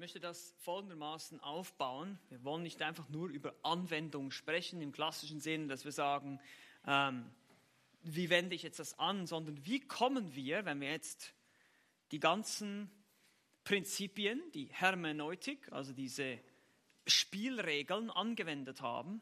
möchte 0.00 0.18
das 0.18 0.54
folgendermaßen 0.60 1.40
aufbauen. 1.40 2.18
Wir 2.30 2.42
wollen 2.42 2.62
nicht 2.62 2.80
einfach 2.80 3.10
nur 3.10 3.28
über 3.28 3.54
Anwendung 3.62 4.30
sprechen 4.30 4.80
im 4.80 4.92
klassischen 4.92 5.40
Sinn, 5.40 5.68
dass 5.68 5.84
wir 5.84 5.92
sagen, 5.92 6.40
ähm, 6.86 7.30
wie 8.02 8.30
wende 8.30 8.54
ich 8.54 8.62
jetzt 8.62 8.78
das 8.78 8.98
an, 8.98 9.26
sondern 9.26 9.66
wie 9.66 9.78
kommen 9.80 10.34
wir, 10.34 10.64
wenn 10.64 10.80
wir 10.80 10.90
jetzt 10.90 11.34
die 12.12 12.18
ganzen 12.18 12.90
Prinzipien, 13.62 14.40
die 14.54 14.70
Hermeneutik, 14.72 15.70
also 15.70 15.92
diese 15.92 16.38
Spielregeln 17.06 18.08
angewendet 18.08 18.80
haben, 18.80 19.20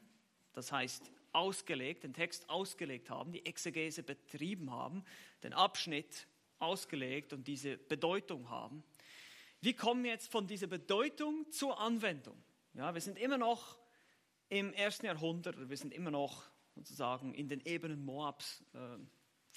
das 0.53 0.71
heißt 0.71 1.11
ausgelegt, 1.33 2.05
den 2.05 2.13
Text 2.13 2.49
ausgelegt 2.49 3.11
haben, 3.11 3.33
die 3.33 3.45
Exegese 3.45 4.05
betrieben 4.05 4.71
haben, 4.71 5.05
den 5.43 5.55
Abschnitt 5.55 6.29
ausgelegt 6.61 7.33
und 7.33 7.49
diese 7.49 7.79
Bedeutung 7.79 8.49
haben 8.49 8.85
wie 9.61 9.75
kommen 9.75 10.05
wir 10.05 10.13
jetzt 10.13 10.31
von 10.31 10.47
dieser 10.47 10.67
Bedeutung 10.67 11.51
zur 11.51 11.81
Anwendung? 11.81 12.41
Ja, 12.75 12.95
wir 12.95 13.01
sind 13.01 13.19
immer 13.19 13.39
noch 13.39 13.79
im 14.49 14.73
ersten 14.73 15.07
Jahrhundert, 15.07 15.69
wir 15.69 15.77
sind 15.77 15.93
immer 15.93 16.11
noch 16.11 16.45
sozusagen 16.75 17.35
in 17.35 17.49
den 17.49 17.61
Ebenen 17.63 18.05
Moabs, 18.05 18.65
äh, 18.75 18.99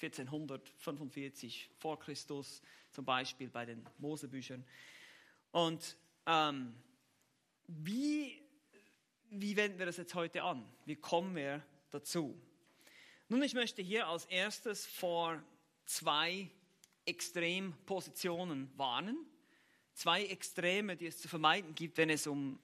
1445 0.00 1.70
vor 1.78 1.98
Christus, 2.00 2.62
zum 2.90 3.04
Beispiel 3.04 3.48
bei 3.48 3.64
den 3.64 3.86
Mosebüchern. 3.98 4.64
Und 5.52 5.96
ähm, 6.26 6.74
wie, 7.68 8.42
wie 9.30 9.56
wenden 9.56 9.78
wir 9.78 9.86
das 9.86 9.98
jetzt 9.98 10.14
heute 10.14 10.42
an? 10.42 10.66
Wie 10.84 10.96
kommen 10.96 11.36
wir 11.36 11.64
dazu? 11.90 12.36
Nun, 13.28 13.42
ich 13.42 13.54
möchte 13.54 13.82
hier 13.82 14.08
als 14.08 14.24
erstes 14.26 14.84
vor 14.84 15.42
zwei 15.84 16.50
Extrempositionen 17.04 18.70
warnen 18.76 19.26
zwei 19.94 20.24
Extreme, 20.24 20.96
die 20.96 21.06
es 21.06 21.18
zu 21.18 21.28
vermeiden 21.28 21.74
gibt, 21.74 21.98
wenn 21.98 22.10
es 22.10 22.26
um 22.26 22.58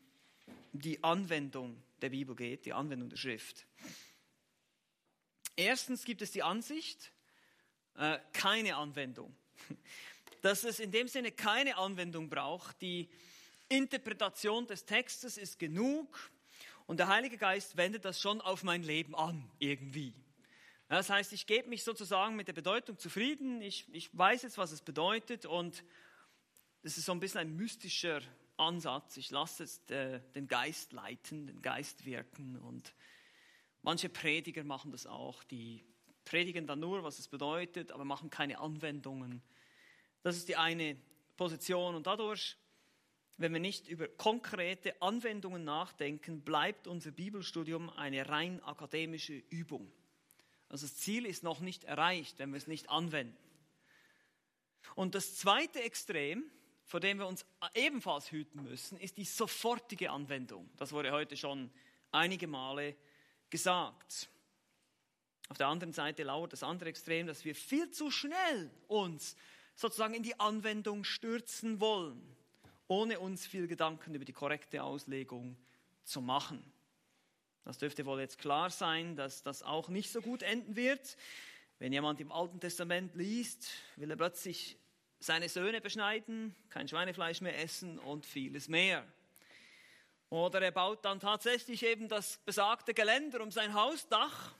die 0.72 1.02
Anwendung 1.02 1.82
der 2.00 2.10
Bibel 2.10 2.34
geht, 2.34 2.64
die 2.64 2.72
Anwendung 2.72 3.08
der 3.08 3.16
Schrift. 3.16 3.66
Erstens 5.56 6.04
gibt 6.04 6.22
es 6.22 6.30
die 6.30 6.42
Ansicht, 6.42 7.12
äh, 7.96 8.18
keine 8.32 8.76
Anwendung. 8.76 9.34
Dass 10.42 10.62
es 10.62 10.78
in 10.78 10.92
dem 10.92 11.08
Sinne 11.08 11.32
keine 11.32 11.76
Anwendung 11.76 12.30
braucht. 12.30 12.80
Die 12.80 13.08
Interpretation 13.68 14.66
des 14.66 14.84
Textes 14.84 15.36
ist 15.36 15.58
genug 15.58 16.30
und 16.86 16.98
der 16.98 17.08
Heilige 17.08 17.36
Geist 17.36 17.76
wendet 17.76 18.04
das 18.04 18.20
schon 18.20 18.40
auf 18.40 18.62
mein 18.62 18.82
Leben 18.82 19.14
an, 19.14 19.50
irgendwie. 19.58 20.14
Das 20.88 21.10
heißt, 21.10 21.32
ich 21.34 21.46
gebe 21.46 21.68
mich 21.68 21.84
sozusagen 21.84 22.34
mit 22.34 22.48
der 22.48 22.54
Bedeutung 22.54 22.98
zufrieden, 22.98 23.60
ich, 23.60 23.84
ich 23.92 24.16
weiß 24.16 24.42
jetzt, 24.42 24.56
was 24.56 24.72
es 24.72 24.80
bedeutet 24.80 25.44
und 25.44 25.84
das 26.82 26.96
ist 26.96 27.06
so 27.06 27.12
ein 27.12 27.20
bisschen 27.20 27.40
ein 27.40 27.56
mystischer 27.56 28.20
Ansatz. 28.56 29.16
Ich 29.16 29.30
lasse 29.30 29.64
jetzt 29.64 29.90
äh, 29.90 30.20
den 30.34 30.48
Geist 30.48 30.92
leiten, 30.92 31.46
den 31.46 31.62
Geist 31.62 32.04
wirken. 32.04 32.56
Und 32.56 32.94
manche 33.82 34.08
Prediger 34.08 34.64
machen 34.64 34.92
das 34.92 35.06
auch. 35.06 35.42
Die 35.44 35.84
predigen 36.24 36.66
dann 36.66 36.80
nur, 36.80 37.02
was 37.04 37.18
es 37.18 37.28
bedeutet, 37.28 37.92
aber 37.92 38.04
machen 38.04 38.30
keine 38.30 38.58
Anwendungen. 38.58 39.42
Das 40.22 40.36
ist 40.36 40.48
die 40.48 40.56
eine 40.56 40.96
Position. 41.36 41.94
Und 41.94 42.06
dadurch, 42.06 42.56
wenn 43.36 43.52
wir 43.52 43.60
nicht 43.60 43.88
über 43.88 44.08
konkrete 44.08 45.00
Anwendungen 45.00 45.64
nachdenken, 45.64 46.42
bleibt 46.42 46.86
unser 46.86 47.12
Bibelstudium 47.12 47.90
eine 47.90 48.28
rein 48.28 48.62
akademische 48.62 49.34
Übung. 49.50 49.90
Also 50.68 50.86
das 50.86 50.96
Ziel 50.96 51.24
ist 51.24 51.42
noch 51.42 51.60
nicht 51.60 51.84
erreicht, 51.84 52.38
wenn 52.38 52.50
wir 52.50 52.58
es 52.58 52.66
nicht 52.66 52.90
anwenden. 52.90 53.36
Und 54.94 55.14
das 55.14 55.36
zweite 55.36 55.80
Extrem, 55.80 56.44
vor 56.88 57.00
dem 57.00 57.18
wir 57.18 57.26
uns 57.26 57.44
ebenfalls 57.74 58.32
hüten 58.32 58.62
müssen, 58.62 58.98
ist 58.98 59.18
die 59.18 59.26
sofortige 59.26 60.10
Anwendung. 60.10 60.70
Das 60.78 60.90
wurde 60.92 61.12
heute 61.12 61.36
schon 61.36 61.70
einige 62.12 62.46
Male 62.46 62.96
gesagt. 63.50 64.30
Auf 65.50 65.58
der 65.58 65.68
anderen 65.68 65.92
Seite 65.92 66.22
lauert 66.22 66.54
das 66.54 66.62
andere 66.62 66.88
Extrem, 66.88 67.26
dass 67.26 67.44
wir 67.44 67.54
viel 67.54 67.90
zu 67.90 68.10
schnell 68.10 68.70
uns 68.86 69.36
sozusagen 69.74 70.14
in 70.14 70.22
die 70.22 70.40
Anwendung 70.40 71.04
stürzen 71.04 71.78
wollen, 71.78 72.22
ohne 72.86 73.20
uns 73.20 73.46
viel 73.46 73.66
Gedanken 73.66 74.14
über 74.14 74.24
die 74.24 74.32
korrekte 74.32 74.82
Auslegung 74.82 75.58
zu 76.04 76.22
machen. 76.22 76.64
Das 77.64 77.76
dürfte 77.76 78.06
wohl 78.06 78.20
jetzt 78.20 78.38
klar 78.38 78.70
sein, 78.70 79.14
dass 79.14 79.42
das 79.42 79.62
auch 79.62 79.90
nicht 79.90 80.10
so 80.10 80.22
gut 80.22 80.42
enden 80.42 80.74
wird. 80.74 81.18
Wenn 81.78 81.92
jemand 81.92 82.18
im 82.20 82.32
Alten 82.32 82.60
Testament 82.60 83.14
liest, 83.14 83.68
will 83.96 84.10
er 84.10 84.16
plötzlich 84.16 84.78
seine 85.20 85.48
Söhne 85.48 85.80
beschneiden, 85.80 86.54
kein 86.68 86.88
Schweinefleisch 86.88 87.40
mehr 87.40 87.58
essen 87.58 87.98
und 87.98 88.24
vieles 88.24 88.68
mehr. 88.68 89.06
Oder 90.30 90.60
er 90.60 90.72
baut 90.72 91.04
dann 91.04 91.20
tatsächlich 91.20 91.82
eben 91.82 92.08
das 92.08 92.38
besagte 92.44 92.94
Geländer 92.94 93.42
um 93.42 93.50
sein 93.50 93.74
Hausdach 93.74 94.54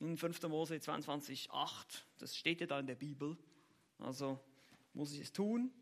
in 0.00 0.16
5. 0.16 0.42
Mose 0.44 0.76
22,8. 0.76 1.48
Das 2.18 2.36
steht 2.36 2.60
ja 2.60 2.66
da 2.66 2.78
in 2.78 2.86
der 2.86 2.94
Bibel. 2.94 3.36
Also 3.98 4.38
muss 4.94 5.12
ich 5.12 5.20
es 5.20 5.32
tun. 5.32 5.72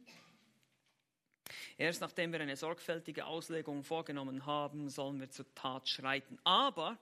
Erst 1.77 2.01
nachdem 2.01 2.33
wir 2.33 2.41
eine 2.41 2.57
sorgfältige 2.57 3.27
Auslegung 3.27 3.85
vorgenommen 3.85 4.47
haben, 4.47 4.89
sollen 4.89 5.21
wir 5.21 5.31
zur 5.31 5.55
Tat 5.55 5.89
schreiten. 5.89 6.39
Aber 6.43 6.99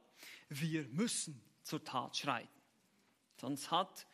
wir 0.49 0.85
müssen 0.89 1.41
zur 1.63 1.83
Tat 1.85 2.17
schreiten. 2.17 2.49
Sonst 3.41 3.71
hat, 3.71 4.07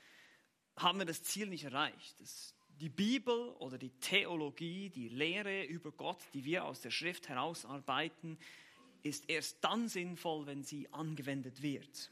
haben 0.76 0.98
wir 0.98 1.06
das 1.06 1.22
Ziel 1.22 1.48
nicht 1.48 1.64
erreicht. 1.64 2.20
Das 2.20 2.54
die 2.80 2.88
Bibel 2.88 3.50
oder 3.58 3.76
die 3.76 3.90
Theologie, 4.00 4.88
die 4.88 5.08
Lehre 5.08 5.64
über 5.64 5.92
Gott, 5.92 6.20
die 6.32 6.44
wir 6.44 6.64
aus 6.64 6.80
der 6.80 6.90
Schrift 6.90 7.28
herausarbeiten, 7.28 8.38
ist 9.02 9.28
erst 9.28 9.58
dann 9.62 9.88
sinnvoll, 9.88 10.46
wenn 10.46 10.62
sie 10.62 10.90
angewendet 10.90 11.60
wird. 11.60 12.10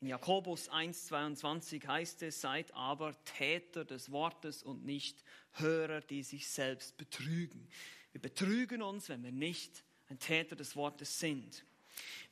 In 0.00 0.08
Jakobus 0.08 0.68
1,22 0.68 1.86
heißt 1.86 2.22
es, 2.22 2.40
seid 2.40 2.74
aber 2.74 3.14
Täter 3.24 3.84
des 3.84 4.10
Wortes 4.10 4.62
und 4.64 4.84
nicht 4.84 5.22
Hörer, 5.52 6.00
die 6.00 6.24
sich 6.24 6.48
selbst 6.48 6.96
betrügen. 6.96 7.68
Wir 8.12 8.20
betrügen 8.20 8.82
uns, 8.82 9.08
wenn 9.08 9.22
wir 9.22 9.32
nicht 9.32 9.84
ein 10.08 10.18
Täter 10.18 10.56
des 10.56 10.74
Wortes 10.74 11.20
sind. 11.20 11.64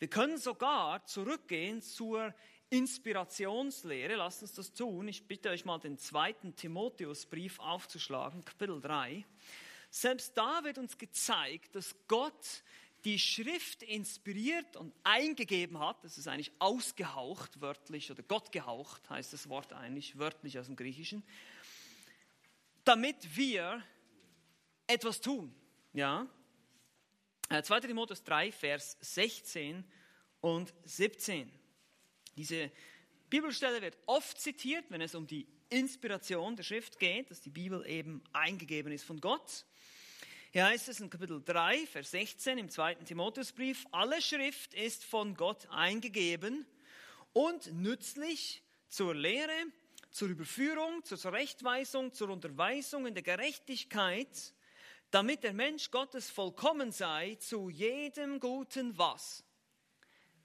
Wir 0.01 0.09
können 0.09 0.37
sogar 0.37 1.07
zurückgehen 1.07 1.81
zur 1.81 2.35
Inspirationslehre, 2.73 4.15
lasst 4.15 4.41
uns 4.41 4.55
das 4.55 4.73
tun. 4.73 5.07
Ich 5.07 5.29
bitte 5.29 5.51
euch 5.51 5.67
mal 5.67 5.77
den 5.79 5.99
zweiten 5.99 6.57
Timotheusbrief 6.57 7.59
aufzuschlagen, 7.59 8.43
Kapitel 8.47 8.81
3. 8.81 9.27
Selbst 9.91 10.39
da 10.39 10.65
wird 10.65 10.79
uns 10.79 10.97
gezeigt, 10.97 11.77
dass 11.77 11.95
Gott 12.09 12.63
die 13.05 13.19
Schrift 13.19 13.83
inspiriert 13.83 14.77
und 14.77 14.95
eingegeben 15.03 15.81
hat. 15.81 16.03
Das 16.03 16.17
ist 16.17 16.29
eigentlich 16.29 16.51
ausgehaucht, 16.61 17.61
wörtlich, 17.61 18.11
oder 18.11 18.23
Gott 18.23 18.51
gehaucht 18.53 19.11
heißt 19.11 19.35
das 19.35 19.51
Wort 19.51 19.75
eigentlich, 19.75 20.19
wörtlich 20.19 20.59
aus 20.59 20.65
dem 20.65 20.77
Griechischen, 20.77 21.23
damit 22.85 23.37
wir 23.37 23.83
etwas 24.87 25.21
tun. 25.21 25.55
Ja? 25.93 26.27
2. 27.51 27.77
Äh, 27.77 27.81
Timotheus 27.83 28.25
3, 28.25 28.51
Vers 28.51 28.97
16 29.03 29.85
und 30.41 30.73
17. 30.87 31.62
Diese 32.37 32.71
Bibelstelle 33.29 33.83
wird 33.83 33.99
oft 34.07 34.41
zitiert, 34.41 34.87
wenn 34.89 35.01
es 35.01 35.15
um 35.15 35.27
die 35.27 35.47
Inspiration 35.69 36.57
der 36.57 36.63
Schrift 36.63 36.99
geht, 36.99 37.31
dass 37.31 37.41
die 37.41 37.51
Bibel 37.51 37.87
eben 37.87 38.23
eingegeben 38.33 38.93
ist 38.93 39.05
von 39.05 39.21
Gott. 39.21 39.65
Hier 40.51 40.67
heißt 40.67 40.89
es 40.89 41.01
in 41.01 41.09
Kapitel 41.09 41.43
3, 41.43 41.87
Vers 41.87 42.11
16 42.11 42.59
im 42.59 42.69
zweiten 42.69 43.07
Timotheusbrief, 43.07 43.87
alle 43.91 44.21
Schrift 44.21 44.75
ist 44.75 45.05
von 45.05 45.35
Gott 45.35 45.67
eingegeben 45.71 46.67
und 47.33 47.73
nützlich 47.73 48.63
zur 48.89 49.15
Lehre, 49.15 49.65
zur 50.11 50.29
Überführung, 50.29 51.03
zur 51.05 51.17
Zurechtweisung, 51.17 52.13
zur 52.13 52.29
Unterweisung 52.29 53.07
in 53.07 53.15
der 53.15 53.23
Gerechtigkeit, 53.23 54.55
damit 55.11 55.43
der 55.43 55.55
Mensch 55.55 55.91
Gottes 55.91 56.31
vollkommen 56.31 56.93
sei, 56.93 57.37
zu 57.37 57.71
jedem 57.71 58.39
guten 58.41 58.97
was? 58.99 59.43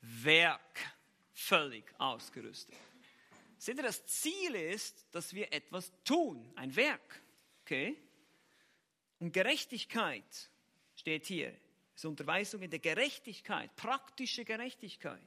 Werk 0.02 0.97
völlig 1.38 1.94
ausgerüstet. 2.00 2.76
Seht 3.60 3.78
ihr, 3.78 3.84
das 3.84 4.06
Ziel 4.06 4.56
ist, 4.56 5.06
dass 5.12 5.34
wir 5.34 5.52
etwas 5.54 5.92
tun, 6.04 6.52
ein 6.56 6.76
Werk. 6.76 7.22
Okay? 7.62 7.96
Und 9.20 9.34
Gerechtigkeit 9.34 10.50
steht 10.96 11.28
hier. 11.28 11.52
Das 11.94 12.04
ist 12.04 12.06
Unterweisung 12.06 12.62
in 12.62 12.70
der 12.70 12.80
Gerechtigkeit, 12.80 13.76
praktische 13.76 14.46
Gerechtigkeit. 14.46 15.22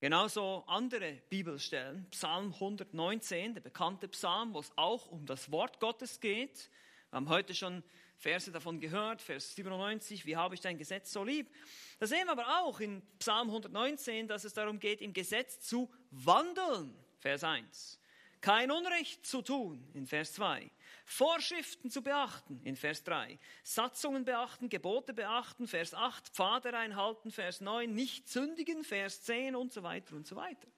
Genauso 0.00 0.64
andere 0.66 1.12
Bibelstellen, 1.30 2.06
Psalm 2.10 2.52
119, 2.54 3.54
der 3.54 3.60
bekannte 3.62 4.08
Psalm, 4.08 4.52
wo 4.52 4.60
es 4.60 4.70
auch 4.76 5.10
um 5.10 5.24
das 5.24 5.50
Wort 5.50 5.80
Gottes 5.80 6.20
geht. 6.20 6.70
Wir 7.10 7.16
haben 7.16 7.28
heute 7.28 7.54
schon 7.54 7.82
Verse 8.16 8.50
davon 8.50 8.80
gehört, 8.80 9.20
Vers 9.22 9.54
97, 9.54 10.26
wie 10.26 10.36
habe 10.36 10.54
ich 10.54 10.60
dein 10.60 10.78
Gesetz 10.78 11.12
so 11.12 11.22
lieb? 11.22 11.50
Da 11.98 12.06
sehen 12.06 12.26
wir 12.26 12.32
aber 12.32 12.62
auch 12.62 12.80
in 12.80 13.02
Psalm 13.18 13.48
119, 13.48 14.26
dass 14.28 14.44
es 14.44 14.54
darum 14.54 14.78
geht, 14.78 15.00
im 15.00 15.12
Gesetz 15.12 15.60
zu 15.60 15.90
wandeln. 16.10 16.94
Vers 17.18 17.44
1. 17.44 18.00
kein 18.40 18.70
Unrecht 18.70 19.26
zu 19.26 19.42
tun, 19.42 19.84
in 19.94 20.06
Vers 20.06 20.34
2. 20.34 20.70
Vorschriften 21.04 21.90
zu 21.90 22.02
beachten, 22.02 22.60
in 22.64 22.76
Vers 22.76 23.02
3. 23.04 23.38
Satzungen 23.64 24.24
beachten, 24.24 24.68
Gebote 24.68 25.12
beachten, 25.12 25.66
Vers 25.66 25.94
8. 25.94 26.28
Pfade 26.28 26.76
einhalten, 26.76 27.30
Vers 27.30 27.60
9. 27.60 27.92
Nicht 27.92 28.28
sündigen, 28.28 28.84
Vers 28.84 29.22
10 29.22 29.56
und 29.56 29.72
so 29.72 29.82
weiter 29.82 30.14
und 30.14 30.26
so 30.26 30.36
weiter. 30.36 30.68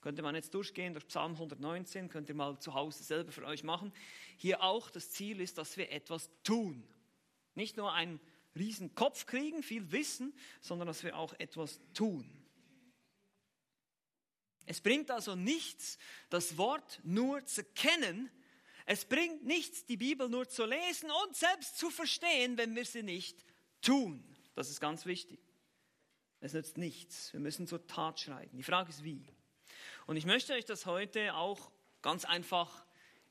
Könnte 0.00 0.22
man 0.22 0.34
jetzt 0.34 0.54
durchgehen 0.54 0.94
durch 0.94 1.06
Psalm 1.08 1.32
119, 1.32 2.08
könnt 2.08 2.28
ihr 2.28 2.34
mal 2.34 2.58
zu 2.58 2.74
Hause 2.74 3.02
selber 3.02 3.32
für 3.32 3.44
euch 3.44 3.64
machen. 3.64 3.92
Hier 4.36 4.62
auch 4.62 4.90
das 4.90 5.10
Ziel 5.10 5.40
ist, 5.40 5.58
dass 5.58 5.76
wir 5.76 5.92
etwas 5.92 6.30
tun. 6.42 6.82
Nicht 7.54 7.76
nur 7.76 7.92
einen 7.92 8.18
riesen 8.56 8.94
Kopf 8.94 9.26
kriegen, 9.26 9.62
viel 9.62 9.92
Wissen, 9.92 10.32
sondern 10.60 10.88
dass 10.88 11.04
wir 11.04 11.16
auch 11.16 11.34
etwas 11.38 11.80
tun. 11.92 12.28
Es 14.66 14.80
bringt 14.80 15.10
also 15.10 15.34
nichts, 15.34 15.98
das 16.30 16.56
Wort 16.56 17.00
nur 17.02 17.44
zu 17.44 17.64
kennen. 17.64 18.30
Es 18.86 19.04
bringt 19.04 19.44
nichts, 19.44 19.84
die 19.84 19.96
Bibel 19.96 20.28
nur 20.28 20.48
zu 20.48 20.64
lesen 20.64 21.10
und 21.24 21.36
selbst 21.36 21.76
zu 21.76 21.90
verstehen, 21.90 22.56
wenn 22.56 22.74
wir 22.74 22.84
sie 22.84 23.02
nicht 23.02 23.44
tun. 23.82 24.24
Das 24.54 24.70
ist 24.70 24.80
ganz 24.80 25.06
wichtig. 25.06 25.40
Es 26.40 26.54
nützt 26.54 26.78
nichts. 26.78 27.32
Wir 27.32 27.40
müssen 27.40 27.66
zur 27.66 27.86
Tat 27.86 28.20
schreiten. 28.20 28.56
Die 28.56 28.62
Frage 28.62 28.90
ist 28.90 29.04
wie. 29.04 29.26
Und 30.10 30.16
ich 30.16 30.26
möchte 30.26 30.54
euch 30.54 30.64
das 30.64 30.86
heute 30.86 31.36
auch 31.36 31.70
ganz 32.02 32.24
einfach 32.24 32.84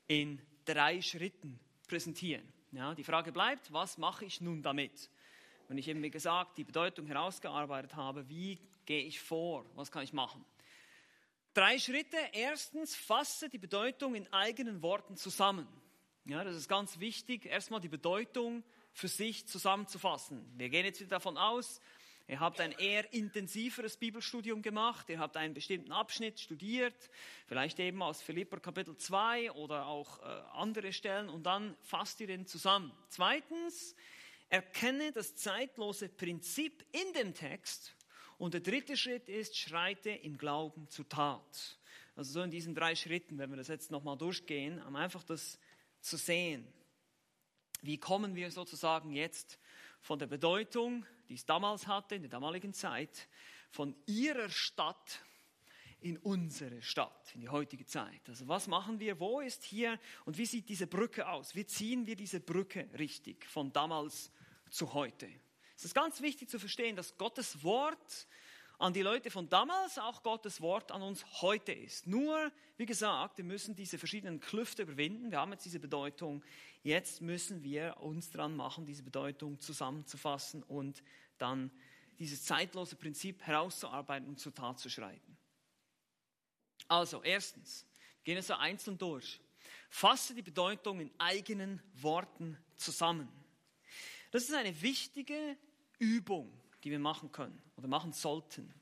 in 0.08 0.40
drei 0.64 1.02
Schritten 1.02 1.60
präsentieren. 1.86 2.50
Ja, 2.72 2.94
die 2.94 3.04
Frage 3.04 3.32
bleibt, 3.32 3.70
was 3.70 3.98
mache 3.98 4.24
ich 4.24 4.40
nun 4.40 4.62
damit? 4.62 5.10
Wenn 5.68 5.76
ich 5.76 5.88
eben, 5.88 6.02
wie 6.02 6.10
gesagt, 6.10 6.56
die 6.56 6.64
Bedeutung 6.64 7.06
herausgearbeitet 7.06 7.96
habe, 7.96 8.26
wie 8.30 8.58
gehe 8.86 9.04
ich 9.04 9.20
vor? 9.20 9.66
Was 9.74 9.92
kann 9.92 10.04
ich 10.04 10.14
machen? 10.14 10.42
Drei 11.52 11.78
Schritte. 11.78 12.16
Erstens, 12.32 12.96
fasse 12.96 13.50
die 13.50 13.58
Bedeutung 13.58 14.14
in 14.14 14.32
eigenen 14.32 14.80
Worten 14.80 15.18
zusammen. 15.18 15.68
Ja, 16.24 16.44
das 16.44 16.56
ist 16.56 16.66
ganz 16.66 16.98
wichtig, 16.98 17.44
erstmal 17.44 17.80
die 17.80 17.90
Bedeutung 17.90 18.64
für 18.94 19.08
sich 19.08 19.46
zusammenzufassen. 19.46 20.50
Wir 20.56 20.70
gehen 20.70 20.86
jetzt 20.86 21.00
wieder 21.00 21.16
davon 21.16 21.36
aus, 21.36 21.82
ihr 22.30 22.38
habt 22.38 22.60
ein 22.60 22.70
eher 22.70 23.12
intensiveres 23.12 23.96
Bibelstudium 23.96 24.62
gemacht, 24.62 25.08
ihr 25.08 25.18
habt 25.18 25.36
einen 25.36 25.52
bestimmten 25.52 25.90
Abschnitt 25.90 26.38
studiert, 26.38 27.10
vielleicht 27.46 27.80
eben 27.80 28.00
aus 28.02 28.22
Philipper 28.22 28.60
Kapitel 28.60 28.96
2 28.96 29.50
oder 29.52 29.86
auch 29.86 30.20
äh, 30.20 30.22
andere 30.52 30.92
Stellen 30.92 31.28
und 31.28 31.42
dann 31.42 31.76
fasst 31.80 32.20
ihr 32.20 32.28
den 32.28 32.46
zusammen. 32.46 32.92
Zweitens, 33.08 33.96
erkenne 34.48 35.10
das 35.10 35.34
zeitlose 35.34 36.08
Prinzip 36.08 36.84
in 36.92 37.12
dem 37.14 37.34
Text 37.34 37.96
und 38.38 38.54
der 38.54 38.60
dritte 38.60 38.96
Schritt 38.96 39.28
ist, 39.28 39.58
schreite 39.58 40.10
im 40.10 40.38
Glauben 40.38 40.88
zur 40.88 41.08
Tat. 41.08 41.78
Also 42.14 42.34
so 42.34 42.42
in 42.42 42.50
diesen 42.52 42.76
drei 42.76 42.94
Schritten, 42.94 43.38
wenn 43.38 43.50
wir 43.50 43.56
das 43.56 43.68
jetzt 43.68 43.90
nochmal 43.90 44.16
durchgehen, 44.16 44.80
um 44.86 44.94
einfach 44.94 45.24
das 45.24 45.58
zu 46.00 46.16
sehen. 46.16 46.64
Wie 47.82 47.98
kommen 47.98 48.36
wir 48.36 48.52
sozusagen 48.52 49.10
jetzt 49.10 49.58
von 50.00 50.18
der 50.18 50.26
Bedeutung, 50.26 51.04
die 51.28 51.34
es 51.34 51.44
damals 51.44 51.86
hatte, 51.86 52.14
in 52.14 52.22
der 52.22 52.30
damaligen 52.30 52.72
Zeit, 52.72 53.28
von 53.70 53.94
ihrer 54.06 54.48
Stadt 54.48 55.22
in 56.00 56.16
unsere 56.18 56.80
Stadt, 56.82 57.34
in 57.34 57.42
die 57.42 57.48
heutige 57.48 57.84
Zeit. 57.84 58.22
Also 58.26 58.48
was 58.48 58.66
machen 58.66 58.98
wir, 59.00 59.20
wo 59.20 59.40
ist 59.40 59.62
hier 59.62 59.98
und 60.24 60.38
wie 60.38 60.46
sieht 60.46 60.68
diese 60.68 60.86
Brücke 60.86 61.28
aus? 61.28 61.54
Wie 61.54 61.66
ziehen 61.66 62.06
wir 62.06 62.16
diese 62.16 62.40
Brücke 62.40 62.88
richtig 62.98 63.44
von 63.44 63.72
damals 63.72 64.32
zu 64.70 64.94
heute? 64.94 65.28
Es 65.76 65.84
ist 65.84 65.94
ganz 65.94 66.20
wichtig 66.20 66.48
zu 66.48 66.58
verstehen, 66.58 66.96
dass 66.96 67.16
Gottes 67.16 67.62
Wort 67.62 68.26
an 68.80 68.94
die 68.94 69.02
Leute 69.02 69.30
von 69.30 69.46
damals 69.48 69.98
auch 69.98 70.22
Gottes 70.22 70.62
Wort 70.62 70.90
an 70.90 71.02
uns 71.02 71.24
heute 71.42 71.70
ist. 71.70 72.06
Nur, 72.06 72.50
wie 72.78 72.86
gesagt, 72.86 73.36
wir 73.36 73.44
müssen 73.44 73.76
diese 73.76 73.98
verschiedenen 73.98 74.40
Klüfte 74.40 74.82
überwinden. 74.82 75.30
Wir 75.30 75.38
haben 75.38 75.52
jetzt 75.52 75.66
diese 75.66 75.78
Bedeutung. 75.78 76.42
Jetzt 76.82 77.20
müssen 77.20 77.62
wir 77.62 77.98
uns 77.98 78.30
dran 78.30 78.56
machen, 78.56 78.86
diese 78.86 79.02
Bedeutung 79.02 79.60
zusammenzufassen 79.60 80.62
und 80.62 81.02
dann 81.36 81.70
dieses 82.18 82.42
zeitlose 82.42 82.96
Prinzip 82.96 83.42
herauszuarbeiten 83.42 84.26
und 84.26 84.40
zur 84.40 84.54
Tat 84.54 84.78
zu 84.78 84.88
schreiten. 84.88 85.36
Also, 86.88 87.22
erstens, 87.22 87.86
gehen 88.24 88.36
wir 88.36 88.42
so 88.42 88.54
einzeln 88.54 88.96
durch. 88.96 89.40
Fasse 89.90 90.34
die 90.34 90.42
Bedeutung 90.42 91.00
in 91.00 91.10
eigenen 91.18 91.82
Worten 91.94 92.56
zusammen. 92.76 93.28
Das 94.30 94.44
ist 94.44 94.54
eine 94.54 94.80
wichtige 94.80 95.58
Übung, 95.98 96.59
die 96.84 96.90
wir 96.90 96.98
machen 96.98 97.32
können 97.32 97.60
oder 97.76 97.88
machen 97.88 98.12
sollten. 98.12 98.72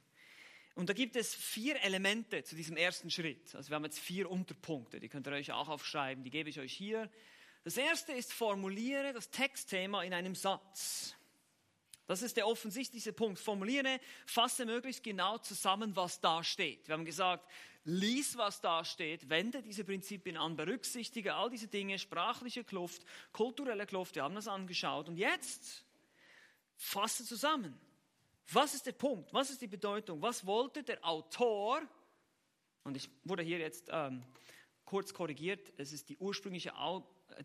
Und 0.74 0.88
da 0.88 0.92
gibt 0.92 1.16
es 1.16 1.34
vier 1.34 1.82
Elemente 1.82 2.44
zu 2.44 2.54
diesem 2.54 2.76
ersten 2.76 3.10
Schritt. 3.10 3.54
Also 3.56 3.70
wir 3.70 3.74
haben 3.74 3.84
jetzt 3.84 3.98
vier 3.98 4.30
Unterpunkte, 4.30 5.00
die 5.00 5.08
könnt 5.08 5.26
ihr 5.26 5.32
euch 5.32 5.50
auch 5.50 5.68
aufschreiben, 5.68 6.22
die 6.22 6.30
gebe 6.30 6.50
ich 6.50 6.60
euch 6.60 6.72
hier. 6.72 7.10
Das 7.64 7.76
erste 7.76 8.12
ist, 8.12 8.32
formuliere 8.32 9.12
das 9.12 9.30
Textthema 9.30 10.02
in 10.04 10.14
einem 10.14 10.34
Satz. 10.34 11.16
Das 12.06 12.22
ist 12.22 12.36
der 12.36 12.46
offensichtlichste 12.46 13.12
Punkt. 13.12 13.38
Formuliere, 13.38 14.00
fasse 14.24 14.64
möglichst 14.64 15.02
genau 15.02 15.38
zusammen, 15.38 15.94
was 15.96 16.20
da 16.20 16.42
steht. 16.42 16.88
Wir 16.88 16.94
haben 16.94 17.04
gesagt, 17.04 17.50
lies, 17.84 18.36
was 18.36 18.60
da 18.60 18.84
steht, 18.84 19.28
wende 19.28 19.62
diese 19.62 19.84
Prinzipien 19.84 20.36
an, 20.36 20.56
berücksichtige 20.56 21.34
all 21.34 21.50
diese 21.50 21.68
Dinge, 21.68 21.98
sprachliche 21.98 22.64
Kluft, 22.64 23.02
kulturelle 23.32 23.84
Kluft, 23.84 24.14
wir 24.14 24.22
haben 24.22 24.34
das 24.34 24.48
angeschaut. 24.48 25.08
Und 25.08 25.16
jetzt 25.16 25.84
fasse 26.76 27.24
zusammen. 27.24 27.78
Was 28.52 28.74
ist 28.74 28.86
der 28.86 28.92
Punkt? 28.92 29.32
Was 29.32 29.50
ist 29.50 29.60
die 29.60 29.66
Bedeutung? 29.66 30.22
Was 30.22 30.46
wollte 30.46 30.82
der 30.82 31.04
Autor? 31.04 31.82
Und 32.84 32.96
ich 32.96 33.10
wurde 33.24 33.42
hier 33.42 33.58
jetzt 33.58 33.88
ähm, 33.90 34.24
kurz 34.84 35.12
korrigiert. 35.12 35.72
Es 35.76 35.92
ist 35.92 36.08
die 36.08 36.16
ursprüngliche, 36.16 36.72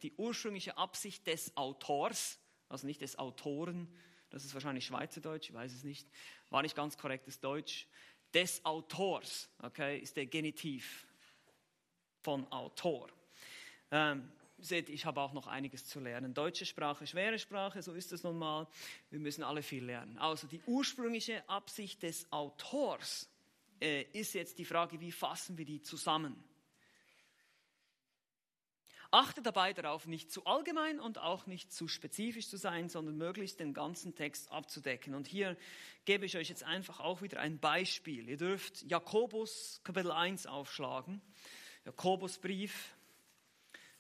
die 0.02 0.14
ursprüngliche 0.14 0.78
Absicht 0.78 1.28
des 1.28 1.56
Autors, 1.58 2.40
also 2.70 2.88
nicht 2.88 3.02
des 3.02 3.20
Autoren. 3.20 3.94
Das 4.30 4.46
ist 4.46 4.54
wahrscheinlich 4.54 4.86
Schweizerdeutsch, 4.86 5.50
ich 5.50 5.54
weiß 5.54 5.74
es 5.74 5.84
nicht. 5.84 6.10
War 6.50 6.62
nicht 6.62 6.76
ganz 6.76 6.98
korrektes 6.98 7.40
Deutsch. 7.40 7.88
Des 8.34 8.64
Autors, 8.66 9.50
okay, 9.62 10.00
ist 10.00 10.16
der 10.16 10.26
Genitiv 10.26 11.06
von 12.22 12.50
Autor. 12.52 13.10
Ähm, 13.92 14.32
seht, 14.58 14.90
ich 14.90 15.06
habe 15.06 15.22
auch 15.22 15.34
noch 15.34 15.48
einiges 15.48 15.86
zu 15.86 16.00
lernen. 16.00 16.34
Deutsche 16.34 16.66
Sprache, 16.66 17.06
schwere 17.06 17.40
Sprache, 17.40 17.82
so 17.82 17.94
ist 17.94 18.12
es 18.12 18.24
nun 18.24 18.38
mal. 18.38 18.68
Wir 19.10 19.20
müssen 19.20 19.44
alle 19.44 19.64
viel 19.64 19.84
lernen. 19.84 20.18
Also 20.18 20.48
die 20.48 20.62
ursprüngliche 20.66 21.48
Absicht 21.50 22.04
des 22.04 22.32
Autors 22.32 23.30
äh, 23.82 24.04
ist 24.14 24.34
jetzt 24.34 24.60
die 24.60 24.66
Frage, 24.66 25.00
wie 25.00 25.12
fassen 25.12 25.58
wir 25.58 25.66
die 25.66 25.82
zusammen? 25.82 26.44
Achte 29.14 29.44
dabei 29.44 29.74
darauf, 29.74 30.08
nicht 30.08 30.32
zu 30.32 30.44
allgemein 30.46 31.00
und 31.00 31.20
auch 31.20 31.46
nicht 31.46 31.72
zu 31.72 31.88
spezifisch 31.88 32.50
zu 32.50 32.58
sein, 32.58 32.90
sondern 32.90 33.16
möglichst 33.16 33.60
den 33.60 33.72
ganzen 33.76 34.16
Text 34.16 34.52
abzudecken. 34.52 35.14
Und 35.14 35.28
hier 35.28 35.56
gebe 36.06 36.26
ich 36.26 36.36
euch 36.36 36.50
jetzt 36.50 36.64
einfach 36.64 37.00
auch 37.00 37.22
wieder 37.22 37.40
ein 37.40 37.60
Beispiel. 37.60 38.28
Ihr 38.28 38.38
dürft 38.38 38.82
Jakobus 38.90 39.82
Kapitel 39.84 40.12
1 40.12 40.48
aufschlagen. 40.48 41.22
Jakobusbrief, 41.86 42.96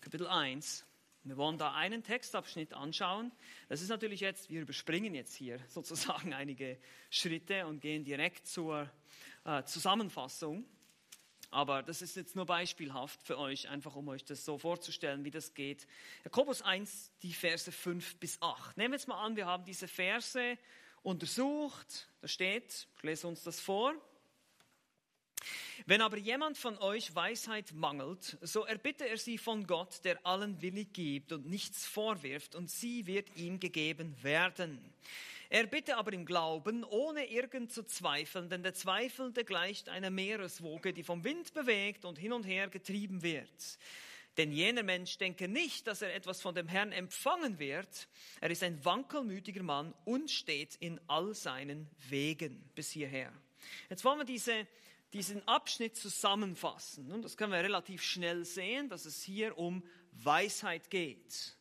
Kapitel 0.03 0.27
1. 0.27 0.85
Wir 1.23 1.37
wollen 1.37 1.57
da 1.57 1.73
einen 1.75 2.03
Textabschnitt 2.03 2.73
anschauen. 2.73 3.31
Das 3.69 3.81
ist 3.81 3.87
natürlich 3.87 4.19
jetzt, 4.19 4.49
wir 4.49 4.59
überspringen 4.59 5.15
jetzt 5.15 5.33
hier 5.33 5.61
sozusagen 5.69 6.33
einige 6.33 6.77
Schritte 7.09 7.65
und 7.67 7.79
gehen 7.79 8.03
direkt 8.03 8.45
zur 8.45 8.91
äh, 9.45 9.63
Zusammenfassung. 9.63 10.65
Aber 11.51 11.83
das 11.83 12.01
ist 12.01 12.17
jetzt 12.17 12.35
nur 12.35 12.45
beispielhaft 12.45 13.23
für 13.23 13.37
euch, 13.37 13.69
einfach 13.69 13.95
um 13.95 14.09
euch 14.09 14.25
das 14.25 14.43
so 14.43 14.57
vorzustellen, 14.57 15.23
wie 15.23 15.31
das 15.31 15.53
geht. 15.53 15.87
Jakobus 16.25 16.61
1, 16.61 17.13
die 17.21 17.31
Verse 17.31 17.71
5 17.71 18.17
bis 18.17 18.41
8. 18.41 18.75
Nehmen 18.75 18.91
wir 18.91 18.97
jetzt 18.97 19.07
mal 19.07 19.23
an, 19.23 19.37
wir 19.37 19.45
haben 19.45 19.63
diese 19.63 19.87
Verse 19.87 20.57
untersucht. 21.01 22.09
Da 22.19 22.27
steht, 22.27 22.89
ich 22.97 23.03
lese 23.03 23.25
uns 23.25 23.41
das 23.43 23.61
vor. 23.61 23.93
Wenn 25.85 26.01
aber 26.01 26.17
jemand 26.17 26.57
von 26.57 26.77
euch 26.77 27.13
Weisheit 27.15 27.73
mangelt, 27.73 28.37
so 28.41 28.65
erbitte 28.65 29.07
er 29.07 29.17
sie 29.17 29.37
von 29.37 29.67
Gott, 29.67 30.03
der 30.03 30.25
allen 30.25 30.61
willig 30.61 30.93
gibt 30.93 31.31
und 31.31 31.47
nichts 31.47 31.85
vorwirft, 31.85 32.55
und 32.55 32.69
sie 32.69 33.05
wird 33.05 33.35
ihm 33.35 33.59
gegeben 33.59 34.15
werden. 34.21 34.79
Er 35.49 35.67
bitte 35.67 35.97
aber 35.97 36.13
im 36.13 36.25
Glauben, 36.25 36.83
ohne 36.83 37.29
irgend 37.29 37.71
zu 37.71 37.83
zweifeln, 37.83 38.49
denn 38.49 38.63
der 38.63 38.73
Zweifelnde 38.73 39.45
gleicht 39.45 39.87
einer 39.87 40.09
Meereswoge, 40.09 40.93
die 40.93 41.03
vom 41.03 41.23
Wind 41.23 41.53
bewegt 41.53 42.05
und 42.05 42.17
hin 42.17 42.33
und 42.33 42.43
her 42.43 42.69
getrieben 42.69 43.21
wird. 43.21 43.77
Denn 44.37 44.51
jener 44.51 44.81
Mensch 44.81 45.17
denke 45.19 45.47
nicht, 45.47 45.85
dass 45.85 46.01
er 46.01 46.15
etwas 46.15 46.41
von 46.41 46.55
dem 46.55 46.67
Herrn 46.67 46.91
empfangen 46.91 47.59
wird. 47.59 48.07
Er 48.41 48.49
ist 48.49 48.63
ein 48.63 48.83
wankelmütiger 48.83 49.61
Mann 49.61 49.93
und 50.05 50.31
steht 50.31 50.75
in 50.79 50.99
all 51.07 51.35
seinen 51.35 51.87
Wegen 52.09 52.59
bis 52.73 52.89
hierher. 52.89 53.31
Jetzt 53.89 54.03
wollen 54.03 54.17
wir 54.17 54.25
diese 54.25 54.65
diesen 55.13 55.47
Abschnitt 55.47 55.95
zusammenfassen. 55.95 57.11
Und 57.11 57.23
das 57.23 57.37
können 57.37 57.51
wir 57.51 57.59
relativ 57.59 58.03
schnell 58.03 58.45
sehen, 58.45 58.89
dass 58.89 59.05
es 59.05 59.21
hier 59.21 59.57
um 59.57 59.83
Weisheit 60.11 60.89
geht. 60.89 61.57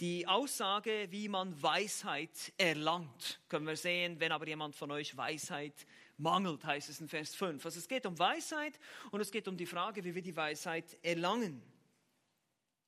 Die 0.00 0.26
Aussage, 0.26 1.08
wie 1.10 1.28
man 1.28 1.60
Weisheit 1.60 2.52
erlangt, 2.56 3.40
können 3.48 3.66
wir 3.66 3.76
sehen, 3.76 4.20
wenn 4.20 4.32
aber 4.32 4.46
jemand 4.46 4.76
von 4.76 4.90
euch 4.90 5.16
Weisheit 5.16 5.86
mangelt, 6.16 6.64
heißt 6.64 6.88
es 6.88 7.00
in 7.00 7.08
Vers 7.08 7.34
5. 7.34 7.64
Also 7.64 7.78
es 7.78 7.88
geht 7.88 8.06
um 8.06 8.18
Weisheit 8.18 8.78
und 9.10 9.20
es 9.20 9.30
geht 9.30 9.48
um 9.48 9.56
die 9.56 9.66
Frage, 9.66 10.04
wie 10.04 10.14
wir 10.14 10.22
die 10.22 10.36
Weisheit 10.36 10.98
erlangen. 11.02 11.62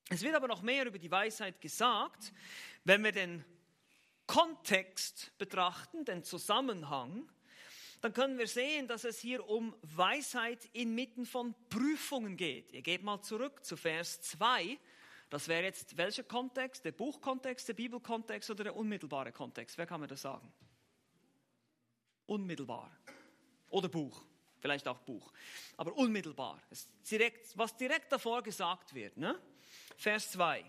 Es 0.09 0.23
wird 0.23 0.35
aber 0.35 0.49
noch 0.49 0.63
mehr 0.63 0.87
über 0.87 0.99
die 0.99 1.11
Weisheit 1.11 1.61
gesagt, 1.61 2.33
wenn 2.85 3.05
wir 3.05 3.13
den 3.13 3.45
Kontext 4.27 5.33
betrachten, 5.39 6.05
den 6.05 6.23
Zusammenhang, 6.23 7.29
dann 8.01 8.13
können 8.15 8.39
wir 8.39 8.47
sehen, 8.47 8.89
dass 8.89 9.05
es 9.05 9.19
hier 9.19 9.47
um 9.47 9.75
Weisheit 9.83 10.65
inmitten 10.73 11.27
von 11.27 11.55
Prüfungen 11.69 12.37
geht. 12.37 12.73
Ihr 12.73 12.83
geht 12.83 13.03
mal 13.03 13.21
zurück 13.21 13.65
zu 13.65 13.77
Vers 13.77 14.23
2. 14.23 14.79
Das 15.29 15.49
wäre 15.49 15.65
jetzt 15.65 15.97
welcher 15.97 16.25
Kontext? 16.25 16.85
Der 16.85 16.93
Buchkontext, 16.93 17.69
der 17.69 17.75
Bibelkontext 17.75 18.51
oder 18.51 18.65
der 18.65 18.77
unmittelbare 18.77 19.33
Kontext? 19.33 19.77
Wer 19.77 19.87
kann 19.87 20.01
mir 20.01 20.07
das 20.07 20.23
sagen? 20.23 20.51
Unmittelbar. 22.27 22.91
Oder 23.69 23.89
Buch. 23.89 24.25
Vielleicht 24.61 24.89
auch 24.89 24.99
Buch. 24.99 25.33
Aber 25.77 25.97
unmittelbar. 25.97 26.61
Direkt, 27.11 27.57
was 27.57 27.77
direkt 27.77 28.13
davor 28.13 28.43
gesagt 28.43 28.95
wird. 28.95 29.17
Ne? 29.17 29.39
Vers 29.97 30.33
2. 30.33 30.65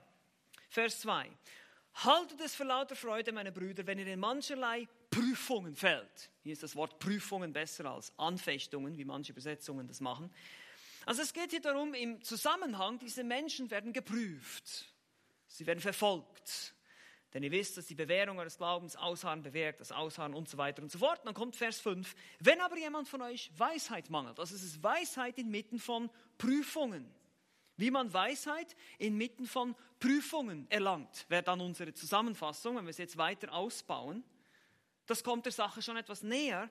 Vers 0.69 1.01
2. 1.01 1.29
Haltet 1.95 2.39
es 2.41 2.55
für 2.55 2.63
lauter 2.63 2.95
Freude, 2.95 3.31
meine 3.31 3.51
Brüder, 3.51 3.85
wenn 3.85 4.00
ihr 4.00 4.07
in 4.07 4.19
mancherlei 4.19 4.88
Prüfungen 5.12 5.75
fällt. 5.75 6.32
Hier 6.41 6.53
ist 6.53 6.63
das 6.63 6.75
Wort 6.75 6.98
Prüfungen 6.98 7.53
besser 7.53 7.86
als 7.86 8.12
Anfechtungen, 8.18 8.98
wie 8.98 9.06
manche 9.06 9.34
Übersetzungen 9.34 9.88
das 9.88 10.00
machen. 10.00 10.34
Also 11.06 11.22
es 11.22 11.34
geht 11.34 11.51
hier 11.51 11.62
darum, 11.62 11.94
im 11.94 12.24
Zusammenhang, 12.24 12.98
diese 12.98 13.24
Menschen 13.24 13.70
werden 13.70 13.94
geprüft. 13.94 14.86
Sie 15.48 15.68
werden 15.68 15.80
verfolgt. 15.80 16.74
Denn 17.34 17.44
ihr 17.44 17.51
wisst, 17.51 17.77
dass 17.77 17.86
die 17.86 17.96
Bewährung 17.96 18.39
eures 18.39 18.58
Glaubens 18.58 18.96
Ausharren 18.96 19.41
bewährt, 19.41 19.80
das 19.80 19.91
Ausharren 19.91 20.34
und 20.34 20.50
so 20.50 20.58
weiter 20.58 20.82
und 20.82 20.91
so 20.91 21.00
fort. 21.00 21.22
Dann 21.25 21.34
kommt 21.34 21.56
Vers 21.56 21.80
5. 21.80 22.13
Wenn 22.39 22.60
aber 22.60 22.77
jemand 22.77 23.08
von 23.08 23.22
euch 23.22 23.51
Weisheit 23.58 24.10
mangelt, 24.10 24.39
also 24.39 24.56
es 24.56 24.84
Weisheit 24.84 25.38
inmitten 25.38 25.80
von 25.80 26.10
Prüfungen. 26.38 27.10
Wie 27.77 27.89
man 27.89 28.13
Weisheit 28.13 28.75
inmitten 29.00 29.48
von 29.48 29.75
Prüfungen 30.00 30.70
erlangt, 30.70 31.25
wäre 31.30 31.41
dann 31.41 31.62
unsere 31.62 31.94
Zusammenfassung, 31.94 32.75
wenn 32.75 32.86
wir 32.86 32.91
es 32.91 32.98
jetzt 32.98 33.18
weiter 33.18 33.53
ausbauen. 33.53 34.24
Das 35.12 35.25
kommt 35.25 35.44
der 35.44 35.51
Sache 35.51 35.82
schon 35.82 35.98
etwas 35.98 36.24
näher. 36.24 36.70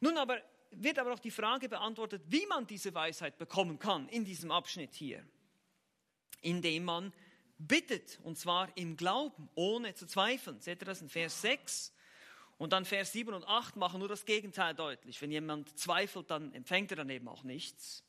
Nun 0.00 0.16
aber 0.16 0.40
wird 0.70 0.98
aber 0.98 1.12
auch 1.12 1.18
die 1.18 1.30
Frage 1.30 1.68
beantwortet, 1.68 2.22
wie 2.28 2.46
man 2.46 2.66
diese 2.66 2.94
Weisheit 2.94 3.36
bekommen 3.36 3.78
kann 3.78 4.08
in 4.08 4.24
diesem 4.24 4.50
Abschnitt 4.50 4.94
hier. 4.94 5.22
Indem 6.40 6.86
man 6.86 7.12
bittet, 7.58 8.20
und 8.22 8.38
zwar 8.38 8.74
im 8.78 8.96
Glauben, 8.96 9.50
ohne 9.54 9.94
zu 9.94 10.06
zweifeln. 10.06 10.62
Seht 10.62 10.80
ihr 10.80 10.86
das 10.86 11.02
in 11.02 11.10
Vers 11.10 11.42
6? 11.42 11.92
Und 12.56 12.72
dann 12.72 12.86
Vers 12.86 13.12
7 13.12 13.34
und 13.34 13.46
8 13.46 13.76
machen 13.76 13.98
nur 13.98 14.08
das 14.08 14.24
Gegenteil 14.24 14.74
deutlich. 14.74 15.20
Wenn 15.20 15.30
jemand 15.30 15.78
zweifelt, 15.78 16.30
dann 16.30 16.54
empfängt 16.54 16.90
er 16.90 16.96
daneben 16.96 17.28
auch 17.28 17.42
nichts. 17.42 18.02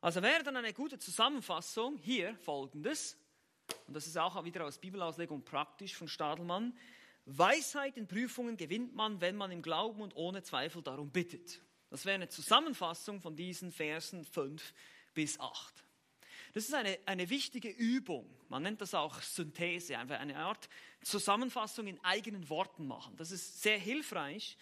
Also 0.00 0.22
wäre 0.22 0.42
dann 0.42 0.56
eine 0.56 0.72
gute 0.72 0.98
Zusammenfassung 0.98 1.98
hier 1.98 2.34
folgendes, 2.38 3.16
und 3.86 3.94
das 3.94 4.08
ist 4.08 4.18
auch 4.18 4.42
wieder 4.44 4.64
aus 4.66 4.78
Bibelauslegung 4.78 5.44
praktisch 5.44 5.94
von 5.94 6.08
Stadelmann. 6.08 6.76
Weisheit 7.30 7.98
in 7.98 8.06
Prüfungen 8.06 8.56
gewinnt 8.56 8.94
man, 8.94 9.20
wenn 9.20 9.36
man 9.36 9.50
im 9.50 9.60
Glauben 9.60 10.00
und 10.00 10.16
ohne 10.16 10.42
Zweifel 10.42 10.82
darum 10.82 11.10
bittet. 11.10 11.60
Das 11.90 12.06
wäre 12.06 12.14
eine 12.14 12.28
Zusammenfassung 12.28 13.20
von 13.20 13.36
diesen 13.36 13.70
Versen 13.70 14.24
5 14.24 14.72
bis 15.12 15.38
8. 15.38 15.84
Das 16.54 16.64
ist 16.64 16.74
eine, 16.74 16.98
eine 17.04 17.28
wichtige 17.28 17.68
Übung. 17.68 18.26
Man 18.48 18.62
nennt 18.62 18.80
das 18.80 18.94
auch 18.94 19.20
Synthese, 19.20 19.98
einfach 19.98 20.18
eine 20.18 20.38
Art 20.38 20.70
Zusammenfassung 21.02 21.86
in 21.86 22.02
eigenen 22.02 22.48
Worten 22.48 22.86
machen. 22.86 23.14
Das 23.16 23.30
ist 23.30 23.60
sehr 23.60 23.78
hilfreich, 23.78 24.56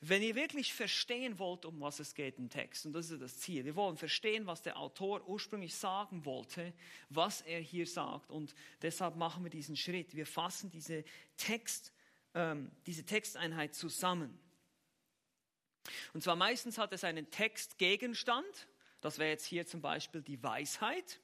wenn 0.00 0.22
ihr 0.22 0.34
wirklich 0.34 0.74
verstehen 0.74 1.38
wollt, 1.38 1.64
um 1.64 1.80
was 1.80 2.00
es 2.00 2.14
geht 2.14 2.38
im 2.38 2.48
Text, 2.48 2.86
und 2.86 2.92
das 2.92 3.10
ist 3.10 3.20
das 3.20 3.38
Ziel, 3.38 3.64
wir 3.64 3.74
wollen 3.74 3.96
verstehen, 3.96 4.46
was 4.46 4.62
der 4.62 4.78
Autor 4.78 5.26
ursprünglich 5.28 5.74
sagen 5.74 6.24
wollte, 6.24 6.72
was 7.08 7.40
er 7.40 7.60
hier 7.60 7.86
sagt, 7.86 8.30
und 8.30 8.54
deshalb 8.82 9.16
machen 9.16 9.42
wir 9.42 9.50
diesen 9.50 9.76
Schritt. 9.76 10.14
Wir 10.14 10.26
fassen 10.26 10.70
diese, 10.70 11.04
Text, 11.36 11.92
ähm, 12.34 12.70
diese 12.86 13.04
Texteinheit 13.04 13.74
zusammen. 13.74 14.38
Und 16.12 16.22
zwar 16.22 16.36
meistens 16.36 16.78
hat 16.78 16.92
es 16.92 17.04
einen 17.04 17.30
Textgegenstand, 17.30 18.68
das 19.00 19.18
wäre 19.18 19.30
jetzt 19.30 19.44
hier 19.44 19.66
zum 19.66 19.80
Beispiel 19.80 20.22
die 20.22 20.42
Weisheit, 20.42 21.20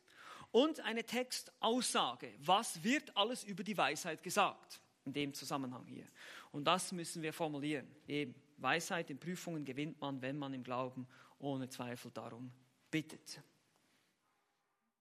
und 0.55 0.79
eine 0.81 1.03
Textaussage. 1.03 2.33
Was 2.39 2.85
wird 2.85 3.17
alles 3.17 3.43
über 3.43 3.65
die 3.65 3.77
Weisheit 3.77 4.23
gesagt? 4.23 4.81
In 5.05 5.13
dem 5.13 5.35
Zusammenhang 5.35 5.85
hier. 5.87 6.07
Und 6.53 6.65
das 6.65 6.93
müssen 6.93 7.23
wir 7.23 7.33
formulieren. 7.33 7.89
Eben. 8.07 8.35
Weisheit 8.59 9.11
in 9.11 9.19
Prüfungen 9.19 9.65
gewinnt 9.65 10.01
man, 10.01 10.23
wenn 10.23 10.39
man 10.39 10.55
im 10.55 10.63
Glauben 10.63 11.09
ohne 11.41 11.69
Zweifel 11.69 12.13
darum 12.13 12.53
bittet. 12.89 13.43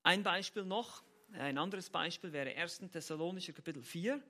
Ein 0.01 0.24
Beispiel 0.24 0.65
noch, 0.65 1.03
ein 1.33 1.60
anderes 1.60 1.89
Beispiel 1.89 2.33
wäre 2.33 2.55
1. 2.55 2.79
Thessalonischer 2.91 3.53
Kapitel 3.53 3.83
4, 3.83 4.15
ähm, 4.15 4.24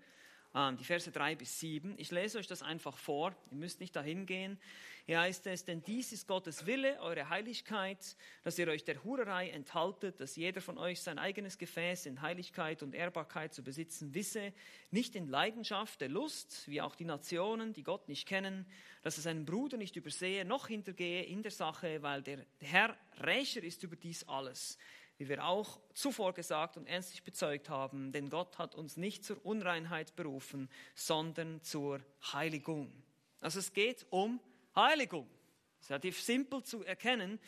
die 0.54 0.84
Verse 0.84 1.12
3 1.12 1.36
bis 1.36 1.60
7. 1.60 1.96
Ich 1.98 2.12
lese 2.12 2.38
euch 2.38 2.46
das 2.46 2.62
einfach 2.62 2.96
vor, 2.98 3.36
ihr 3.50 3.58
müsst 3.58 3.80
nicht 3.80 3.96
dahin 3.96 4.28
gehen. 4.28 4.60
Hier 5.06 5.20
heißt 5.20 5.48
es, 5.48 5.66
denn 5.66 5.84
dies 5.84 6.14
ist 6.14 6.28
Gottes 6.28 6.66
Wille, 6.66 6.98
eure 7.02 7.28
Heiligkeit, 7.28 8.16
dass 8.44 8.58
ihr 8.58 8.68
euch 8.68 8.86
der 8.86 9.04
Hurerei 9.04 9.50
enthaltet, 9.50 10.22
dass 10.22 10.36
jeder 10.36 10.62
von 10.62 10.78
euch 10.78 11.02
sein 11.02 11.20
eigenes 11.20 11.58
Gefäß 11.58 12.06
in 12.06 12.22
Heiligkeit 12.22 12.84
und 12.84 12.94
Ehrbarkeit 12.94 13.54
zu 13.54 13.64
besitzen 13.64 14.14
wisse, 14.14 14.54
nicht 14.92 15.16
in 15.16 15.28
Leidenschaft 15.28 16.00
der 16.00 16.10
Lust, 16.10 16.70
wie 16.70 16.82
auch 16.82 16.96
die 16.96 17.04
Nationen, 17.04 17.74
die 17.74 17.84
Gott 17.84 18.08
nicht 18.08 18.28
kennen, 18.28 18.66
dass 19.02 19.18
er 19.18 19.24
seinen 19.24 19.46
Bruder 19.46 19.76
nicht 19.76 19.96
übersehe, 19.96 20.46
noch 20.46 20.68
hintergehe 20.68 21.24
in 21.24 21.42
der 21.42 21.52
Sache, 21.52 22.02
weil 22.02 22.22
der 22.22 22.46
Herr 22.62 22.96
Rächer 23.20 23.64
ist 23.64 23.84
über 23.84 23.98
dies 23.98 24.24
alles 24.30 24.78
wie 25.24 25.30
wir 25.30 25.46
auch 25.46 25.80
zuvor 25.94 26.34
gesagt 26.34 26.76
und 26.76 26.86
ernstlich 26.86 27.24
bezeugt 27.24 27.70
haben, 27.70 28.12
denn 28.12 28.30
Gott 28.30 28.58
hat 28.58 28.76
uns 28.76 28.98
nicht 28.98 29.24
zur 29.24 29.44
Unreinheit 29.46 30.18
berufen, 30.18 30.70
sondern 30.96 31.62
zur 31.62 32.02
Heiligung. 32.34 32.92
Also 33.40 33.60
es 33.60 33.72
geht 33.72 34.06
um 34.10 34.42
Heiligung. 34.76 35.30
Das 35.78 35.86
ist 35.86 35.90
relativ 35.92 36.22
simpel 36.22 36.62
zu 36.64 36.84
erkennen. 36.84 37.40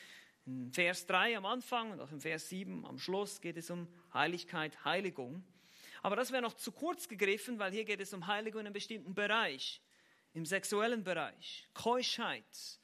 In 0.46 0.72
Vers 0.72 1.06
3 1.08 1.36
am 1.36 1.46
Anfang 1.46 1.92
und 1.92 2.00
auch 2.00 2.12
im 2.12 2.22
Vers 2.22 2.48
7 2.48 2.86
am 2.86 2.98
Schluss 2.98 3.42
geht 3.42 3.58
es 3.58 3.70
um 3.70 3.90
Heiligkeit, 4.14 4.86
Heiligung. 4.86 5.44
Aber 6.02 6.16
das 6.16 6.32
wäre 6.32 6.42
noch 6.42 6.54
zu 6.54 6.72
kurz 6.72 7.10
gegriffen, 7.10 7.60
weil 7.60 7.74
hier 7.74 7.84
geht 7.84 8.00
es 8.00 8.14
um 8.14 8.26
Heiligung 8.26 8.62
in 8.62 8.68
einem 8.68 8.74
bestimmten 8.74 9.14
Bereich, 9.14 9.82
im 10.34 10.46
sexuellen 10.46 11.04
Bereich, 11.04 11.68
Keuschheit, 11.74 12.80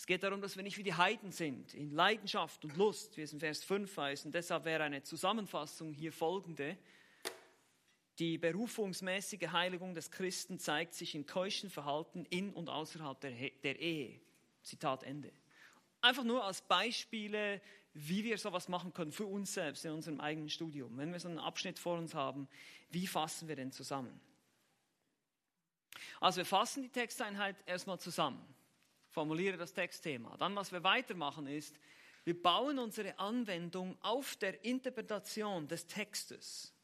es 0.00 0.06
geht 0.06 0.22
darum, 0.22 0.40
dass 0.40 0.56
wir 0.56 0.62
nicht 0.62 0.78
wie 0.78 0.82
die 0.82 0.94
Heiden 0.94 1.30
sind, 1.30 1.74
in 1.74 1.90
Leidenschaft 1.90 2.64
und 2.64 2.74
Lust, 2.78 3.18
wie 3.18 3.20
es 3.20 3.34
in 3.34 3.38
Vers 3.38 3.62
5 3.64 3.98
heißt. 3.98 4.24
Und 4.24 4.34
deshalb 4.34 4.64
wäre 4.64 4.82
eine 4.82 5.02
Zusammenfassung 5.02 5.92
hier 5.92 6.10
folgende. 6.10 6.78
Die 8.18 8.38
berufungsmäßige 8.38 9.48
Heiligung 9.52 9.94
des 9.94 10.10
Christen 10.10 10.58
zeigt 10.58 10.94
sich 10.94 11.14
in 11.14 11.26
keuschen 11.26 11.68
Verhalten 11.68 12.24
in 12.30 12.54
und 12.54 12.70
außerhalb 12.70 13.20
der, 13.20 13.50
der 13.62 13.78
Ehe. 13.78 14.22
Zitat 14.62 15.02
Ende. 15.02 15.32
Einfach 16.00 16.24
nur 16.24 16.46
als 16.46 16.62
Beispiele, 16.62 17.60
wie 17.92 18.24
wir 18.24 18.38
sowas 18.38 18.70
machen 18.70 18.94
können 18.94 19.12
für 19.12 19.26
uns 19.26 19.52
selbst 19.52 19.84
in 19.84 19.92
unserem 19.92 20.18
eigenen 20.18 20.48
Studium. 20.48 20.96
Wenn 20.96 21.12
wir 21.12 21.20
so 21.20 21.28
einen 21.28 21.38
Abschnitt 21.38 21.78
vor 21.78 21.98
uns 21.98 22.14
haben, 22.14 22.48
wie 22.88 23.06
fassen 23.06 23.48
wir 23.48 23.56
den 23.56 23.70
zusammen? 23.70 24.18
Also 26.20 26.38
wir 26.38 26.46
fassen 26.46 26.84
die 26.84 26.88
Texteinheit 26.88 27.56
erstmal 27.66 28.00
zusammen 28.00 28.42
formuliere 29.10 29.56
das 29.56 29.72
Textthema. 29.72 30.36
Dann, 30.36 30.56
was 30.56 30.72
wir 30.72 30.82
weitermachen, 30.82 31.46
ist, 31.46 31.76
wir 32.24 32.40
bauen 32.40 32.78
unsere 32.78 33.18
Anwendung 33.18 33.96
auf 34.02 34.36
der 34.36 34.64
Interpretation 34.64 35.66
des 35.68 35.86
Textes. 35.86 36.74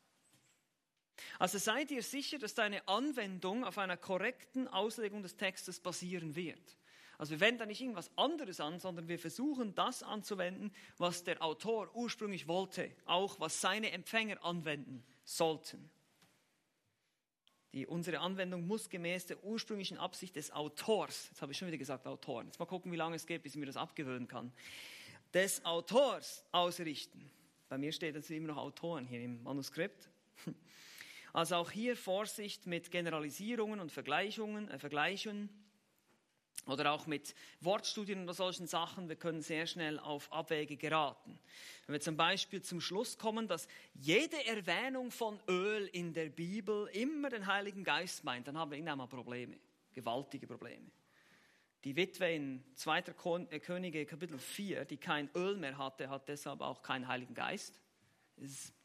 Also 1.38 1.59
seid 1.59 1.90
ihr 1.90 2.02
sicher, 2.02 2.38
dass 2.38 2.54
deine 2.54 2.87
Anwendung 2.88 3.64
auf 3.64 3.78
einer 3.78 3.97
korrekten 3.97 4.68
Auslegung 4.68 5.23
des 5.23 5.37
Textes 5.37 5.80
basieren 5.80 6.37
wird. 6.37 6.76
Also 7.18 7.33
wir 7.33 7.40
wenden 7.40 7.61
da 7.61 7.66
nicht 7.66 7.80
irgendwas 7.80 8.11
anderes 8.16 8.61
an, 8.61 8.78
sondern 8.78 9.09
wir 9.09 9.18
versuchen 9.18 9.75
das 9.75 10.02
anzuwenden, 10.02 10.71
was 10.99 11.25
der 11.25 11.42
Autor 11.42 11.95
ursprünglich 11.95 12.47
wollte, 12.47 12.95
auch 13.06 13.40
was 13.40 13.61
seine 13.61 13.92
Empfänger 13.92 14.45
anwenden 14.45 15.02
sollten. 15.25 15.90
Die, 17.73 17.87
unsere 17.87 18.21
Anwendung 18.21 18.67
muss 18.67 18.89
gemäß 18.89 19.27
der 19.27 19.43
ursprünglichen 19.45 19.99
Absicht 19.99 20.37
des 20.37 20.51
Autors, 20.51 21.29
jetzt 21.31 21.43
habe 21.43 21.53
ich 21.53 21.59
schon 21.59 21.69
wieder 21.69 21.79
gesagt 21.79 22.07
Autoren, 22.07 22.47
jetzt 22.47 22.59
mal 22.59 22.67
gucken, 22.67 22.93
wie 22.93 22.97
lange 22.97 23.17
es 23.17 23.27
geht, 23.27 23.43
bis 23.43 23.55
ich 23.55 23.59
mir 23.59 23.67
das 23.67 23.77
abgewöhnen 23.77 24.29
kann, 24.29 24.53
des 25.35 25.65
Autors 25.65 26.45
ausrichten. 26.53 27.31
Bei 27.69 27.79
mir 27.79 27.93
steht 27.93 28.15
jetzt 28.15 28.31
immer 28.31 28.49
noch 28.49 28.59
Autoren 28.59 29.07
hier 29.07 29.21
im 29.23 29.43
Manuskript. 29.43 30.09
Also 31.33 31.57
auch 31.57 31.71
hier 31.71 31.99
Vorsicht 31.99 32.67
mit 32.67 32.91
Generalisierungen 32.91 33.79
und 33.79 33.93
Vergleichungen, 33.93 34.71
äh, 34.71 34.79
Vergleichen 34.79 35.51
oder 36.67 36.93
auch 36.93 37.07
mit 37.07 37.35
Wortstudien 37.61 38.25
oder 38.25 38.35
solchen 38.35 38.67
Sachen, 38.67 39.09
wir 39.09 39.17
können 39.17 39.41
sehr 39.41 39.67
schnell 39.67 39.99
auf 39.99 40.33
Abwege 40.33 40.77
geraten. 40.77 41.39
Wenn 41.87 41.95
wir 41.95 42.01
zum 42.01 42.17
Beispiel 42.17 42.61
zum 42.61 42.81
Schluss 42.81 43.17
kommen, 43.19 43.49
dass 43.49 43.69
jede 43.95 44.45
Erwähnung 44.47 45.11
von 45.11 45.39
Öl 45.49 45.89
in 45.93 46.13
der 46.13 46.29
Bibel 46.29 46.89
immer 46.89 47.31
den 47.31 47.47
Heiligen 47.47 47.85
Geist 47.85 48.25
meint, 48.25 48.49
dann 48.49 48.59
haben 48.59 48.71
wir 48.71 48.79
irgendwann 48.79 48.99
mal 48.99 49.07
Probleme, 49.07 49.57
gewaltige 49.93 50.47
Probleme. 50.47 50.91
Die 51.85 51.95
Witwe 51.95 52.33
in 52.33 52.65
2. 52.75 52.99
Äh, 53.51 53.61
Könige 53.61 54.05
Kapitel 54.07 54.39
4, 54.39 54.85
die 54.87 54.97
kein 54.97 55.31
Öl 55.37 55.57
mehr 55.57 55.79
hatte, 55.79 56.11
hat 56.11 56.29
deshalb 56.29 56.61
auch 56.61 56.83
keinen 56.83 57.07
Heiligen 57.07 57.35
Geist. 57.35 57.81
Das 58.37 58.51
ist 58.51 58.75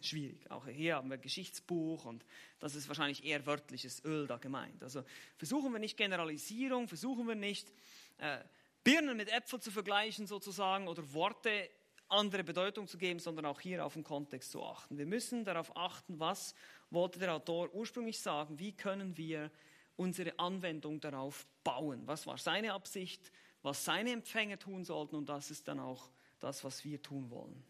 schwierig. 0.00 0.50
Auch 0.50 0.66
hier 0.66 0.96
haben 0.96 1.10
wir 1.10 1.18
Geschichtsbuch 1.18 2.04
und 2.04 2.24
das 2.60 2.74
ist 2.74 2.88
wahrscheinlich 2.88 3.24
eher 3.24 3.44
wörtliches 3.46 4.04
Öl 4.04 4.26
da 4.26 4.36
gemeint. 4.36 4.82
Also 4.82 5.04
versuchen 5.36 5.72
wir 5.72 5.78
nicht 5.78 5.96
Generalisierung, 5.96 6.88
versuchen 6.88 7.26
wir 7.26 7.34
nicht 7.34 7.72
äh, 8.18 8.38
Birnen 8.84 9.16
mit 9.16 9.32
Äpfeln 9.32 9.62
zu 9.62 9.70
vergleichen 9.70 10.26
sozusagen 10.26 10.88
oder 10.88 11.12
Worte 11.12 11.70
andere 12.08 12.44
Bedeutung 12.44 12.86
zu 12.86 12.98
geben, 12.98 13.20
sondern 13.20 13.46
auch 13.46 13.60
hier 13.60 13.84
auf 13.84 13.94
den 13.94 14.04
Kontext 14.04 14.50
zu 14.50 14.62
achten. 14.62 14.98
Wir 14.98 15.06
müssen 15.06 15.44
darauf 15.44 15.76
achten, 15.76 16.20
was 16.20 16.54
wollte 16.90 17.18
der 17.18 17.34
Autor 17.34 17.72
ursprünglich 17.74 18.20
sagen, 18.20 18.58
wie 18.58 18.72
können 18.72 19.16
wir 19.16 19.50
unsere 19.96 20.38
Anwendung 20.38 21.00
darauf 21.00 21.46
bauen. 21.64 22.02
Was 22.06 22.26
war 22.26 22.38
seine 22.38 22.74
Absicht, 22.74 23.32
was 23.62 23.84
seine 23.84 24.12
Empfänger 24.12 24.58
tun 24.58 24.84
sollten 24.84 25.16
und 25.16 25.28
das 25.28 25.50
ist 25.50 25.68
dann 25.68 25.80
auch 25.80 26.10
das, 26.40 26.64
was 26.64 26.84
wir 26.84 27.00
tun 27.00 27.30
wollen. 27.30 27.62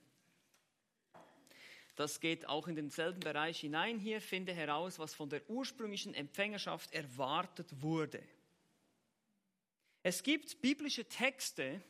Das 1.94 2.20
geht 2.20 2.48
auch 2.48 2.68
in 2.68 2.74
denselben 2.74 3.20
Bereich 3.20 3.60
hinein. 3.60 3.98
Hier 3.98 4.20
finde 4.20 4.52
heraus, 4.52 4.98
was 4.98 5.14
von 5.14 5.28
der 5.28 5.48
ursprünglichen 5.50 6.14
Empfängerschaft 6.14 6.92
erwartet 6.92 7.82
wurde. 7.82 8.22
Es 10.02 10.22
gibt 10.22 10.60
biblische 10.62 11.04
Texte, 11.04 11.82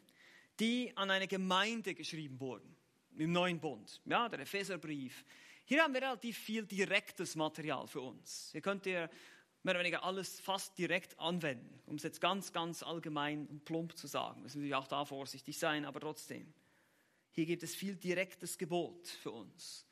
die 0.59 0.95
an 0.97 1.11
eine 1.11 1.29
Gemeinde 1.29 1.95
geschrieben 1.95 2.39
wurden, 2.41 2.77
im 3.17 3.33
Neuen 3.33 3.61
Bund, 3.61 4.01
ja, 4.05 4.29
der 4.29 4.41
Epheserbrief. 4.41 5.25
Hier 5.65 5.83
haben 5.83 5.95
wir 5.95 6.03
relativ 6.03 6.37
viel 6.37 6.67
direktes 6.67 7.37
Material 7.37 7.87
für 7.87 8.01
uns. 8.01 8.51
Hier 8.53 8.61
könnt 8.61 8.85
ihr 8.87 9.09
mehr 9.63 9.75
oder 9.75 9.81
weniger 9.81 10.05
alles 10.05 10.41
fast 10.41 10.77
direkt 10.77 11.19
anwenden, 11.19 11.81
um 11.87 11.95
es 11.95 12.03
jetzt 12.03 12.21
ganz, 12.21 12.53
ganz 12.53 12.83
allgemein 12.83 13.47
und 13.47 13.65
plump 13.65 13.97
zu 13.97 14.09
sagen. 14.09 14.43
Müssen 14.43 14.63
wir 14.63 14.79
auch 14.79 14.89
da 14.89 15.05
vorsichtig 15.05 15.59
sein, 15.59 15.85
aber 15.85 16.01
trotzdem. 16.01 16.53
Hier 17.31 17.47
gibt 17.47 17.63
es 17.63 17.75
viel 17.75 17.97
direktes 17.97 18.59
Gebot 18.59 19.07
für 19.07 19.31
uns. 19.31 19.87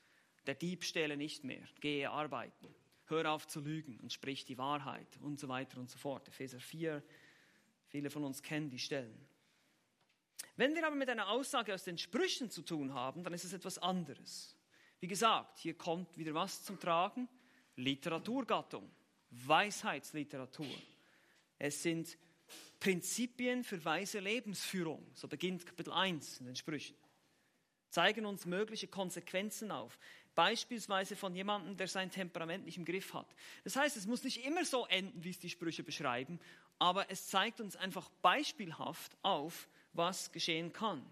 Der 0.47 0.55
Dieb 0.55 0.83
stehle 0.83 1.17
nicht 1.17 1.43
mehr, 1.43 1.63
gehe 1.79 2.09
arbeiten, 2.09 2.67
hör 3.05 3.31
auf 3.31 3.47
zu 3.47 3.59
lügen 3.59 3.99
und 3.99 4.11
sprich 4.11 4.45
die 4.45 4.57
Wahrheit 4.57 5.17
und 5.21 5.39
so 5.39 5.47
weiter 5.47 5.79
und 5.79 5.89
so 5.89 5.97
fort. 5.97 6.27
Epheser 6.27 6.59
4, 6.59 7.03
viele 7.87 8.09
von 8.09 8.23
uns 8.23 8.41
kennen 8.41 8.69
die 8.69 8.79
Stellen. 8.79 9.27
Wenn 10.55 10.75
wir 10.75 10.85
aber 10.85 10.95
mit 10.95 11.09
einer 11.09 11.29
Aussage 11.29 11.73
aus 11.73 11.83
den 11.83 11.97
Sprüchen 11.97 12.49
zu 12.49 12.61
tun 12.61 12.93
haben, 12.93 13.23
dann 13.23 13.33
ist 13.33 13.43
es 13.43 13.53
etwas 13.53 13.77
anderes. 13.77 14.55
Wie 14.99 15.07
gesagt, 15.07 15.59
hier 15.59 15.75
kommt 15.75 16.17
wieder 16.17 16.33
was 16.33 16.63
zum 16.63 16.79
Tragen? 16.79 17.27
Literaturgattung. 17.75 18.91
Weisheitsliteratur. 19.31 20.67
Es 21.57 21.81
sind 21.81 22.17
Prinzipien 22.79 23.63
für 23.63 23.83
weise 23.83 24.19
Lebensführung. 24.19 25.09
So 25.13 25.27
beginnt 25.27 25.65
Kapitel 25.65 25.93
1 25.93 26.39
in 26.39 26.47
den 26.47 26.55
Sprüchen. 26.55 26.95
Zeigen 27.89 28.25
uns 28.25 28.45
mögliche 28.45 28.87
Konsequenzen 28.87 29.71
auf. 29.71 29.97
Beispielsweise 30.35 31.15
von 31.15 31.35
jemandem, 31.35 31.75
der 31.75 31.87
sein 31.87 32.09
Temperament 32.09 32.65
nicht 32.65 32.77
im 32.77 32.85
Griff 32.85 33.13
hat. 33.13 33.27
Das 33.63 33.75
heißt, 33.75 33.97
es 33.97 34.07
muss 34.07 34.23
nicht 34.23 34.45
immer 34.45 34.63
so 34.63 34.85
enden, 34.85 35.23
wie 35.23 35.29
es 35.29 35.39
die 35.39 35.49
Sprüche 35.49 35.83
beschreiben, 35.83 36.39
aber 36.79 37.11
es 37.11 37.27
zeigt 37.27 37.59
uns 37.59 37.75
einfach 37.75 38.09
beispielhaft 38.21 39.15
auf, 39.21 39.67
was 39.93 40.31
geschehen 40.31 40.71
kann. 40.71 41.05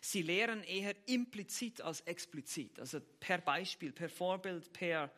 Sie 0.00 0.22
lehren 0.22 0.62
eher 0.64 0.96
implizit 1.06 1.82
als 1.82 2.00
explizit, 2.02 2.80
also 2.80 3.00
per 3.20 3.38
Beispiel, 3.38 3.92
per 3.92 4.08
Vorbild, 4.08 4.72
per 4.72 5.12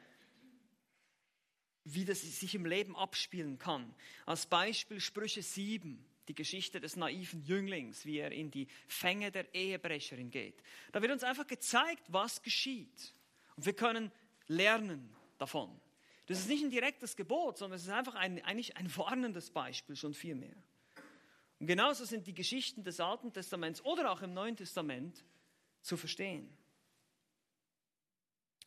wie 1.84 2.04
das 2.04 2.22
sich 2.22 2.54
im 2.54 2.66
Leben 2.66 2.96
abspielen 2.96 3.58
kann. 3.58 3.94
Als 4.26 4.46
Beispiel 4.46 5.00
Sprüche 5.00 5.42
7, 5.42 6.04
die 6.28 6.34
Geschichte 6.34 6.80
des 6.80 6.96
naiven 6.96 7.42
Jünglings, 7.42 8.06
wie 8.06 8.18
er 8.18 8.32
in 8.32 8.50
die 8.50 8.68
Fänge 8.86 9.30
der 9.30 9.54
Ehebrecherin 9.54 10.30
geht. 10.30 10.62
Da 10.92 11.02
wird 11.02 11.12
uns 11.12 11.24
einfach 11.24 11.46
gezeigt, 11.46 12.04
was 12.08 12.42
geschieht. 12.42 13.14
Und 13.56 13.66
wir 13.66 13.74
können 13.74 14.12
lernen 14.46 15.14
davon. 15.38 15.80
Das 16.26 16.38
ist 16.38 16.48
nicht 16.48 16.64
ein 16.64 16.70
direktes 16.70 17.16
Gebot, 17.16 17.58
sondern 17.58 17.76
es 17.76 17.82
ist 17.82 17.90
einfach 17.90 18.14
ein, 18.14 18.42
eigentlich 18.44 18.76
ein 18.76 18.94
warnendes 18.96 19.50
Beispiel, 19.50 19.96
schon 19.96 20.14
viel 20.14 20.34
mehr. 20.34 20.56
Und 21.58 21.66
genauso 21.66 22.04
sind 22.04 22.26
die 22.26 22.34
Geschichten 22.34 22.84
des 22.84 23.00
Alten 23.00 23.32
Testaments 23.32 23.84
oder 23.84 24.10
auch 24.10 24.22
im 24.22 24.32
Neuen 24.32 24.56
Testament 24.56 25.24
zu 25.80 25.96
verstehen. 25.96 26.48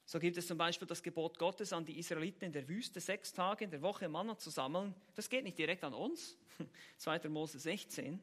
So 0.06 0.20
gibt 0.20 0.38
es 0.38 0.46
zum 0.46 0.58
Beispiel 0.58 0.88
das 0.88 1.02
Gebot 1.02 1.40
Gottes 1.40 1.74
an 1.74 1.84
die 1.84 1.98
Israeliten 1.98 2.46
in 2.46 2.52
der 2.52 2.68
Wüste, 2.68 3.00
sechs 3.00 3.34
Tage 3.34 3.64
in 3.66 3.72
der 3.72 3.82
Woche 3.82 4.08
Manna 4.08 4.38
zu 4.38 4.52
sammeln. 4.52 4.94
Das 5.16 5.30
geht 5.30 5.44
nicht 5.44 5.58
direkt 5.58 5.84
an 5.84 5.96
uns, 5.96 6.38
2. 6.98 7.28
Mose 7.30 7.58
16, 7.58 8.22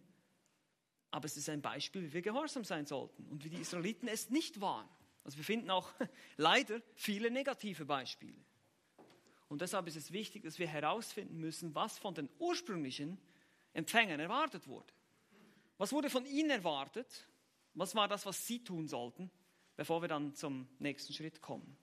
aber 1.11 1.27
es 1.27 1.37
ist 1.37 1.49
ein 1.49 1.61
Beispiel, 1.61 2.03
wie 2.05 2.13
wir 2.13 2.23
gehorsam 2.23 2.63
sein 2.63 2.87
sollten 2.87 3.27
und 3.27 3.45
wie 3.45 3.51
die 3.51 3.61
Israeliten 3.61 4.07
es 4.07 4.31
nicht 4.31 4.61
waren. 4.61 4.89
Also 5.25 5.37
wir 5.39 5.45
finden 5.45 5.71
auch 5.71 5.93
leider 6.37 6.81
viele 6.95 7.31
negative 7.31 7.85
Beispiele. 7.85 8.39
Und 9.49 9.61
deshalb 9.61 9.87
ist 9.89 9.97
es 9.97 10.13
wichtig, 10.13 10.45
dass 10.45 10.59
wir 10.59 10.69
herausfinden 10.69 11.39
müssen, 11.39 11.75
was 11.75 11.99
von 11.99 12.15
den 12.15 12.29
ursprünglichen 12.39 13.19
Empfängern 13.73 14.21
erwartet 14.21 14.67
wurde. 14.69 14.93
Was 15.79 15.93
wurde 15.93 16.11
von 16.11 16.25
ihnen 16.27 16.51
erwartet? 16.51 17.27
Was 17.75 17.95
war 17.95 18.07
das, 18.07 18.25
was 18.25 18.47
sie 18.47 18.63
tun 18.63 18.87
sollten? 18.87 19.31
Bevor 19.83 20.01
wir 20.01 20.07
dann 20.07 20.33
zum 20.37 20.69
nächsten 20.79 21.13
Schritt 21.13 21.43
kommen. 21.43 21.77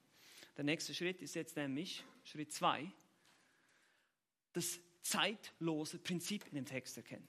Der 0.56 0.64
nächste 0.64 0.94
Schritt 0.94 1.20
ist 1.20 1.34
jetzt 1.34 1.54
nämlich 1.54 2.02
Schritt 2.24 2.50
2, 2.50 2.90
das 4.54 4.80
zeitlose 5.02 5.98
Prinzip 5.98 6.46
in 6.46 6.54
dem 6.54 6.64
Text 6.64 6.96
erkennen. 6.96 7.28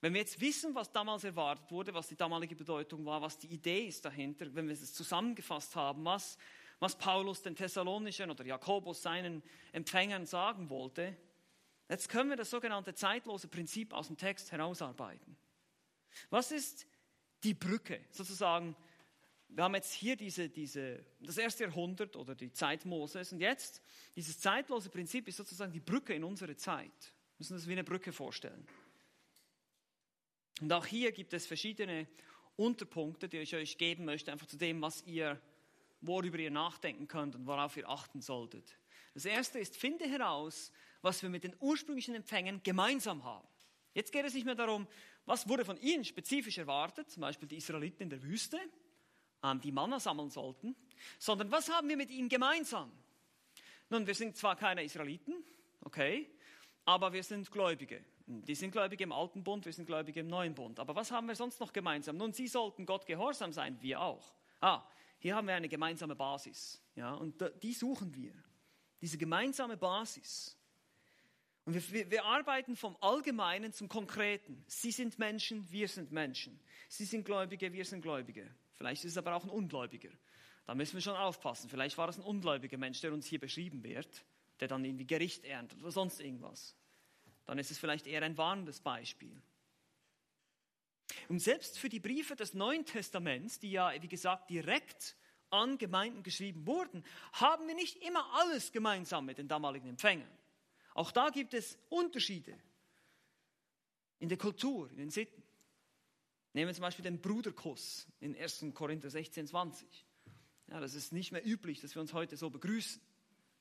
Wenn 0.00 0.14
wir 0.14 0.20
jetzt 0.20 0.40
wissen, 0.40 0.76
was 0.76 0.92
damals 0.92 1.24
erwartet 1.24 1.72
wurde, 1.72 1.92
was 1.92 2.06
die 2.06 2.14
damalige 2.14 2.54
Bedeutung 2.54 3.04
war, 3.04 3.20
was 3.20 3.36
die 3.36 3.48
Idee 3.48 3.88
ist 3.88 4.04
dahinter, 4.04 4.54
wenn 4.54 4.68
wir 4.68 4.74
es 4.74 4.94
zusammengefasst 4.94 5.74
haben, 5.74 6.04
was, 6.04 6.38
was 6.78 6.96
Paulus 6.96 7.42
den 7.42 7.56
Thessalonischen 7.56 8.30
oder 8.30 8.46
Jakobus 8.46 9.02
seinen 9.02 9.42
Empfängern 9.72 10.24
sagen 10.24 10.70
wollte, 10.70 11.16
jetzt 11.88 12.08
können 12.08 12.30
wir 12.30 12.36
das 12.36 12.50
sogenannte 12.50 12.94
zeitlose 12.94 13.48
Prinzip 13.48 13.92
aus 13.92 14.06
dem 14.06 14.16
Text 14.16 14.52
herausarbeiten. 14.52 15.36
Was 16.30 16.52
ist 16.52 16.86
die 17.42 17.54
Brücke, 17.54 18.04
sozusagen 18.12 18.76
wir 19.48 19.64
haben 19.64 19.74
jetzt 19.74 19.92
hier 19.92 20.16
diese, 20.16 20.48
diese, 20.48 21.04
das 21.20 21.38
erste 21.38 21.64
Jahrhundert 21.64 22.16
oder 22.16 22.34
die 22.34 22.52
Zeit 22.52 22.84
Moses 22.84 23.32
und 23.32 23.40
jetzt 23.40 23.80
dieses 24.14 24.38
zeitlose 24.40 24.90
Prinzip 24.90 25.28
ist 25.28 25.36
sozusagen 25.36 25.72
die 25.72 25.80
Brücke 25.80 26.14
in 26.14 26.24
unsere 26.24 26.56
Zeit. 26.56 26.92
Wir 26.92 27.38
müssen 27.38 27.56
das 27.56 27.66
wie 27.66 27.72
eine 27.72 27.84
Brücke 27.84 28.12
vorstellen. 28.12 28.66
Und 30.60 30.72
auch 30.72 30.86
hier 30.86 31.12
gibt 31.12 31.32
es 31.32 31.46
verschiedene 31.46 32.06
Unterpunkte, 32.56 33.28
die 33.28 33.38
ich 33.38 33.54
euch 33.54 33.76
geben 33.76 34.04
möchte, 34.04 34.32
einfach 34.32 34.46
zu 34.46 34.56
dem, 34.56 34.80
was 34.80 35.02
ihr, 35.06 35.40
worüber 36.00 36.38
ihr 36.38 36.50
nachdenken 36.50 37.06
könnt 37.06 37.34
und 37.34 37.46
worauf 37.46 37.76
ihr 37.76 37.88
achten 37.88 38.22
solltet. 38.22 38.78
Das 39.14 39.26
erste 39.26 39.58
ist, 39.58 39.76
finde 39.76 40.06
heraus, 40.06 40.72
was 41.02 41.22
wir 41.22 41.28
mit 41.28 41.44
den 41.44 41.54
ursprünglichen 41.60 42.14
Empfängen 42.14 42.62
gemeinsam 42.62 43.24
haben. 43.24 43.46
Jetzt 43.94 44.12
geht 44.12 44.24
es 44.24 44.34
nicht 44.34 44.44
mehr 44.44 44.54
darum, 44.54 44.86
was 45.24 45.48
wurde 45.48 45.64
von 45.64 45.76
ihnen 45.78 46.04
spezifisch 46.04 46.58
erwartet, 46.58 47.10
zum 47.10 47.22
Beispiel 47.22 47.48
die 47.48 47.56
Israeliten 47.56 48.04
in 48.04 48.10
der 48.10 48.22
Wüste, 48.22 48.58
die 49.62 49.72
Manna 49.72 50.00
sammeln 50.00 50.30
sollten, 50.30 50.74
sondern 51.18 51.50
was 51.50 51.68
haben 51.70 51.88
wir 51.88 51.96
mit 51.96 52.10
ihnen 52.10 52.28
gemeinsam? 52.28 52.90
Nun, 53.88 54.06
wir 54.06 54.14
sind 54.14 54.36
zwar 54.36 54.56
keine 54.56 54.82
Israeliten, 54.82 55.34
okay, 55.82 56.28
aber 56.84 57.12
wir 57.12 57.22
sind 57.22 57.50
Gläubige. 57.50 58.04
Die 58.26 58.54
sind 58.56 58.72
Gläubige 58.72 59.04
im 59.04 59.12
Alten 59.12 59.44
Bund, 59.44 59.64
wir 59.64 59.72
sind 59.72 59.86
Gläubige 59.86 60.20
im 60.20 60.26
Neuen 60.26 60.54
Bund. 60.54 60.80
Aber 60.80 60.96
was 60.96 61.12
haben 61.12 61.28
wir 61.28 61.36
sonst 61.36 61.60
noch 61.60 61.72
gemeinsam? 61.72 62.16
Nun, 62.16 62.32
sie 62.32 62.48
sollten 62.48 62.84
Gott 62.84 63.06
gehorsam 63.06 63.52
sein, 63.52 63.80
wir 63.80 64.00
auch. 64.00 64.34
Ah, 64.60 64.82
hier 65.18 65.36
haben 65.36 65.46
wir 65.46 65.54
eine 65.54 65.68
gemeinsame 65.68 66.16
Basis. 66.16 66.82
Ja, 66.96 67.14
und 67.14 67.36
die 67.62 67.72
suchen 67.72 68.14
wir. 68.14 68.32
Diese 69.00 69.16
gemeinsame 69.16 69.76
Basis. 69.76 70.56
Und 71.64 71.92
wir, 71.92 72.10
wir, 72.10 72.24
arbeiten 72.24 72.76
vom 72.76 72.96
Allgemeinen 73.00 73.72
zum 73.72 73.88
Konkreten. 73.88 74.64
Sie 74.66 74.90
sind 74.90 75.18
Menschen, 75.18 75.70
wir 75.70 75.88
sind 75.88 76.12
Menschen. 76.12 76.60
Sie 76.88 77.04
sind 77.04 77.24
Gläubige, 77.24 77.72
wir 77.72 77.84
sind 77.84 78.02
Gläubige. 78.02 78.52
Vielleicht 78.76 79.04
ist 79.04 79.12
es 79.12 79.18
aber 79.18 79.34
auch 79.34 79.44
ein 79.44 79.50
Ungläubiger. 79.50 80.10
Da 80.66 80.74
müssen 80.74 80.94
wir 80.94 81.00
schon 81.00 81.16
aufpassen. 81.16 81.70
Vielleicht 81.70 81.96
war 81.96 82.08
es 82.08 82.18
ein 82.18 82.24
ungläubiger 82.24 82.76
Mensch, 82.76 83.00
der 83.00 83.12
uns 83.12 83.26
hier 83.26 83.38
beschrieben 83.38 83.82
wird, 83.84 84.24
der 84.60 84.68
dann 84.68 84.84
irgendwie 84.84 85.06
Gericht 85.06 85.44
erntet 85.44 85.80
oder 85.80 85.92
sonst 85.92 86.20
irgendwas. 86.20 86.76
Dann 87.46 87.58
ist 87.58 87.70
es 87.70 87.78
vielleicht 87.78 88.06
eher 88.06 88.22
ein 88.22 88.36
warnendes 88.36 88.80
Beispiel. 88.80 89.40
Und 91.28 91.38
selbst 91.38 91.78
für 91.78 91.88
die 91.88 92.00
Briefe 92.00 92.34
des 92.34 92.54
Neuen 92.54 92.84
Testaments, 92.84 93.58
die 93.60 93.70
ja, 93.70 93.92
wie 94.02 94.08
gesagt, 94.08 94.50
direkt 94.50 95.16
an 95.50 95.78
Gemeinden 95.78 96.24
geschrieben 96.24 96.66
wurden, 96.66 97.04
haben 97.32 97.68
wir 97.68 97.74
nicht 97.74 98.02
immer 98.02 98.26
alles 98.34 98.72
gemeinsam 98.72 99.26
mit 99.26 99.38
den 99.38 99.46
damaligen 99.46 99.88
Empfängern. 99.88 100.28
Auch 100.94 101.12
da 101.12 101.28
gibt 101.30 101.54
es 101.54 101.78
Unterschiede 101.88 102.58
in 104.18 104.28
der 104.28 104.38
Kultur, 104.38 104.90
in 104.90 104.96
den 104.96 105.10
Sitten. 105.10 105.45
Nehmen 106.56 106.68
wir 106.68 106.74
zum 106.74 106.84
Beispiel 106.84 107.02
den 107.02 107.20
Bruderkuss 107.20 108.06
in 108.18 108.34
1. 108.34 108.64
Korinther 108.72 109.10
16, 109.10 109.46
20. 109.46 110.06
Ja, 110.68 110.80
das 110.80 110.94
ist 110.94 111.12
nicht 111.12 111.30
mehr 111.30 111.46
üblich, 111.46 111.82
dass 111.82 111.94
wir 111.94 112.00
uns 112.00 112.14
heute 112.14 112.38
so 112.38 112.48
begrüßen. 112.48 112.98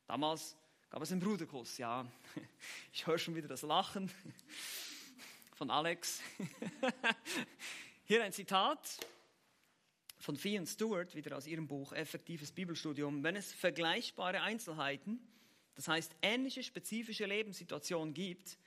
Damals 0.08 0.56
Gab 0.90 1.02
es 1.02 1.12
einen 1.12 1.20
Bruderkuss? 1.20 1.78
Ja. 1.78 2.10
Ich 2.94 3.06
höre 3.06 3.18
schon 3.18 3.36
wieder 3.36 3.50
das 3.50 3.64
Lachen 3.64 4.10
von 5.56 5.70
Alex. 5.70 6.22
Hier 8.06 8.24
ein 8.24 8.32
Zitat 8.32 8.80
von 10.18 10.38
und 10.38 10.66
Stewart, 10.70 11.14
wieder 11.16 11.36
aus 11.36 11.48
ihrem 11.48 11.68
Buch 11.68 11.92
Effektives 11.92 12.54
Bibelstudium. 12.54 13.26
Wenn 13.26 13.36
es 13.36 13.52
vergleichbare 13.52 14.42
Einzelheiten, 14.42 15.20
das 15.74 15.90
heißt 15.90 16.16
ähnliche 16.22 16.64
spezifische 16.64 17.26
Lebenssituationen 17.26 18.14
gibt, 18.14 18.58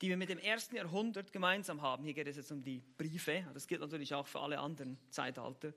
die 0.00 0.08
wir 0.08 0.16
mit 0.16 0.28
dem 0.28 0.38
ersten 0.38 0.76
Jahrhundert 0.76 1.32
gemeinsam 1.32 1.82
haben, 1.82 2.04
hier 2.04 2.14
geht 2.14 2.26
es 2.26 2.36
jetzt 2.36 2.50
um 2.50 2.62
die 2.62 2.82
Briefe, 2.96 3.44
das 3.52 3.66
gilt 3.66 3.80
natürlich 3.80 4.14
auch 4.14 4.26
für 4.26 4.40
alle 4.40 4.58
anderen 4.58 4.98
Zeitalter, 5.10 5.74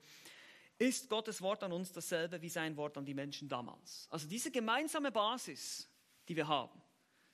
ist 0.77 1.09
Gottes 1.09 1.41
Wort 1.41 1.63
an 1.63 1.71
uns 1.71 1.91
dasselbe 1.91 2.41
wie 2.41 2.49
sein 2.49 2.77
Wort 2.77 2.97
an 2.97 3.05
die 3.05 3.13
Menschen 3.13 3.47
damals. 3.47 4.07
Also 4.09 4.27
diese 4.27 4.51
gemeinsame 4.51 5.11
Basis, 5.11 5.89
die 6.27 6.35
wir 6.35 6.47
haben 6.47 6.81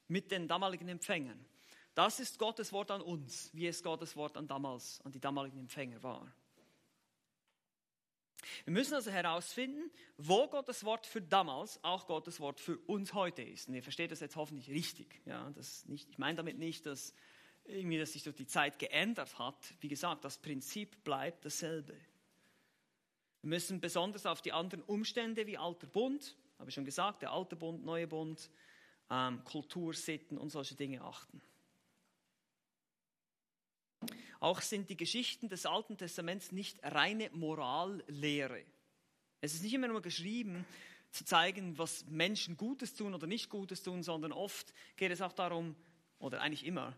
mit 0.07 0.31
den 0.31 0.47
damaligen 0.47 0.89
Empfängern, 0.89 1.45
das 1.95 2.19
ist 2.19 2.39
Gottes 2.39 2.71
Wort 2.71 2.91
an 2.91 3.01
uns, 3.01 3.49
wie 3.53 3.67
es 3.67 3.83
Gottes 3.83 4.15
Wort 4.15 4.37
an 4.37 4.47
damals, 4.47 5.01
an 5.03 5.11
die 5.11 5.19
damaligen 5.19 5.59
Empfänger 5.59 6.01
war. 6.01 6.31
Wir 8.65 8.73
müssen 8.73 8.93
also 8.93 9.11
herausfinden, 9.11 9.91
wo 10.17 10.47
Gottes 10.47 10.83
Wort 10.83 11.05
für 11.05 11.21
damals 11.21 11.83
auch 11.83 12.07
Gottes 12.07 12.39
Wort 12.39 12.59
für 12.59 12.77
uns 12.79 13.13
heute 13.13 13.41
ist. 13.41 13.67
Und 13.67 13.75
ihr 13.75 13.83
versteht 13.83 14.11
das 14.11 14.19
jetzt 14.19 14.35
hoffentlich 14.35 14.69
richtig. 14.69 15.21
Ja, 15.25 15.49
das 15.51 15.85
nicht, 15.85 16.09
ich 16.09 16.17
meine 16.17 16.37
damit 16.37 16.57
nicht, 16.57 16.85
dass 16.85 17.13
irgendwie 17.65 17.99
dass 17.99 18.13
sich 18.13 18.23
durch 18.23 18.35
die 18.35 18.47
Zeit 18.47 18.79
geändert 18.79 19.37
hat. 19.37 19.73
Wie 19.79 19.87
gesagt, 19.87 20.25
das 20.25 20.37
Prinzip 20.37 21.03
bleibt 21.03 21.45
dasselbe. 21.45 21.93
Wir 23.41 23.49
müssen 23.49 23.79
besonders 23.79 24.25
auf 24.25 24.41
die 24.41 24.51
anderen 24.51 24.83
Umstände 24.83 25.47
wie 25.47 25.57
alter 25.57 25.87
Bund, 25.87 26.35
habe 26.57 26.69
ich 26.69 26.75
schon 26.75 26.85
gesagt, 26.85 27.21
der 27.21 27.31
alte 27.31 27.55
Bund, 27.55 27.85
neue 27.85 28.07
Bund, 28.07 28.49
ähm, 29.09 29.43
Kultur, 29.45 29.93
Sitten 29.93 30.37
und 30.37 30.49
solche 30.49 30.75
Dinge 30.75 31.01
achten. 31.01 31.41
Auch 34.39 34.61
sind 34.61 34.89
die 34.89 34.97
Geschichten 34.97 35.49
des 35.49 35.65
Alten 35.65 35.97
Testaments 35.97 36.51
nicht 36.51 36.79
reine 36.83 37.29
Morallehre. 37.33 38.63
Es 39.41 39.53
ist 39.53 39.63
nicht 39.63 39.73
immer 39.73 39.87
nur 39.87 40.01
geschrieben, 40.01 40.65
zu 41.11 41.25
zeigen, 41.25 41.77
was 41.77 42.05
Menschen 42.05 42.55
Gutes 42.55 42.93
tun 42.93 43.13
oder 43.13 43.27
nicht 43.27 43.49
Gutes 43.49 43.81
tun, 43.81 44.03
sondern 44.03 44.31
oft 44.31 44.73
geht 44.95 45.11
es 45.11 45.21
auch 45.21 45.33
darum, 45.33 45.75
oder 46.19 46.41
eigentlich 46.41 46.65
immer, 46.65 46.95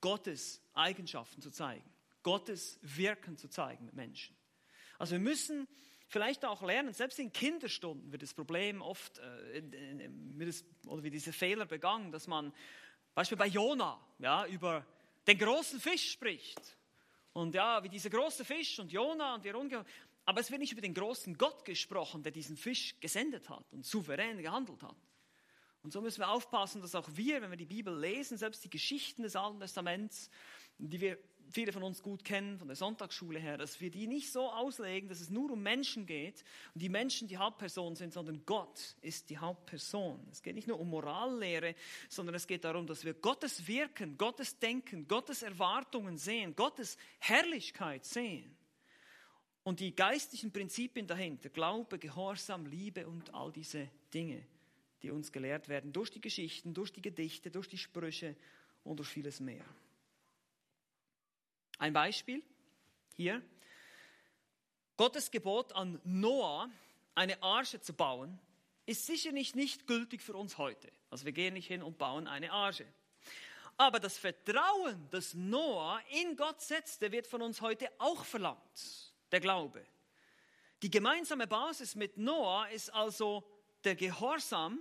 Gottes 0.00 0.60
Eigenschaften 0.74 1.40
zu 1.40 1.50
zeigen, 1.50 1.84
Gottes 2.22 2.78
Wirken 2.82 3.36
zu 3.36 3.48
zeigen 3.48 3.84
mit 3.86 3.94
Menschen. 3.94 4.36
Also 4.98 5.12
wir 5.12 5.20
müssen 5.20 5.68
vielleicht 6.08 6.44
auch 6.44 6.62
lernen, 6.62 6.92
selbst 6.92 7.18
in 7.18 7.32
Kinderstunden 7.32 8.10
wird 8.10 8.22
das 8.22 8.34
Problem 8.34 8.82
oft, 8.82 9.18
äh, 9.18 10.10
oder 10.86 11.02
wird 11.02 11.14
dieser 11.14 11.32
Fehler 11.32 11.66
begangen, 11.66 12.10
dass 12.10 12.26
man, 12.26 12.52
Beispiel 13.14 13.38
bei 13.38 13.46
Jona, 13.46 14.00
ja, 14.18 14.46
über 14.46 14.84
den 15.26 15.38
großen 15.38 15.80
Fisch 15.80 16.10
spricht. 16.10 16.76
Und 17.32 17.54
ja, 17.54 17.82
wie 17.82 17.88
dieser 17.88 18.10
große 18.10 18.44
Fisch 18.44 18.78
und 18.78 18.92
Jona 18.92 19.34
und 19.34 19.44
wir 19.44 19.56
umgehen. 19.56 19.84
Aber 20.24 20.40
es 20.40 20.50
wird 20.50 20.60
nicht 20.60 20.72
über 20.72 20.82
den 20.82 20.94
großen 20.94 21.36
Gott 21.36 21.64
gesprochen, 21.64 22.22
der 22.22 22.32
diesen 22.32 22.56
Fisch 22.56 22.94
gesendet 23.00 23.48
hat 23.48 23.64
und 23.72 23.84
souverän 23.84 24.40
gehandelt 24.40 24.82
hat. 24.82 24.96
Und 25.82 25.92
so 25.92 26.00
müssen 26.00 26.20
wir 26.20 26.28
aufpassen, 26.28 26.80
dass 26.80 26.94
auch 26.94 27.08
wir, 27.14 27.42
wenn 27.42 27.50
wir 27.50 27.56
die 27.56 27.66
Bibel 27.66 27.98
lesen, 27.98 28.38
selbst 28.38 28.64
die 28.64 28.70
Geschichten 28.70 29.22
des 29.22 29.34
Alten 29.34 29.58
Testaments, 29.58 30.30
die 30.78 31.00
wir 31.00 31.18
viele 31.52 31.72
von 31.72 31.82
uns 31.82 32.02
gut 32.02 32.24
kennen, 32.24 32.58
von 32.58 32.66
der 32.66 32.76
Sonntagsschule 32.76 33.38
her, 33.38 33.58
dass 33.58 33.80
wir 33.80 33.90
die 33.90 34.06
nicht 34.06 34.32
so 34.32 34.50
auslegen, 34.50 35.08
dass 35.08 35.20
es 35.20 35.30
nur 35.30 35.50
um 35.50 35.62
Menschen 35.62 36.06
geht 36.06 36.44
und 36.74 36.82
die 36.82 36.88
Menschen 36.88 37.28
die 37.28 37.36
Hauptperson 37.36 37.94
sind, 37.94 38.12
sondern 38.12 38.44
Gott 38.44 38.96
ist 39.02 39.30
die 39.30 39.38
Hauptperson. 39.38 40.26
Es 40.30 40.42
geht 40.42 40.54
nicht 40.54 40.68
nur 40.68 40.80
um 40.80 40.90
Morallehre, 40.90 41.74
sondern 42.08 42.34
es 42.34 42.46
geht 42.46 42.64
darum, 42.64 42.86
dass 42.86 43.04
wir 43.04 43.14
Gottes 43.14 43.66
Wirken, 43.66 44.18
Gottes 44.18 44.58
Denken, 44.58 45.06
Gottes 45.06 45.42
Erwartungen 45.42 46.18
sehen, 46.18 46.56
Gottes 46.56 46.96
Herrlichkeit 47.18 48.04
sehen. 48.04 48.56
Und 49.64 49.78
die 49.78 49.94
geistlichen 49.94 50.50
Prinzipien 50.50 51.06
dahinter, 51.06 51.48
Glaube, 51.48 51.98
Gehorsam, 51.98 52.66
Liebe 52.66 53.06
und 53.06 53.32
all 53.32 53.52
diese 53.52 53.88
Dinge, 54.12 54.44
die 55.02 55.10
uns 55.10 55.30
gelehrt 55.30 55.68
werden 55.68 55.92
durch 55.92 56.10
die 56.10 56.20
Geschichten, 56.20 56.74
durch 56.74 56.92
die 56.92 57.02
Gedichte, 57.02 57.50
durch 57.50 57.68
die 57.68 57.78
Sprüche 57.78 58.34
und 58.82 58.98
durch 58.98 59.08
vieles 59.08 59.38
mehr. 59.38 59.64
Ein 61.78 61.92
Beispiel 61.92 62.42
hier. 63.14 63.42
Gottes 64.96 65.30
Gebot 65.30 65.72
an 65.72 66.00
Noah, 66.04 66.70
eine 67.14 67.42
Arche 67.42 67.80
zu 67.80 67.92
bauen, 67.92 68.38
ist 68.86 69.06
sicherlich 69.06 69.54
nicht 69.54 69.86
gültig 69.86 70.22
für 70.22 70.34
uns 70.34 70.58
heute. 70.58 70.90
Also 71.10 71.24
wir 71.24 71.32
gehen 71.32 71.54
nicht 71.54 71.66
hin 71.66 71.82
und 71.82 71.98
bauen 71.98 72.26
eine 72.26 72.52
Arche. 72.52 72.86
Aber 73.76 74.00
das 74.00 74.18
Vertrauen, 74.18 75.08
das 75.10 75.34
Noah 75.34 76.00
in 76.10 76.36
Gott 76.36 76.60
setzte, 76.60 77.10
wird 77.10 77.26
von 77.26 77.42
uns 77.42 77.60
heute 77.60 77.90
auch 77.98 78.24
verlangt. 78.24 79.12
Der 79.30 79.40
Glaube. 79.40 79.84
Die 80.82 80.90
gemeinsame 80.90 81.46
Basis 81.46 81.94
mit 81.94 82.16
Noah 82.16 82.68
ist 82.68 82.92
also 82.92 83.44
der 83.84 83.94
Gehorsam, 83.94 84.78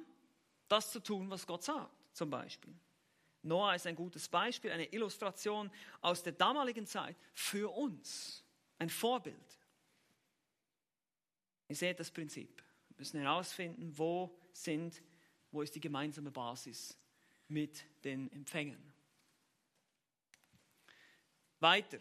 das 0.67 0.91
zu 0.91 0.99
tun, 0.99 1.29
was 1.29 1.45
Gott 1.45 1.63
sagt, 1.63 1.91
zum 2.13 2.29
Beispiel. 2.29 2.73
Noah 3.43 3.75
ist 3.75 3.87
ein 3.87 3.95
gutes 3.95 4.27
Beispiel, 4.27 4.71
eine 4.71 4.85
Illustration 4.93 5.71
aus 6.01 6.21
der 6.23 6.33
damaligen 6.33 6.85
Zeit 6.85 7.15
für 7.33 7.73
uns, 7.75 8.43
ein 8.77 8.89
Vorbild. 8.89 9.59
Ihr 11.67 11.75
seht 11.75 11.99
das 11.99 12.11
Prinzip. 12.11 12.63
Wir 12.89 12.95
müssen 12.97 13.19
herausfinden, 13.19 13.97
wo 13.97 14.37
sind, 14.53 15.01
wo 15.51 15.61
ist 15.61 15.73
die 15.73 15.79
gemeinsame 15.79 16.31
Basis 16.31 16.97
mit 17.47 17.83
den 18.03 18.31
Empfängern. 18.31 18.93
Weiter. 21.59 21.99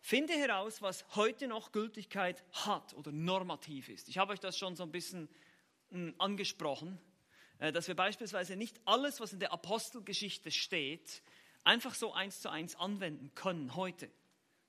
Finde 0.00 0.34
heraus, 0.34 0.82
was 0.82 1.04
heute 1.16 1.48
noch 1.48 1.72
Gültigkeit 1.72 2.44
hat 2.52 2.92
oder 2.94 3.10
normativ 3.10 3.88
ist. 3.88 4.08
Ich 4.08 4.18
habe 4.18 4.32
euch 4.32 4.40
das 4.40 4.58
schon 4.58 4.76
so 4.76 4.82
ein 4.82 4.92
bisschen 4.92 5.28
hm, 5.90 6.14
angesprochen. 6.18 6.98
Äh, 7.64 7.72
dass 7.72 7.88
wir 7.88 7.94
beispielsweise 7.94 8.56
nicht 8.56 8.78
alles, 8.84 9.20
was 9.20 9.32
in 9.32 9.40
der 9.40 9.52
Apostelgeschichte 9.52 10.50
steht, 10.50 11.22
einfach 11.64 11.94
so 11.94 12.12
eins 12.12 12.40
zu 12.42 12.50
eins 12.50 12.76
anwenden 12.76 13.34
können 13.34 13.74
heute, 13.74 14.10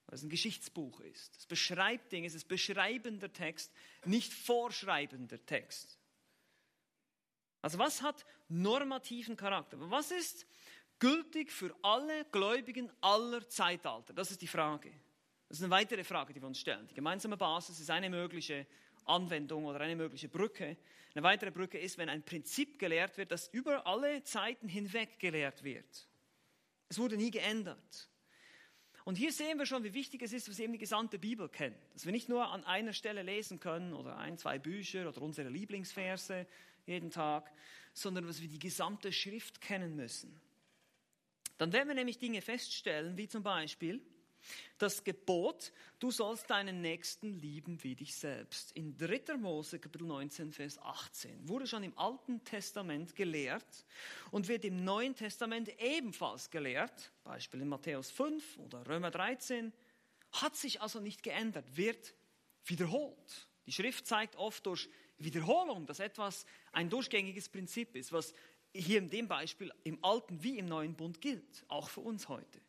weil 0.06 0.16
es 0.16 0.24
ein 0.24 0.30
Geschichtsbuch 0.30 1.02
ist. 1.02 1.36
Es 1.36 1.46
beschreibt 1.46 2.14
Dinge, 2.14 2.28
es 2.28 2.36
ist 2.36 2.48
beschreibender 2.48 3.34
Text, 3.34 3.74
nicht 4.06 4.32
vorschreibender 4.32 5.46
Text. 5.46 6.00
Also 7.62 7.80
was 7.80 8.02
hat 8.02 8.26
normativen 8.48 9.36
Charakter? 9.36 9.78
Was 9.92 10.12
ist 10.12 10.46
gültig 11.00 11.52
für 11.52 11.76
alle 11.82 12.24
Gläubigen 12.32 12.90
aller 13.02 13.46
Zeitalter? 13.50 14.14
Das 14.14 14.32
ist 14.32 14.42
die 14.42 14.48
Frage. 14.48 14.90
Das 15.50 15.58
ist 15.58 15.64
eine 15.66 15.72
weitere 15.72 16.06
Frage, 16.06 16.34
die 16.34 16.42
wir 16.42 16.48
uns 16.48 16.60
stellen. 16.60 16.88
Die 16.88 16.96
gemeinsame 16.96 17.36
Basis 17.36 17.78
ist 17.78 17.90
eine 17.90 18.10
mögliche 18.10 18.66
Anwendung 19.04 19.66
oder 19.66 19.82
eine 19.82 19.98
mögliche 19.98 20.30
Brücke. 20.30 20.78
Eine 21.16 21.24
weitere 21.24 21.50
Brücke 21.50 21.80
ist, 21.80 21.98
wenn 21.98 22.10
ein 22.10 22.24
Prinzip 22.24 22.78
gelehrt 22.78 23.18
wird, 23.18 23.32
das 23.32 23.48
über 23.48 23.88
alle 23.88 24.22
Zeiten 24.24 24.68
hinweg 24.68 25.18
gelehrt 25.18 25.64
wird. 25.64 26.10
Es 26.90 27.00
wurde 27.00 27.16
nie 27.16 27.32
geändert. 27.32 28.10
Und 29.06 29.18
hier 29.18 29.32
sehen 29.32 29.58
wir 29.58 29.66
schon, 29.66 29.86
wie 29.86 29.94
wichtig 29.94 30.24
es 30.24 30.34
ist, 30.34 30.50
dass 30.50 30.58
wir 30.58 30.66
eben 30.66 30.74
die 30.74 30.80
gesamte 30.80 31.18
Bibel 31.18 31.48
kennen. 31.48 31.78
Dass 31.94 32.06
wir 32.06 32.12
nicht 32.12 32.28
nur 32.28 32.52
an 32.52 32.66
einer 32.66 32.92
Stelle 32.92 33.24
lesen 33.24 33.62
können 33.62 33.94
oder 33.94 34.18
ein, 34.18 34.38
zwei 34.38 34.60
Bücher 34.60 35.08
oder 35.08 35.22
unsere 35.22 35.48
Lieblingsverse 35.48 36.46
jeden 36.86 37.12
Tag, 37.12 37.50
sondern 37.94 38.28
dass 38.28 38.42
wir 38.42 38.50
die 38.50 38.60
gesamte 38.60 39.14
Schrift 39.14 39.62
kennen 39.62 39.96
müssen. 39.96 40.42
Dann 41.58 41.72
werden 41.72 41.88
wir 41.88 41.96
nämlich 41.96 42.18
Dinge 42.18 42.42
feststellen, 42.42 43.16
wie 43.16 43.30
zum 43.30 43.42
Beispiel, 43.42 44.02
das 44.78 45.04
Gebot, 45.04 45.72
du 46.00 46.12
sollst 46.12 46.50
deinen 46.50 46.82
Nächsten 46.82 47.34
lieben 47.34 47.82
wie 47.84 47.96
dich 47.96 48.16
selbst. 48.16 48.72
In 48.74 48.98
3. 48.98 49.38
Mose 49.38 49.80
Kapitel 49.80 50.08
19, 50.08 50.52
Vers 50.52 50.78
18 50.80 51.48
wurde 51.48 51.68
schon 51.68 51.84
im 51.84 51.98
Alten 51.98 52.44
Testament 52.44 53.16
gelehrt 53.16 53.86
und 54.32 54.48
wird 54.48 54.66
im 54.66 54.84
Neuen 54.84 55.16
Testament 55.16 55.70
ebenfalls 55.80 56.50
gelehrt, 56.50 57.12
Beispiel 57.24 57.62
in 57.62 57.70
Matthäus 57.70 58.12
5 58.12 58.60
oder 58.60 58.88
Römer 58.88 59.12
13, 59.12 59.72
hat 60.32 60.56
sich 60.56 60.82
also 60.82 61.00
nicht 61.00 61.24
geändert, 61.24 61.78
wird 61.78 62.14
wiederholt. 62.66 63.48
Die 63.66 63.72
Schrift 63.72 64.06
zeigt 64.06 64.36
oft 64.36 64.66
durch 64.66 64.90
Wiederholung, 65.18 65.86
dass 65.86 66.00
etwas 66.00 66.46
ein 66.72 66.90
durchgängiges 66.90 67.50
Prinzip 67.50 67.96
ist, 67.96 68.12
was 68.12 68.34
hier 68.74 68.98
in 69.00 69.10
dem 69.10 69.28
Beispiel 69.28 69.72
im 69.84 70.04
Alten 70.04 70.44
wie 70.44 70.58
im 70.58 70.66
Neuen 70.66 70.96
Bund 70.96 71.22
gilt, 71.22 71.64
auch 71.70 71.90
für 71.90 72.02
uns 72.02 72.28
heute. 72.28 72.60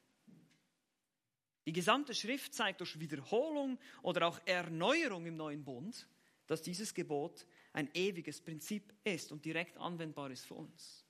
Die 1.66 1.72
gesamte 1.72 2.14
Schrift 2.14 2.54
zeigt 2.54 2.80
durch 2.80 2.98
Wiederholung 3.00 3.78
oder 4.02 4.28
auch 4.28 4.40
Erneuerung 4.46 5.26
im 5.26 5.36
neuen 5.36 5.64
Bund, 5.64 6.06
dass 6.46 6.62
dieses 6.62 6.94
Gebot 6.94 7.44
ein 7.72 7.90
ewiges 7.92 8.40
Prinzip 8.40 8.94
ist 9.02 9.32
und 9.32 9.44
direkt 9.44 9.76
anwendbar 9.76 10.30
ist 10.30 10.46
für 10.46 10.54
uns. 10.54 11.04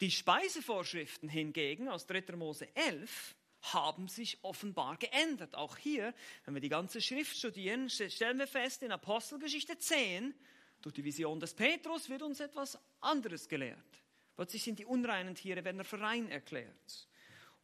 Die 0.00 0.10
Speisevorschriften 0.10 1.28
hingegen 1.28 1.88
aus 1.88 2.06
3. 2.06 2.36
Mose 2.36 2.74
11 2.74 3.36
haben 3.62 4.08
sich 4.08 4.38
offenbar 4.42 4.96
geändert. 4.96 5.54
Auch 5.54 5.76
hier, 5.76 6.14
wenn 6.44 6.54
wir 6.54 6.60
die 6.60 6.68
ganze 6.68 7.00
Schrift 7.00 7.36
studieren, 7.36 7.90
stellen 7.90 8.38
wir 8.38 8.46
fest, 8.46 8.82
in 8.82 8.92
Apostelgeschichte 8.92 9.78
10, 9.78 10.34
Durch 10.82 10.94
die 10.94 11.04
Vision 11.04 11.40
des 11.40 11.54
Petrus 11.54 12.08
wird 12.08 12.22
uns 12.22 12.40
etwas 12.40 12.78
anderes 13.00 13.48
gelehrt. 13.48 14.04
Plötzlich 14.36 14.62
sind 14.62 14.78
die 14.78 14.84
unreinen 14.84 15.34
Tiere 15.34 15.64
werden 15.64 15.82
für 15.82 15.98
rein 15.98 16.28
erklärt. 16.28 17.08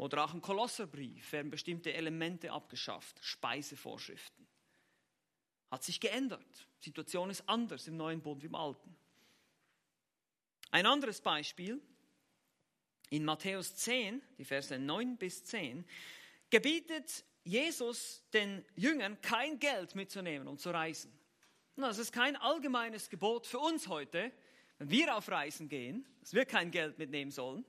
Oder 0.02 0.24
auch 0.24 0.34
im 0.34 0.42
Kolosserbrief 0.42 1.30
werden 1.30 1.48
bestimmte 1.48 1.92
Elemente 1.92 2.50
abgeschafft, 2.50 3.20
Speisevorschriften. 3.22 4.48
Hat 5.70 5.84
sich 5.84 6.00
geändert. 6.00 6.66
Die 6.80 6.88
Situation 6.88 7.30
ist 7.30 7.48
anders 7.48 7.86
im 7.86 7.96
neuen 7.96 8.20
Bund 8.20 8.42
wie 8.42 8.46
im 8.46 8.56
alten. 8.56 8.96
Ein 10.72 10.86
anderes 10.86 11.20
Beispiel, 11.20 11.80
in 13.10 13.24
Matthäus 13.24 13.76
10, 13.76 14.20
die 14.38 14.44
Verse 14.44 14.76
9 14.76 15.18
bis 15.18 15.44
10, 15.44 15.84
gebietet 16.50 17.24
Jesus 17.44 18.24
den 18.32 18.64
Jüngern 18.74 19.20
kein 19.20 19.60
Geld 19.60 19.94
mitzunehmen 19.94 20.48
und 20.48 20.60
zu 20.60 20.70
reisen. 20.70 21.16
Das 21.76 21.98
ist 21.98 22.10
kein 22.10 22.34
allgemeines 22.34 23.08
Gebot 23.08 23.46
für 23.46 23.60
uns 23.60 23.86
heute, 23.86 24.32
wenn 24.78 24.90
wir 24.90 25.16
auf 25.16 25.28
Reisen 25.28 25.68
gehen, 25.68 26.04
dass 26.18 26.34
wir 26.34 26.44
kein 26.44 26.72
Geld 26.72 26.98
mitnehmen 26.98 27.30
sollen. 27.30 27.64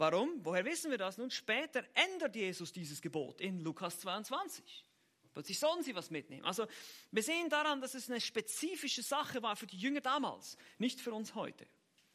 Warum? 0.00 0.42
Woher 0.44 0.64
wissen 0.64 0.90
wir 0.90 0.96
das? 0.96 1.18
Nun, 1.18 1.30
später 1.30 1.84
ändert 1.92 2.34
Jesus 2.34 2.72
dieses 2.72 3.02
Gebot 3.02 3.38
in 3.42 3.60
Lukas 3.60 4.00
22. 4.00 4.82
Plötzlich 5.34 5.58
sollen 5.58 5.82
sie 5.82 5.94
was 5.94 6.10
mitnehmen. 6.10 6.42
Also 6.46 6.66
wir 7.10 7.22
sehen 7.22 7.50
daran, 7.50 7.82
dass 7.82 7.92
es 7.92 8.08
eine 8.08 8.18
spezifische 8.18 9.02
Sache 9.02 9.42
war 9.42 9.56
für 9.56 9.66
die 9.66 9.76
Jünger 9.76 10.00
damals, 10.00 10.56
nicht 10.78 11.02
für 11.02 11.12
uns 11.12 11.34
heute. 11.34 11.66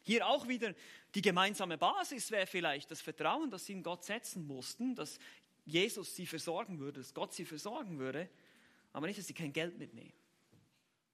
Hier 0.01 0.25
auch 0.25 0.47
wieder 0.47 0.73
die 1.13 1.21
gemeinsame 1.21 1.77
Basis 1.77 2.31
wäre 2.31 2.47
vielleicht 2.47 2.89
das 2.89 3.01
Vertrauen, 3.01 3.51
das 3.51 3.67
sie 3.67 3.73
in 3.73 3.83
Gott 3.83 4.03
setzen 4.03 4.47
mussten, 4.47 4.95
dass 4.95 5.19
Jesus 5.63 6.15
sie 6.15 6.25
versorgen 6.25 6.79
würde, 6.79 7.01
dass 7.01 7.13
Gott 7.13 7.35
sie 7.35 7.45
versorgen 7.45 7.99
würde, 7.99 8.27
aber 8.93 9.05
nicht, 9.05 9.19
dass 9.19 9.27
sie 9.27 9.35
kein 9.35 9.53
Geld 9.53 9.77
mitnehmen. 9.77 10.13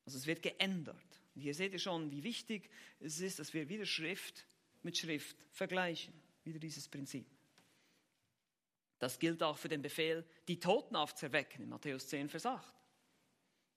Also 0.05 0.17
es 0.17 0.25
wird 0.25 0.41
geändert. 0.41 1.19
Und 1.35 1.41
hier 1.41 1.53
seht 1.53 1.73
ihr 1.73 1.79
schon, 1.79 2.11
wie 2.11 2.23
wichtig 2.23 2.69
es 3.01 3.19
ist, 3.19 3.39
dass 3.39 3.53
wir 3.53 3.67
wieder 3.67 3.85
Schrift 3.85 4.45
mit 4.83 4.97
Schrift 4.97 5.35
vergleichen. 5.51 6.13
Wieder 6.43 6.59
dieses 6.59 6.87
Prinzip. 6.87 7.27
Das 8.99 9.17
gilt 9.17 9.41
auch 9.41 9.57
für 9.57 9.69
den 9.69 9.81
Befehl, 9.81 10.23
die 10.47 10.59
Toten 10.59 10.95
aufzuerwecken 10.95 11.63
in 11.63 11.69
Matthäus 11.69 12.07
10, 12.07 12.29
Vers 12.29 12.45
8. 12.45 12.73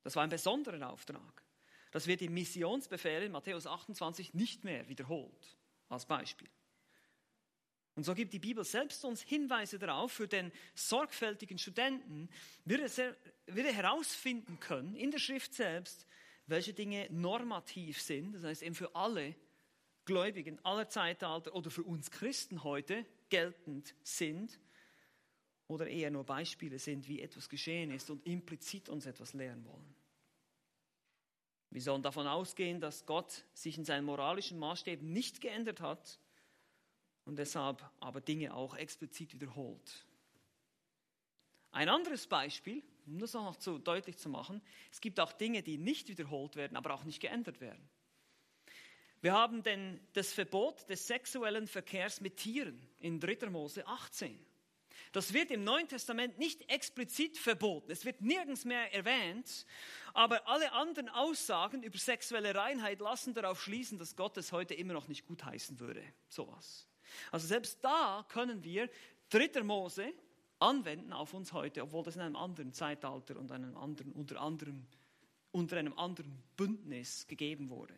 Das 0.03 0.17
war 0.17 0.23
ein 0.23 0.29
besonderer 0.29 0.91
Auftrag. 0.91 1.43
Das 1.91 2.07
wird 2.07 2.21
im 2.23 2.35
Missionsbefehl 2.35 3.23
in 3.23 3.33
Matthäus 3.33 3.67
28 3.67 4.35
nicht 4.35 4.65
mehr 4.65 4.87
wiederholt, 4.89 5.57
als 5.89 6.05
Beispiel. 6.05 6.49
Und 7.95 8.03
so 8.03 8.15
gibt 8.15 8.33
die 8.33 8.41
Bibel 8.41 8.65
selbst 8.65 9.05
uns 9.05 9.23
Hinweise 9.23 9.79
darauf, 9.79 10.13
für 10.13 10.27
den 10.27 10.53
sorgfältigen 10.75 11.59
Studenten 11.59 12.29
wird 12.65 12.97
wird 13.47 13.67
er 13.67 13.73
herausfinden 13.73 14.59
können, 14.59 14.97
in 14.97 15.11
der 15.11 15.19
Schrift 15.19 15.55
selbst, 15.55 16.07
welche 16.47 16.75
Dinge 16.75 17.07
normativ 17.11 18.01
sind, 18.01 18.33
das 18.35 18.45
heißt 18.45 18.63
eben 18.63 18.75
für 18.75 18.95
alle 18.95 19.35
Gläubigen 20.05 20.59
aller 20.65 20.89
Zeitalter 20.89 21.55
oder 21.55 21.71
für 21.71 21.83
uns 21.83 22.11
Christen 22.11 22.65
heute 22.65 23.07
geltend 23.31 23.95
sind 24.03 24.61
oder 25.67 25.87
eher 25.87 26.11
nur 26.11 26.25
Beispiele 26.25 26.79
sind, 26.79 27.09
wie 27.09 27.21
etwas 27.21 27.49
geschehen 27.49 27.91
ist 27.91 28.11
und 28.11 28.27
implizit 28.27 28.89
uns 28.89 29.07
etwas 29.07 29.33
lehren 29.33 29.65
wollen. 29.65 29.95
Wir 31.71 31.83
sollen 31.83 32.03
davon 32.03 32.27
ausgehen, 32.27 32.81
dass 32.81 33.05
Gott 33.07 33.45
sich 33.53 33.77
in 33.77 33.85
seinen 33.85 34.05
moralischen 34.05 34.59
Maßstäben 34.59 35.13
nicht 35.13 35.41
geändert 35.41 35.81
hat 35.81 36.21
und 37.25 37.37
deshalb 37.37 37.85
aber 37.99 38.21
Dinge 38.21 38.55
auch 38.55 38.77
explizit 38.77 39.33
wiederholt. 39.35 40.07
Ein 41.73 41.89
anderes 41.89 42.29
Beispiel, 42.29 42.85
um 43.07 43.19
das 43.19 43.35
auch 43.35 43.43
noch 43.43 43.57
zu 43.57 43.79
deutlich 43.79 44.19
zu 44.19 44.29
machen, 44.29 44.63
es 44.93 45.01
gibt 45.01 45.19
auch 45.19 45.33
Dinge, 45.33 45.63
die 45.65 45.77
nicht 45.77 46.09
wiederholt 46.09 46.55
werden, 46.55 46.77
aber 46.77 46.95
auch 46.95 47.03
nicht 47.03 47.21
geändert 47.21 47.61
werden. 47.61 47.89
Wir 49.25 49.33
haben 49.33 49.63
denn 49.63 49.99
das 50.13 50.35
Verbot 50.35 50.87
des 50.91 51.07
sexuellen 51.07 51.67
Verkehrs 51.67 52.21
mit 52.21 52.37
Tieren 52.37 52.79
in 52.99 53.21
3. 53.21 53.49
Mose 53.49 53.87
18. 53.87 54.39
Das 55.13 55.33
wird 55.33 55.51
im 55.51 55.65
Neuen 55.65 55.89
Testament 55.89 56.39
nicht 56.39 56.71
explizit 56.71 57.39
verboten. 57.39 57.91
Es 57.91 58.05
wird 58.05 58.21
nirgends 58.21 58.67
mehr 58.67 58.93
erwähnt. 58.93 59.65
Aber 60.13 60.47
alle 60.47 60.71
anderen 60.73 61.09
Aussagen 61.09 61.83
über 61.83 61.97
sexuelle 61.97 62.55
Reinheit 62.55 63.01
lassen 63.01 63.33
darauf 63.33 63.63
schließen, 63.63 63.99
dass 63.99 64.15
Gott 64.15 64.37
es 64.37 64.53
heute 64.53 64.75
immer 64.75 64.93
noch 64.93 65.09
nicht 65.09 65.25
gutheißen 65.25 65.81
würde. 65.81 66.03
Sowas. 66.29 66.87
Also 67.33 67.47
selbst 67.47 67.83
da 67.83 68.27
können 68.29 68.63
wir 68.63 68.91
3. 69.31 69.63
Mose 69.63 70.13
anwenden 70.59 71.15
auf 71.15 71.33
uns 71.33 71.55
heute, 71.55 71.81
obwohl 71.81 72.05
das 72.05 72.17
in 72.17 72.21
einem 72.21 72.37
anderen 72.37 72.75
Zeitalter 72.75 73.39
und 73.39 73.51
einem 73.53 73.75
anderen, 73.75 74.13
unter, 74.13 74.39
anderem, 74.43 74.87
unter 75.51 75.79
einem 75.79 75.99
anderen 75.99 76.43
Bündnis 76.59 77.27
gegeben 77.27 77.71
wurde. 77.71 77.95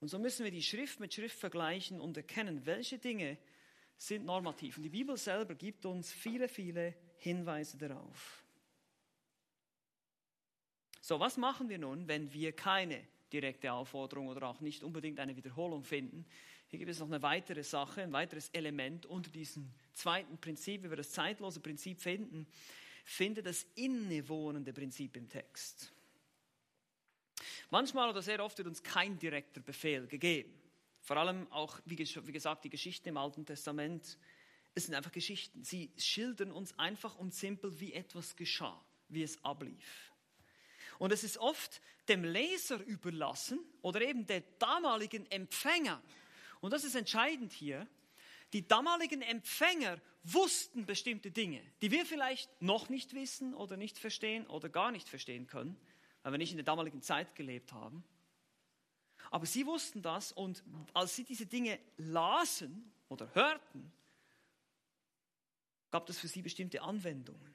Und 0.00 0.08
so 0.08 0.18
müssen 0.18 0.44
wir 0.44 0.50
die 0.50 0.62
Schrift 0.62 0.98
mit 0.98 1.12
Schrift 1.12 1.38
vergleichen 1.38 2.00
und 2.00 2.16
erkennen, 2.16 2.64
welche 2.64 2.98
Dinge 2.98 3.36
sind 3.98 4.24
normativ. 4.24 4.78
Und 4.78 4.84
die 4.84 4.88
Bibel 4.88 5.16
selber 5.16 5.54
gibt 5.54 5.84
uns 5.84 6.10
viele, 6.10 6.48
viele 6.48 6.94
Hinweise 7.18 7.76
darauf. 7.76 8.42
So, 11.02 11.20
was 11.20 11.36
machen 11.36 11.68
wir 11.68 11.78
nun, 11.78 12.08
wenn 12.08 12.32
wir 12.32 12.52
keine 12.52 13.06
direkte 13.32 13.72
Aufforderung 13.72 14.28
oder 14.28 14.48
auch 14.48 14.60
nicht 14.60 14.82
unbedingt 14.82 15.20
eine 15.20 15.36
Wiederholung 15.36 15.84
finden? 15.84 16.24
Hier 16.68 16.78
gibt 16.78 16.90
es 16.90 17.00
noch 17.00 17.08
eine 17.08 17.20
weitere 17.22 17.62
Sache, 17.62 18.02
ein 18.02 18.12
weiteres 18.12 18.48
Element 18.50 19.04
unter 19.04 19.30
diesem 19.30 19.70
zweiten 19.92 20.38
Prinzip, 20.38 20.82
wie 20.84 20.90
wir 20.90 20.96
das 20.96 21.10
zeitlose 21.10 21.60
Prinzip 21.60 22.00
finden, 22.00 22.46
findet 23.04 23.46
das 23.46 23.66
innewohnende 23.74 24.72
Prinzip 24.72 25.16
im 25.16 25.28
Text. 25.28 25.92
Manchmal 27.70 28.08
oder 28.08 28.22
sehr 28.22 28.42
oft 28.44 28.58
wird 28.58 28.68
uns 28.68 28.82
kein 28.82 29.18
direkter 29.18 29.60
Befehl 29.60 30.06
gegeben. 30.06 30.52
Vor 31.00 31.16
allem 31.16 31.50
auch, 31.50 31.80
wie 31.84 31.96
gesagt, 31.96 32.64
die 32.64 32.70
Geschichten 32.70 33.08
im 33.08 33.16
Alten 33.16 33.46
Testament. 33.46 34.18
Es 34.74 34.86
sind 34.86 34.94
einfach 34.94 35.12
Geschichten. 35.12 35.64
Sie 35.64 35.90
schildern 35.96 36.52
uns 36.52 36.78
einfach 36.78 37.16
und 37.16 37.34
simpel, 37.34 37.80
wie 37.80 37.92
etwas 37.92 38.36
geschah, 38.36 38.84
wie 39.08 39.22
es 39.22 39.42
ablief. 39.44 40.12
Und 40.98 41.12
es 41.12 41.24
ist 41.24 41.38
oft 41.38 41.80
dem 42.08 42.24
Leser 42.24 42.78
überlassen 42.84 43.58
oder 43.80 44.02
eben 44.02 44.26
der 44.26 44.42
damaligen 44.58 45.30
Empfänger. 45.30 46.02
Und 46.60 46.72
das 46.72 46.84
ist 46.84 46.94
entscheidend 46.94 47.52
hier. 47.52 47.86
Die 48.52 48.66
damaligen 48.66 49.22
Empfänger 49.22 49.98
wussten 50.24 50.84
bestimmte 50.84 51.30
Dinge, 51.30 51.62
die 51.80 51.90
wir 51.90 52.04
vielleicht 52.04 52.50
noch 52.60 52.88
nicht 52.88 53.14
wissen 53.14 53.54
oder 53.54 53.76
nicht 53.76 53.98
verstehen 53.98 54.46
oder 54.46 54.68
gar 54.68 54.90
nicht 54.90 55.08
verstehen 55.08 55.46
können, 55.46 55.76
weil 56.22 56.32
wir 56.32 56.38
nicht 56.38 56.50
in 56.50 56.58
der 56.58 56.64
damaligen 56.64 57.02
Zeit 57.02 57.34
gelebt 57.34 57.72
haben. 57.72 58.04
Aber 59.30 59.46
sie 59.46 59.66
wussten 59.66 60.02
das 60.02 60.32
und 60.32 60.62
als 60.92 61.14
sie 61.14 61.24
diese 61.24 61.46
Dinge 61.46 61.78
lasen 61.96 62.92
oder 63.08 63.32
hörten, 63.34 63.92
gab 65.90 66.08
es 66.08 66.18
für 66.18 66.28
sie 66.28 66.42
bestimmte 66.42 66.82
Anwendungen. 66.82 67.54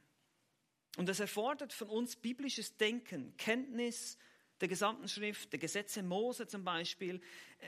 Und 0.98 1.10
das 1.10 1.20
erfordert 1.20 1.74
von 1.74 1.90
uns 1.90 2.16
biblisches 2.16 2.78
Denken, 2.78 3.36
Kenntnis 3.38 4.18
der 4.62 4.70
gesamten 4.70 5.08
Schrift, 5.10 5.52
der 5.52 5.60
Gesetze 5.60 6.02
Mose 6.02 6.48
zum 6.48 6.64
Beispiel. 6.64 7.20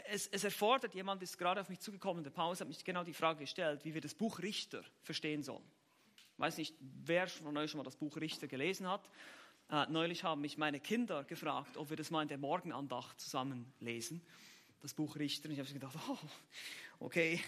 Es, 0.06 0.28
es 0.28 0.44
erfordert, 0.44 0.94
jemand 0.96 1.22
ist 1.22 1.38
gerade 1.38 1.60
auf 1.60 1.70
mich 1.70 1.80
zugekommen, 1.80 2.24
der 2.24 2.32
Paulus 2.32 2.62
hat 2.62 2.68
mich 2.68 2.84
genau 2.84 3.04
die 3.04 3.14
Frage 3.14 3.42
gestellt, 3.42 3.84
wie 3.84 3.94
wir 3.94 4.02
das 4.02 4.14
Buch 4.14 4.40
Richter 4.40 4.84
verstehen 5.02 5.44
sollen. 5.44 5.70
Ich 6.16 6.40
weiß 6.40 6.58
nicht, 6.58 6.76
wer 6.80 7.28
von 7.28 7.58
euch 7.58 7.72
schon 7.72 7.80
mal 7.80 7.84
das 7.84 7.96
Buch 7.96 8.16
Richter 8.18 8.48
gelesen 8.48 8.88
hat. 8.88 9.10
Äh, 9.70 9.86
neulich 9.90 10.24
haben 10.24 10.42
mich 10.42 10.58
meine 10.58 10.80
Kinder 10.80 11.24
gefragt, 11.26 11.76
ob 11.76 11.90
wir 11.90 11.98
das 11.98 12.10
mal 12.10 12.22
in 12.22 12.30
der 12.30 12.38
Morgenandacht 12.38 13.20
zusammen 13.20 13.74
lesen, 13.82 14.22
das 14.82 14.94
Buch 14.94 15.18
Richter. 15.18 15.50
Und 15.50 15.54
ich 15.54 15.60
habe 15.60 15.72
gedacht, 15.72 15.96
oh, 16.08 16.18
okay. 17.00 17.42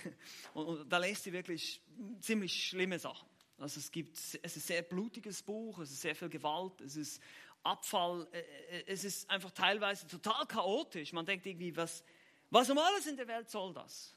Und, 0.54 0.66
und 0.66 0.90
da 0.90 0.98
lest 0.98 1.24
sie 1.24 1.32
wirklich 1.32 1.82
ziemlich 2.20 2.68
schlimme 2.68 3.00
Sachen. 3.00 3.28
Also 3.58 3.80
es 3.80 3.92
gibt, 3.92 4.18
es 4.18 4.36
ist 4.36 4.58
ein 4.58 4.60
sehr 4.60 4.82
blutiges 4.82 5.42
Buch, 5.42 5.80
es 5.80 5.92
ist 5.92 6.02
sehr 6.02 6.16
viel 6.16 6.30
Gewalt, 6.30 6.82
es 6.82 6.96
ist 6.96 7.22
Abfall, 7.64 8.28
äh, 8.32 8.40
äh, 8.40 8.84
es 8.88 9.04
ist 9.04 9.30
einfach 9.30 9.52
teilweise 9.52 10.08
total 10.08 10.46
chaotisch. 10.46 11.14
Man 11.14 11.26
denkt 11.26 11.46
irgendwie, 11.46 11.76
was, 11.76 12.04
was 12.50 12.70
um 12.70 12.78
alles 12.78 13.08
in 13.08 13.16
der 13.16 13.28
Welt 13.28 13.50
soll 13.50 13.74
das? 13.74 14.14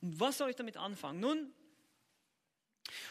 Und 0.00 0.18
was 0.20 0.38
soll 0.38 0.50
ich 0.50 0.56
damit 0.56 0.76
anfangen? 0.76 1.20
Nun, 1.20 1.52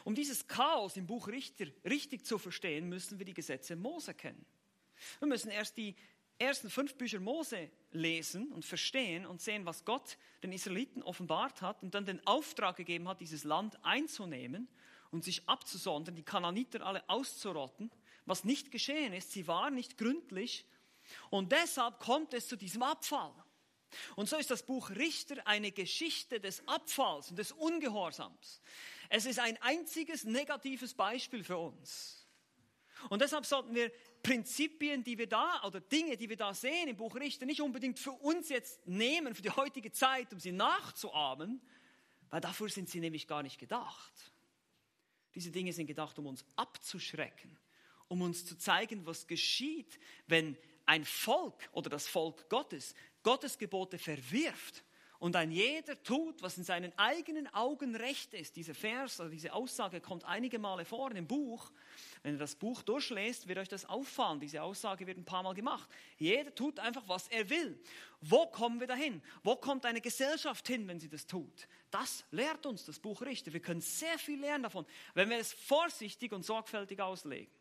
um 0.03 0.15
dieses 0.15 0.47
Chaos 0.47 0.97
im 0.97 1.07
Buch 1.07 1.27
Richter 1.27 1.65
richtig 1.83 2.25
zu 2.25 2.37
verstehen, 2.37 2.87
müssen 2.89 3.19
wir 3.19 3.25
die 3.25 3.33
Gesetze 3.33 3.75
Mose 3.75 4.13
kennen. 4.13 4.45
Wir 5.19 5.27
müssen 5.27 5.49
erst 5.49 5.77
die 5.77 5.95
ersten 6.37 6.69
fünf 6.69 6.95
Bücher 6.95 7.19
Mose 7.19 7.69
lesen 7.91 8.51
und 8.51 8.65
verstehen 8.65 9.25
und 9.25 9.41
sehen, 9.41 9.65
was 9.65 9.85
Gott 9.85 10.17
den 10.43 10.51
Israeliten 10.51 11.01
offenbart 11.03 11.61
hat 11.61 11.81
und 11.81 11.95
dann 11.95 12.05
den 12.05 12.25
Auftrag 12.27 12.75
gegeben 12.75 13.07
hat, 13.07 13.21
dieses 13.21 13.43
Land 13.43 13.83
einzunehmen 13.83 14.67
und 15.11 15.23
sich 15.23 15.47
abzusondern, 15.47 16.15
die 16.15 16.23
Kananiter 16.23 16.85
alle 16.85 17.07
auszurotten. 17.09 17.91
Was 18.25 18.43
nicht 18.43 18.71
geschehen 18.71 19.13
ist, 19.13 19.31
sie 19.31 19.47
waren 19.47 19.75
nicht 19.75 19.97
gründlich 19.97 20.65
und 21.29 21.51
deshalb 21.51 21.99
kommt 21.99 22.33
es 22.33 22.47
zu 22.47 22.55
diesem 22.55 22.83
Abfall. 22.83 23.33
Und 24.15 24.27
so 24.27 24.35
ist 24.37 24.51
das 24.51 24.63
Buch 24.63 24.89
Richter 24.89 25.45
eine 25.47 25.71
Geschichte 25.71 26.39
des 26.39 26.67
Abfalls 26.67 27.29
und 27.29 27.37
des 27.37 27.51
Ungehorsams. 27.53 28.61
Es 29.09 29.25
ist 29.25 29.39
ein 29.39 29.57
einziges 29.61 30.23
negatives 30.23 30.93
Beispiel 30.93 31.43
für 31.43 31.57
uns. 31.57 32.27
Und 33.09 33.21
deshalb 33.21 33.45
sollten 33.45 33.75
wir 33.75 33.91
Prinzipien, 34.23 35.03
die 35.03 35.17
wir 35.17 35.27
da 35.27 35.61
oder 35.63 35.79
Dinge, 35.79 36.17
die 36.17 36.29
wir 36.29 36.37
da 36.37 36.53
sehen 36.53 36.87
im 36.87 36.97
Buch 36.97 37.15
Richter, 37.15 37.45
nicht 37.45 37.61
unbedingt 37.61 37.99
für 37.99 38.13
uns 38.13 38.49
jetzt 38.49 38.87
nehmen, 38.87 39.35
für 39.35 39.41
die 39.41 39.51
heutige 39.51 39.91
Zeit, 39.91 40.33
um 40.33 40.39
sie 40.39 40.51
nachzuahmen, 40.51 41.61
weil 42.29 42.41
dafür 42.41 42.69
sind 42.69 42.89
sie 42.89 42.99
nämlich 42.99 43.27
gar 43.27 43.43
nicht 43.43 43.59
gedacht. 43.59 44.31
Diese 45.35 45.51
Dinge 45.51 45.73
sind 45.73 45.87
gedacht, 45.87 46.17
um 46.17 46.27
uns 46.27 46.45
abzuschrecken, 46.55 47.59
um 48.07 48.21
uns 48.21 48.45
zu 48.45 48.57
zeigen, 48.57 49.05
was 49.05 49.27
geschieht, 49.27 49.99
wenn 50.27 50.57
ein 50.85 51.03
Volk 51.03 51.69
oder 51.73 51.89
das 51.89 52.07
Volk 52.07 52.49
Gottes 52.49 52.95
Gottes 53.25 53.57
Gebote 53.57 53.97
verwirft 53.97 54.83
und 55.25 55.35
ein 55.35 55.49
jeder 55.49 55.99
tut, 56.03 56.43
was 56.43 56.55
in 56.59 56.63
seinen 56.63 56.95
eigenen 56.99 57.51
Augen 57.51 57.95
recht 57.95 58.35
ist. 58.35 58.55
Dieser 58.57 58.75
Vers, 58.75 59.19
also 59.19 59.31
diese 59.31 59.53
Aussage 59.53 59.99
kommt 59.99 60.23
einige 60.23 60.59
Male 60.59 60.85
vor 60.85 61.09
in 61.09 61.15
dem 61.15 61.25
Buch. 61.25 61.71
Wenn 62.21 62.35
ihr 62.35 62.37
das 62.37 62.53
Buch 62.53 62.83
durchlest, 62.83 63.47
wird 63.47 63.57
euch 63.57 63.67
das 63.67 63.85
auffallen. 63.85 64.39
Diese 64.39 64.61
Aussage 64.61 65.07
wird 65.07 65.17
ein 65.17 65.25
paar 65.25 65.41
Mal 65.41 65.55
gemacht. 65.55 65.89
Jeder 66.19 66.53
tut 66.53 66.79
einfach, 66.79 67.01
was 67.07 67.27
er 67.29 67.49
will. 67.49 67.75
Wo 68.21 68.45
kommen 68.45 68.79
wir 68.79 68.85
dahin? 68.85 69.19
Wo 69.41 69.55
kommt 69.55 69.87
eine 69.87 69.99
Gesellschaft 69.99 70.67
hin, 70.67 70.87
wenn 70.87 70.99
sie 70.99 71.09
das 71.09 71.25
tut? 71.25 71.67
Das 71.89 72.23
lehrt 72.29 72.67
uns 72.67 72.85
das 72.85 72.99
Buch 72.99 73.23
Richter. 73.23 73.51
Wir 73.51 73.61
können 73.61 73.81
sehr 73.81 74.19
viel 74.19 74.39
lernen 74.39 74.65
davon, 74.65 74.85
wenn 75.15 75.31
wir 75.31 75.39
es 75.39 75.53
vorsichtig 75.53 76.33
und 76.33 76.45
sorgfältig 76.45 77.01
auslegen. 77.01 77.51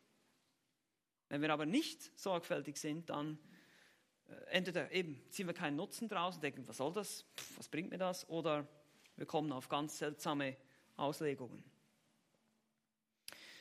Wenn 1.30 1.40
wir 1.40 1.50
aber 1.50 1.64
nicht 1.64 2.10
sorgfältig 2.20 2.76
sind, 2.76 3.08
dann 3.08 3.38
entweder 4.50 4.90
eben 4.92 5.20
ziehen 5.30 5.46
wir 5.46 5.54
keinen 5.54 5.76
Nutzen 5.76 6.08
draus 6.08 6.36
und 6.36 6.42
denken, 6.42 6.66
was 6.66 6.76
soll 6.76 6.92
das, 6.92 7.24
was 7.56 7.68
bringt 7.68 7.90
mir 7.90 7.98
das, 7.98 8.28
oder 8.28 8.66
wir 9.16 9.26
kommen 9.26 9.52
auf 9.52 9.68
ganz 9.68 9.98
seltsame 9.98 10.56
Auslegungen. 10.96 11.62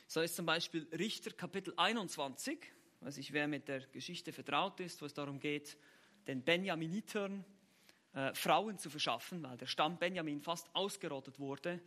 So 0.06 0.20
ist 0.20 0.36
zum 0.36 0.46
Beispiel 0.46 0.86
Richter 0.92 1.32
Kapitel 1.32 1.74
21, 1.76 2.58
weiß 3.00 3.18
ich, 3.18 3.32
wer 3.32 3.48
mit 3.48 3.68
der 3.68 3.80
Geschichte 3.80 4.32
vertraut 4.32 4.80
ist, 4.80 5.00
wo 5.02 5.06
es 5.06 5.14
darum 5.14 5.40
geht, 5.40 5.76
den 6.26 6.42
Benjaminitern 6.42 7.44
äh, 8.14 8.34
Frauen 8.34 8.78
zu 8.78 8.90
verschaffen, 8.90 9.42
weil 9.42 9.56
der 9.56 9.66
Stamm 9.66 9.98
Benjamin 9.98 10.40
fast 10.40 10.74
ausgerottet 10.74 11.38
wurde. 11.38 11.80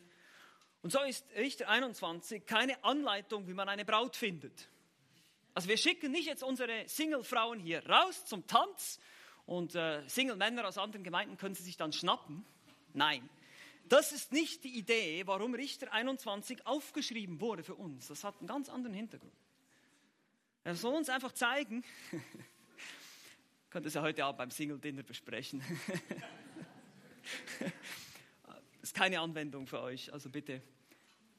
Und 0.81 0.91
so 0.91 1.01
ist 1.01 1.25
Richter 1.35 1.69
21 1.69 2.45
keine 2.45 2.83
Anleitung, 2.83 3.47
wie 3.47 3.53
man 3.53 3.69
eine 3.69 3.85
Braut 3.85 4.15
findet. 4.15 4.69
Also 5.57 5.69
wir 5.69 5.77
schicken 5.77 6.11
nicht 6.11 6.27
jetzt 6.27 6.43
unsere 6.43 6.87
Single-Frauen 6.87 7.59
hier 7.59 7.83
raus 7.89 8.27
zum 8.27 8.45
Tanz 8.45 8.99
und 9.47 9.73
äh, 9.73 10.07
Single-Männer 10.07 10.67
aus 10.67 10.77
anderen 10.77 11.03
Gemeinden 11.03 11.35
können 11.35 11.55
sie 11.55 11.63
sich 11.63 11.77
dann 11.77 11.91
schnappen. 11.91 12.45
Nein, 12.93 13.27
das 13.89 14.11
ist 14.11 14.31
nicht 14.31 14.63
die 14.65 14.77
Idee, 14.77 15.25
warum 15.25 15.55
Richter 15.55 15.91
21 15.91 16.67
aufgeschrieben 16.67 17.41
wurde 17.41 17.63
für 17.63 17.73
uns. 17.73 18.05
Das 18.05 18.23
hat 18.23 18.37
einen 18.37 18.45
ganz 18.45 18.69
anderen 18.69 18.93
Hintergrund. 18.93 19.33
Er 20.63 20.75
soll 20.75 20.93
uns 20.93 21.09
einfach 21.09 21.31
zeigen, 21.31 21.83
könnt 23.71 23.87
es 23.87 23.95
ja 23.95 24.03
heute 24.03 24.25
Abend 24.25 24.37
beim 24.37 24.51
Single-Dinner 24.51 25.01
besprechen. 25.01 25.63
das 27.63 27.71
ist 28.83 28.93
keine 28.93 29.21
Anwendung 29.21 29.65
für 29.65 29.81
euch, 29.81 30.13
also 30.13 30.29
bitte. 30.29 30.61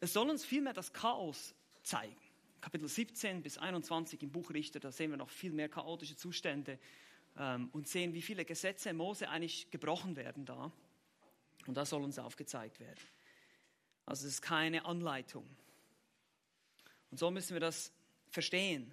Es 0.00 0.12
soll 0.12 0.28
uns 0.28 0.44
vielmehr 0.44 0.72
das 0.72 0.92
Chaos 0.92 1.54
zeigen. 1.84 2.27
Kapitel 2.60 2.88
17 2.88 3.42
bis 3.42 3.58
21 3.58 4.22
im 4.22 4.30
Buch 4.30 4.50
Richter, 4.50 4.80
da 4.80 4.90
sehen 4.90 5.10
wir 5.10 5.16
noch 5.16 5.30
viel 5.30 5.52
mehr 5.52 5.68
chaotische 5.68 6.16
Zustände 6.16 6.78
ähm, 7.36 7.68
und 7.72 7.88
sehen, 7.88 8.14
wie 8.14 8.22
viele 8.22 8.44
Gesetze 8.44 8.92
Mose 8.92 9.28
eigentlich 9.28 9.70
gebrochen 9.70 10.16
werden 10.16 10.44
da. 10.44 10.72
Und 11.66 11.76
das 11.76 11.90
soll 11.90 12.02
uns 12.02 12.18
aufgezeigt 12.18 12.80
werden. 12.80 13.00
Also 14.06 14.26
es 14.26 14.34
ist 14.34 14.42
keine 14.42 14.86
Anleitung. 14.86 15.46
Und 17.10 17.18
so 17.18 17.30
müssen 17.30 17.54
wir 17.54 17.60
das 17.60 17.92
verstehen, 18.30 18.92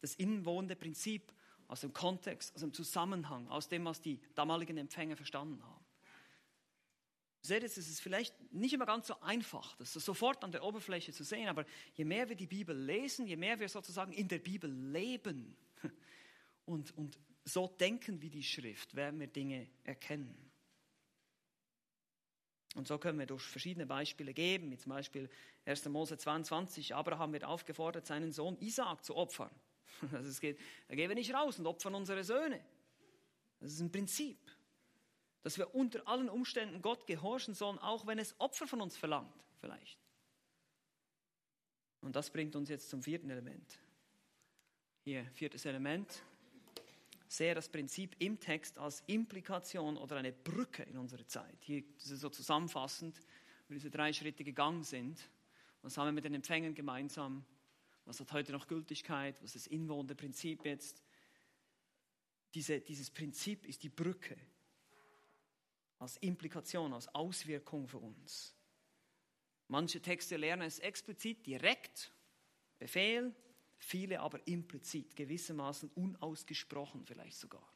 das 0.00 0.14
inwohnende 0.14 0.76
Prinzip 0.76 1.32
aus 1.68 1.80
dem 1.80 1.92
Kontext, 1.92 2.54
aus 2.54 2.60
dem 2.60 2.72
Zusammenhang, 2.72 3.48
aus 3.48 3.68
dem, 3.68 3.84
was 3.84 4.00
die 4.00 4.20
damaligen 4.34 4.76
Empfänger 4.76 5.16
verstanden 5.16 5.62
haben. 5.62 5.77
Seht 7.48 7.62
ihr, 7.62 7.66
es 7.66 7.78
ist 7.78 8.02
vielleicht 8.02 8.34
nicht 8.52 8.74
immer 8.74 8.84
ganz 8.84 9.06
so 9.06 9.18
einfach, 9.22 9.74
das 9.76 9.94
sofort 9.94 10.44
an 10.44 10.52
der 10.52 10.62
Oberfläche 10.62 11.14
zu 11.14 11.24
sehen, 11.24 11.48
aber 11.48 11.64
je 11.94 12.04
mehr 12.04 12.28
wir 12.28 12.36
die 12.36 12.46
Bibel 12.46 12.76
lesen, 12.76 13.26
je 13.26 13.36
mehr 13.36 13.58
wir 13.58 13.70
sozusagen 13.70 14.12
in 14.12 14.28
der 14.28 14.38
Bibel 14.38 14.70
leben 14.70 15.56
und, 16.66 16.94
und 16.98 17.18
so 17.44 17.66
denken 17.66 18.20
wie 18.20 18.28
die 18.28 18.42
Schrift, 18.42 18.94
werden 18.94 19.18
wir 19.18 19.28
Dinge 19.28 19.66
erkennen. 19.84 20.36
Und 22.74 22.86
so 22.86 22.98
können 22.98 23.18
wir 23.18 23.24
durch 23.24 23.44
verschiedene 23.44 23.86
Beispiele 23.86 24.34
geben, 24.34 24.70
wie 24.70 24.76
zum 24.76 24.90
Beispiel 24.90 25.30
1. 25.64 25.86
Mose 25.86 26.18
22, 26.18 26.94
Abraham 26.94 27.32
wird 27.32 27.44
aufgefordert, 27.44 28.06
seinen 28.06 28.30
Sohn 28.30 28.58
Isaac 28.60 29.04
zu 29.04 29.16
opfern. 29.16 29.50
Also 30.12 30.28
es 30.28 30.38
geht, 30.38 30.60
da 30.86 30.94
gehen 30.94 31.08
wir 31.08 31.16
nicht 31.16 31.32
raus 31.32 31.58
und 31.58 31.66
opfern 31.66 31.94
unsere 31.94 32.22
Söhne. 32.22 32.62
Das 33.58 33.72
ist 33.72 33.80
ein 33.80 33.90
Prinzip 33.90 34.38
dass 35.42 35.58
wir 35.58 35.74
unter 35.74 36.06
allen 36.06 36.28
Umständen 36.28 36.82
Gott 36.82 37.06
gehorchen 37.06 37.54
sollen, 37.54 37.78
auch 37.78 38.06
wenn 38.06 38.18
es 38.18 38.38
Opfer 38.40 38.66
von 38.66 38.80
uns 38.80 38.96
verlangt, 38.96 39.44
vielleicht. 39.60 39.98
Und 42.00 42.16
das 42.16 42.30
bringt 42.30 42.54
uns 42.56 42.68
jetzt 42.68 42.90
zum 42.90 43.02
vierten 43.02 43.30
Element. 43.30 43.78
Hier, 45.04 45.24
viertes 45.32 45.64
Element. 45.64 46.22
Sehe 47.28 47.54
das 47.54 47.68
Prinzip 47.68 48.16
im 48.20 48.40
Text 48.40 48.78
als 48.78 49.02
Implikation 49.06 49.96
oder 49.96 50.16
eine 50.16 50.32
Brücke 50.32 50.82
in 50.84 50.96
unsere 50.96 51.26
Zeit. 51.26 51.58
Hier 51.60 51.82
das 51.96 52.10
ist 52.10 52.20
so 52.20 52.30
zusammenfassend, 52.30 53.20
wie 53.68 53.74
diese 53.74 53.90
drei 53.90 54.12
Schritte 54.12 54.44
gegangen 54.44 54.82
sind. 54.82 55.20
Was 55.82 55.96
haben 55.96 56.08
wir 56.08 56.12
mit 56.12 56.24
den 56.24 56.34
Empfängern 56.34 56.74
gemeinsam? 56.74 57.44
Was 58.06 58.20
hat 58.20 58.32
heute 58.32 58.52
noch 58.52 58.66
Gültigkeit? 58.66 59.36
Was 59.42 59.54
ist 59.54 59.66
das 59.66 59.66
inwohnende 59.66 60.14
Prinzip 60.14 60.64
jetzt? 60.64 61.02
Diese, 62.54 62.80
dieses 62.80 63.10
Prinzip 63.10 63.66
ist 63.66 63.82
die 63.82 63.90
Brücke 63.90 64.36
als 65.98 66.16
Implikation, 66.18 66.92
als 66.92 67.12
Auswirkung 67.14 67.88
für 67.88 67.98
uns. 67.98 68.54
Manche 69.68 70.00
Texte 70.00 70.36
lernen 70.36 70.66
es 70.66 70.78
explizit 70.78 71.46
direkt, 71.46 72.12
Befehl, 72.78 73.34
viele 73.78 74.20
aber 74.20 74.46
implizit, 74.46 75.16
gewissermaßen 75.16 75.90
unausgesprochen 75.90 77.04
vielleicht 77.04 77.36
sogar. 77.36 77.68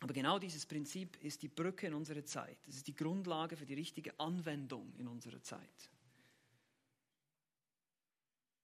Aber 0.00 0.12
genau 0.12 0.38
dieses 0.38 0.66
Prinzip 0.66 1.22
ist 1.22 1.42
die 1.42 1.48
Brücke 1.48 1.86
in 1.86 1.94
unserer 1.94 2.24
Zeit. 2.24 2.58
Es 2.66 2.76
ist 2.76 2.88
die 2.88 2.94
Grundlage 2.94 3.56
für 3.56 3.66
die 3.66 3.74
richtige 3.74 4.18
Anwendung 4.18 4.94
in 4.96 5.06
unserer 5.06 5.42
Zeit. 5.42 5.90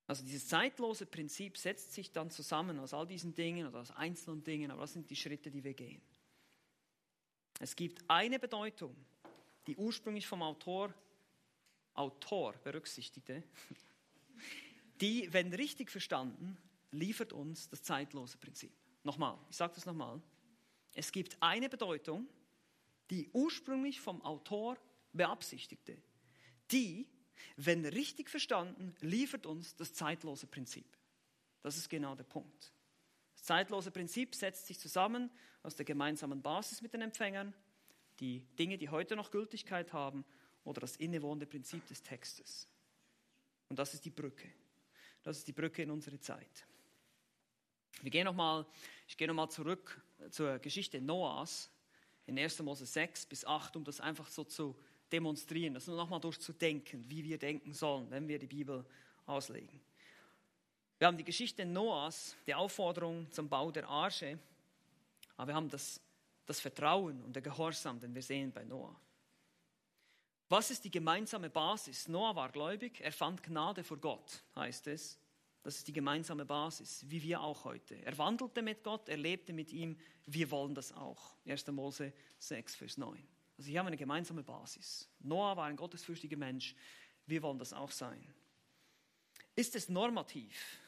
Also 0.06 0.24
dieses 0.24 0.48
zeitlose 0.48 1.04
Prinzip 1.04 1.59
setzt 1.59 1.92
sich 1.92 2.12
dann 2.12 2.30
zusammen 2.30 2.78
aus 2.78 2.94
all 2.94 3.06
diesen 3.06 3.35
Dingen 3.35 3.66
oder 3.66 3.80
aus 3.80 3.90
einzelnen 3.90 4.42
Dingen, 4.44 4.70
aber 4.70 4.82
das 4.82 4.92
sind 4.92 5.11
die 5.11 5.16
Schritte, 5.16 5.50
die 5.50 5.64
wir 5.64 5.74
gehen. 5.74 6.00
Es 7.59 7.75
gibt 7.75 8.05
eine 8.09 8.38
Bedeutung, 8.38 8.95
die 9.66 9.77
ursprünglich 9.77 10.27
vom 10.27 10.42
Autor, 10.42 10.92
Autor 11.95 12.53
berücksichtigte, 12.64 13.42
die, 15.01 15.33
wenn 15.33 15.53
richtig 15.53 15.90
verstanden, 15.90 16.57
liefert 16.90 17.33
uns 17.33 17.69
das 17.69 17.83
zeitlose 17.83 18.38
Prinzip. 18.38 18.73
Nochmal, 19.03 19.38
ich 19.51 19.57
sage 19.57 19.75
das 19.75 19.87
nochmal. 19.87 20.21
Es 20.95 21.12
gibt 21.12 21.37
eine 21.40 21.69
Bedeutung, 21.69 22.29
die 23.11 23.29
ursprünglich 23.33 24.01
vom 24.01 24.23
Autor 24.23 24.77
beabsichtigte, 25.12 25.97
die, 26.71 27.07
wenn 27.57 27.85
richtig 27.85 28.29
verstanden, 28.29 28.95
liefert 29.01 29.47
uns 29.47 29.77
das 29.77 29.95
zeitlose 29.95 30.47
Prinzip. 30.47 30.87
Das 31.62 31.77
ist 31.77 31.88
genau 31.88 32.14
der 32.14 32.25
Punkt. 32.25 32.73
Zeitlose 33.46 33.92
Prinzip 33.92 34.35
setzt 34.35 34.66
sich 34.66 34.76
zusammen 34.76 35.30
aus 35.62 35.76
der 35.76 35.85
gemeinsamen 35.85 36.42
Basis 36.42 36.82
mit 36.82 36.92
den 36.92 37.02
Empfängern, 37.02 37.54
die 38.18 38.40
Dinge, 38.59 38.76
die 38.76 38.88
heute 38.88 39.14
noch 39.14 39.30
Gültigkeit 39.30 39.92
haben, 39.92 40.24
oder 40.64 40.80
das 40.80 40.96
innewohnende 40.96 41.46
Prinzip 41.46 41.87
des 41.87 42.02
Textes. 42.02 42.66
Und 43.68 43.78
das 43.78 43.94
ist 43.94 44.04
die 44.04 44.11
Brücke. 44.11 44.50
Das 45.22 45.38
ist 45.38 45.46
die 45.46 45.52
Brücke 45.52 45.85
in 45.85 45.92
unsere 45.92 46.18
Zeit. 46.18 46.66
Wir 48.02 48.11
gehen 48.11 48.24
noch 48.24 48.35
mal, 48.35 48.66
ich 49.06 49.16
gehe 49.16 49.28
nochmal 49.28 49.48
zurück 49.48 50.02
zur 50.30 50.59
Geschichte 50.59 51.00
Noahs 51.00 51.70
in 52.26 52.37
1. 52.37 52.61
Mose 52.62 52.85
6 52.85 53.26
bis 53.26 53.44
8, 53.44 53.76
um 53.76 53.85
das 53.85 54.00
einfach 54.00 54.26
so 54.26 54.42
zu 54.42 54.76
demonstrieren, 55.12 55.74
das 55.74 55.87
nur 55.87 55.96
nochmal 55.96 56.20
durchzudenken, 56.20 57.09
wie 57.09 57.22
wir 57.22 57.38
denken 57.38 57.72
sollen, 57.72 58.11
wenn 58.11 58.26
wir 58.26 58.40
die 58.40 58.48
Bibel 58.48 58.85
auslegen. 59.24 59.81
Wir 60.99 61.09
haben 61.09 61.19
die 61.19 61.25
Geschichte 61.25 61.67
Noahs, 61.67 62.37
die 62.47 62.55
Aufforderung 62.55 63.31
zum 63.31 63.49
Bau 63.49 63.71
der 63.71 63.87
Arche, 63.87 64.38
aber 65.37 65.49
wir 65.49 65.55
haben 65.55 65.69
das, 65.69 66.01
das 66.47 66.59
Vertrauen 66.59 67.23
und 67.23 67.35
der 67.35 67.42
Gehorsam, 67.42 68.01
den 68.01 68.15
wir 68.15 68.23
sehen 68.23 68.51
bei 68.51 68.65
Noah. 68.65 68.99
Was 70.49 70.71
ist 70.71 70.85
die 70.85 70.90
gemeinsame 70.90 71.51
Basis? 71.51 72.09
Noah 72.09 72.35
war 72.35 72.51
gläubig, 72.51 73.01
er 73.03 73.13
fand 73.13 73.42
Gnade 73.42 73.85
vor 73.85 73.99
Gott, 73.99 74.42
heißt 74.55 74.87
es. 74.87 75.19
Das 75.63 75.77
ist 75.77 75.88
die 75.88 75.92
gemeinsame 75.92 76.47
Basis, 76.47 77.05
wie 77.09 77.21
wir 77.23 77.40
auch 77.40 77.65
heute. 77.65 77.97
Er 77.97 78.17
wandelte 78.17 78.63
mit 78.63 78.85
Gott, 78.85 79.09
er 79.09 79.17
lebte 79.17 79.53
mit 79.53 79.73
ihm, 79.73 79.99
wir 80.25 80.51
wollen 80.51 80.75
das 80.75 80.92
auch. 80.92 81.35
1. 81.44 81.67
Mose 81.69 82.13
6, 82.38 82.77
Vers 82.77 82.97
9. 82.97 83.23
Also 83.59 83.69
hier 83.69 83.81
haben 83.81 83.87
wir 83.87 83.88
eine 83.88 83.97
gemeinsame 83.97 84.44
Basis. 84.44 85.11
Noah 85.19 85.57
war 85.57 85.67
ein 85.67 85.77
gottesfürchtiger 85.77 86.37
Mensch, 86.37 86.75
wir 87.27 87.42
wollen 87.42 87.59
das 87.59 87.73
auch 87.73 87.90
sein. 87.90 88.25
Ist 89.57 89.75
es 89.75 89.88
normativ? 89.88 90.79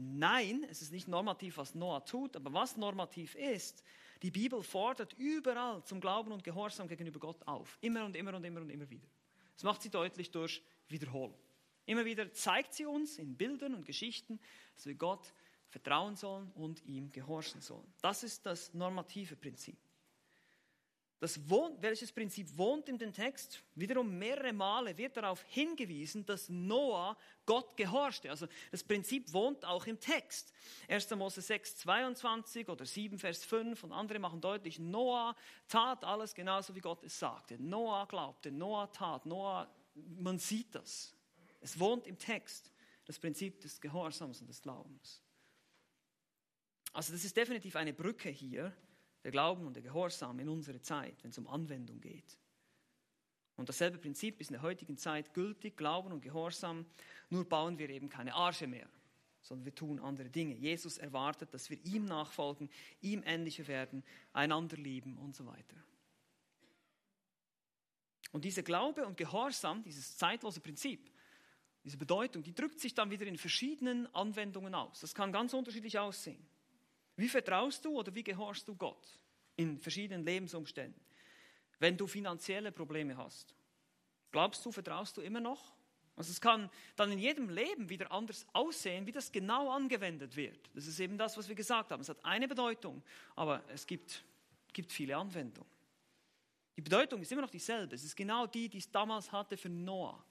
Nein, 0.00 0.64
es 0.70 0.80
ist 0.80 0.92
nicht 0.92 1.08
normativ, 1.08 1.56
was 1.56 1.74
Noah 1.74 2.04
tut, 2.04 2.36
aber 2.36 2.52
was 2.52 2.76
normativ 2.76 3.34
ist, 3.34 3.82
die 4.22 4.30
Bibel 4.30 4.62
fordert 4.62 5.12
überall 5.14 5.84
zum 5.84 6.00
Glauben 6.00 6.30
und 6.30 6.44
Gehorsam 6.44 6.86
gegenüber 6.86 7.18
Gott 7.18 7.44
auf. 7.48 7.78
Immer 7.80 8.04
und 8.04 8.14
immer 8.14 8.34
und 8.34 8.44
immer 8.44 8.60
und 8.60 8.70
immer 8.70 8.88
wieder. 8.88 9.08
Das 9.54 9.64
macht 9.64 9.82
sie 9.82 9.90
deutlich 9.90 10.30
durch 10.30 10.62
Wiederholung. 10.88 11.36
Immer 11.84 12.04
wieder 12.04 12.32
zeigt 12.32 12.74
sie 12.74 12.86
uns 12.86 13.18
in 13.18 13.36
Bildern 13.36 13.74
und 13.74 13.86
Geschichten, 13.86 14.38
dass 14.76 14.86
wir 14.86 14.94
Gott 14.94 15.34
vertrauen 15.68 16.14
sollen 16.14 16.52
und 16.52 16.84
ihm 16.84 17.10
gehorchen 17.10 17.60
sollen. 17.60 17.92
Das 18.00 18.22
ist 18.22 18.46
das 18.46 18.72
normative 18.74 19.34
Prinzip. 19.34 19.78
Das 21.20 21.48
wohnt, 21.48 21.82
welches 21.82 22.12
Prinzip 22.12 22.56
wohnt 22.56 22.88
in 22.88 22.96
dem 22.96 23.12
Text? 23.12 23.60
Wiederum 23.74 24.16
mehrere 24.18 24.52
Male 24.52 24.96
wird 24.96 25.16
darauf 25.16 25.42
hingewiesen, 25.48 26.24
dass 26.24 26.48
Noah 26.48 27.16
Gott 27.44 27.76
gehorchte. 27.76 28.30
Also 28.30 28.46
das 28.70 28.84
Prinzip 28.84 29.32
wohnt 29.32 29.64
auch 29.64 29.84
im 29.86 29.98
Text. 29.98 30.52
1. 30.86 31.10
Mose 31.16 31.40
6, 31.40 31.78
22 31.78 32.68
oder 32.68 32.86
7, 32.86 33.18
Vers 33.18 33.44
5 33.44 33.82
und 33.82 33.90
andere 33.92 34.20
machen 34.20 34.40
deutlich, 34.40 34.78
Noah 34.78 35.34
tat 35.66 36.04
alles 36.04 36.34
genauso, 36.34 36.76
wie 36.76 36.80
Gott 36.80 37.02
es 37.02 37.18
sagte. 37.18 37.60
Noah 37.60 38.06
glaubte, 38.06 38.52
Noah 38.52 38.92
tat, 38.92 39.26
Noah, 39.26 39.68
man 39.94 40.38
sieht 40.38 40.72
das. 40.72 41.12
Es 41.60 41.80
wohnt 41.80 42.06
im 42.06 42.16
Text, 42.16 42.70
das 43.06 43.18
Prinzip 43.18 43.60
des 43.60 43.80
Gehorsams 43.80 44.40
und 44.40 44.46
des 44.46 44.62
Glaubens. 44.62 45.20
Also 46.92 47.12
das 47.12 47.24
ist 47.24 47.36
definitiv 47.36 47.74
eine 47.74 47.92
Brücke 47.92 48.28
hier 48.28 48.72
der 49.28 49.32
Glauben 49.32 49.66
und 49.66 49.74
der 49.74 49.82
Gehorsam 49.82 50.40
in 50.40 50.48
unsere 50.48 50.80
Zeit, 50.80 51.22
wenn 51.22 51.30
es 51.30 51.36
um 51.36 51.46
Anwendung 51.48 52.00
geht. 52.00 52.38
Und 53.56 53.68
dasselbe 53.68 53.98
Prinzip 53.98 54.40
ist 54.40 54.48
in 54.48 54.54
der 54.54 54.62
heutigen 54.62 54.96
Zeit 54.96 55.34
gültig, 55.34 55.76
Glauben 55.76 56.12
und 56.12 56.22
Gehorsam, 56.22 56.86
nur 57.28 57.46
bauen 57.46 57.78
wir 57.78 57.90
eben 57.90 58.08
keine 58.08 58.32
Arche 58.32 58.66
mehr, 58.66 58.88
sondern 59.42 59.66
wir 59.66 59.74
tun 59.74 59.98
andere 60.00 60.30
Dinge. 60.30 60.54
Jesus 60.54 60.96
erwartet, 60.96 61.52
dass 61.52 61.68
wir 61.68 61.78
ihm 61.84 62.06
nachfolgen, 62.06 62.70
ihm 63.02 63.22
ähnlicher 63.26 63.66
werden, 63.66 64.02
einander 64.32 64.78
lieben 64.78 65.18
und 65.18 65.36
so 65.36 65.44
weiter. 65.44 65.76
Und 68.32 68.46
diese 68.46 68.62
Glaube 68.62 69.04
und 69.04 69.18
Gehorsam, 69.18 69.82
dieses 69.82 70.16
zeitlose 70.16 70.60
Prinzip, 70.60 71.10
diese 71.84 71.98
Bedeutung, 71.98 72.42
die 72.42 72.54
drückt 72.54 72.80
sich 72.80 72.94
dann 72.94 73.10
wieder 73.10 73.26
in 73.26 73.36
verschiedenen 73.36 74.06
Anwendungen 74.14 74.74
aus. 74.74 75.00
Das 75.00 75.14
kann 75.14 75.32
ganz 75.32 75.52
unterschiedlich 75.52 75.98
aussehen. 75.98 76.48
Wie 77.18 77.28
vertraust 77.28 77.84
du 77.84 77.98
oder 77.98 78.14
wie 78.14 78.22
gehorchst 78.22 78.68
du 78.68 78.76
Gott 78.76 79.04
in 79.56 79.80
verschiedenen 79.80 80.24
Lebensumständen? 80.24 81.00
Wenn 81.80 81.96
du 81.96 82.06
finanzielle 82.06 82.70
Probleme 82.70 83.16
hast, 83.16 83.56
glaubst 84.30 84.64
du, 84.64 84.70
vertraust 84.70 85.16
du 85.16 85.20
immer 85.20 85.40
noch? 85.40 85.74
Also 86.14 86.30
es 86.30 86.40
kann 86.40 86.70
dann 86.94 87.10
in 87.10 87.18
jedem 87.18 87.48
Leben 87.48 87.88
wieder 87.88 88.12
anders 88.12 88.46
aussehen, 88.52 89.04
wie 89.04 89.10
das 89.10 89.32
genau 89.32 89.68
angewendet 89.68 90.36
wird. 90.36 90.70
Das 90.74 90.86
ist 90.86 91.00
eben 91.00 91.18
das, 91.18 91.36
was 91.36 91.48
wir 91.48 91.56
gesagt 91.56 91.90
haben. 91.90 92.02
Es 92.02 92.08
hat 92.08 92.24
eine 92.24 92.46
Bedeutung, 92.46 93.02
aber 93.34 93.64
es 93.68 93.84
gibt, 93.84 94.24
gibt 94.72 94.92
viele 94.92 95.16
Anwendungen. 95.16 95.70
Die 96.76 96.82
Bedeutung 96.82 97.20
ist 97.20 97.32
immer 97.32 97.42
noch 97.42 97.50
dieselbe. 97.50 97.96
Es 97.96 98.04
ist 98.04 98.14
genau 98.14 98.46
die, 98.46 98.68
die 98.68 98.78
es 98.78 98.90
damals 98.92 99.32
hatte 99.32 99.56
für 99.56 99.68
Noah 99.68 100.24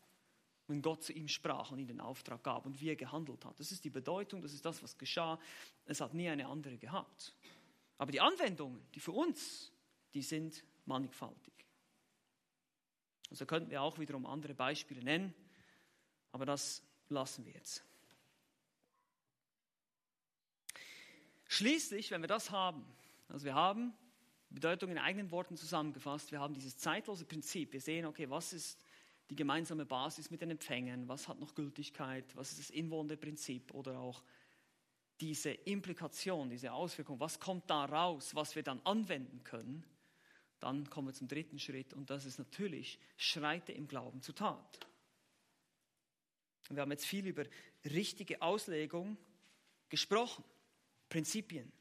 wenn 0.68 0.82
Gott 0.82 1.04
zu 1.04 1.14
ihm 1.14 1.28
sprach 1.28 1.72
und 1.72 1.80
ihm 1.80 1.88
den 1.88 2.02
Auftrag 2.02 2.44
gab 2.44 2.66
und 2.66 2.80
wie 2.82 2.90
er 2.90 2.96
gehandelt 2.96 3.46
hat. 3.46 3.60
Das 3.60 3.72
ist 3.72 3.84
die 3.84 3.90
Bedeutung, 3.90 4.42
das 4.42 4.54
ist 4.54 4.66
das, 4.66 4.84
was 4.84 4.98
geschah. 4.98 5.40
Es 5.86 6.02
hat 6.02 6.14
nie 6.14 6.30
eine 6.30 6.48
andere 6.48 6.78
gehabt. 6.78 7.34
Aber 7.98 8.12
die 8.12 8.22
Anwendungen, 8.22 8.86
die 8.94 9.00
für 9.00 9.12
uns, 9.12 9.72
die 10.14 10.22
sind 10.22 10.64
mannigfaltig. 10.86 11.54
Also 13.30 13.46
könnten 13.46 13.70
wir 13.70 13.82
auch 13.82 14.00
wiederum 14.00 14.26
andere 14.26 14.54
Beispiele 14.54 15.04
nennen, 15.04 15.34
aber 16.32 16.46
das 16.46 16.84
lassen 17.10 17.46
wir 17.46 17.54
jetzt. 17.54 17.84
Schließlich, 21.46 22.12
wenn 22.12 22.22
wir 22.22 22.28
das 22.28 22.52
haben, 22.52 22.86
also 23.30 23.46
wir 23.46 23.56
haben 23.56 23.94
Bedeutung 24.50 24.92
in 24.92 24.98
eigenen 24.98 25.32
Worten 25.32 25.58
zusammengefasst, 25.58 26.32
wir 26.32 26.40
haben 26.40 26.54
dieses 26.54 26.78
zeitlose 26.78 27.26
Prinzip, 27.26 27.74
wir 27.74 27.82
sehen, 27.82 28.06
okay, 28.06 28.30
was 28.30 28.54
ist 28.54 28.78
die 29.30 29.36
gemeinsame 29.36 29.86
Basis 29.86 30.32
mit 30.32 30.42
den 30.42 30.52
Empfängen, 30.52 31.08
was 31.08 31.28
hat 31.28 31.40
noch 31.40 31.54
Gültigkeit, 31.54 32.36
was 32.36 32.52
ist 32.52 32.60
das 32.60 32.70
inwohnende 32.70 33.18
Prinzip? 33.18 33.74
Oder 33.74 34.00
auch 34.00 34.24
diese 35.20 35.52
Implikation, 35.52 36.50
diese 36.50 36.72
Auswirkung, 36.72 37.20
was 37.20 37.40
kommt 37.40 37.70
da 37.70 37.86
raus, 37.86 38.36
was 38.36 38.56
wir 38.56 38.64
dann 38.64 38.80
anwenden 38.84 39.44
können, 39.44 39.86
dann 40.60 40.90
kommen 40.90 41.10
wir 41.10 41.14
zum 41.14 41.28
dritten 41.28 41.60
Schritt 41.60 41.94
und 41.94 42.10
das 42.10 42.26
ist 42.26 42.40
natürlich, 42.40 43.00
schreite 43.18 43.72
im 43.72 43.88
Glauben 43.88 44.22
zur 44.22 44.36
Tat. 44.36 44.80
Wir 46.70 46.82
haben 46.82 46.92
jetzt 46.92 47.06
viel 47.06 47.28
über 47.28 47.46
richtige 47.86 48.42
Auslegung 48.42 49.18
gesprochen, 49.90 50.44
Prinzipien. 51.10 51.72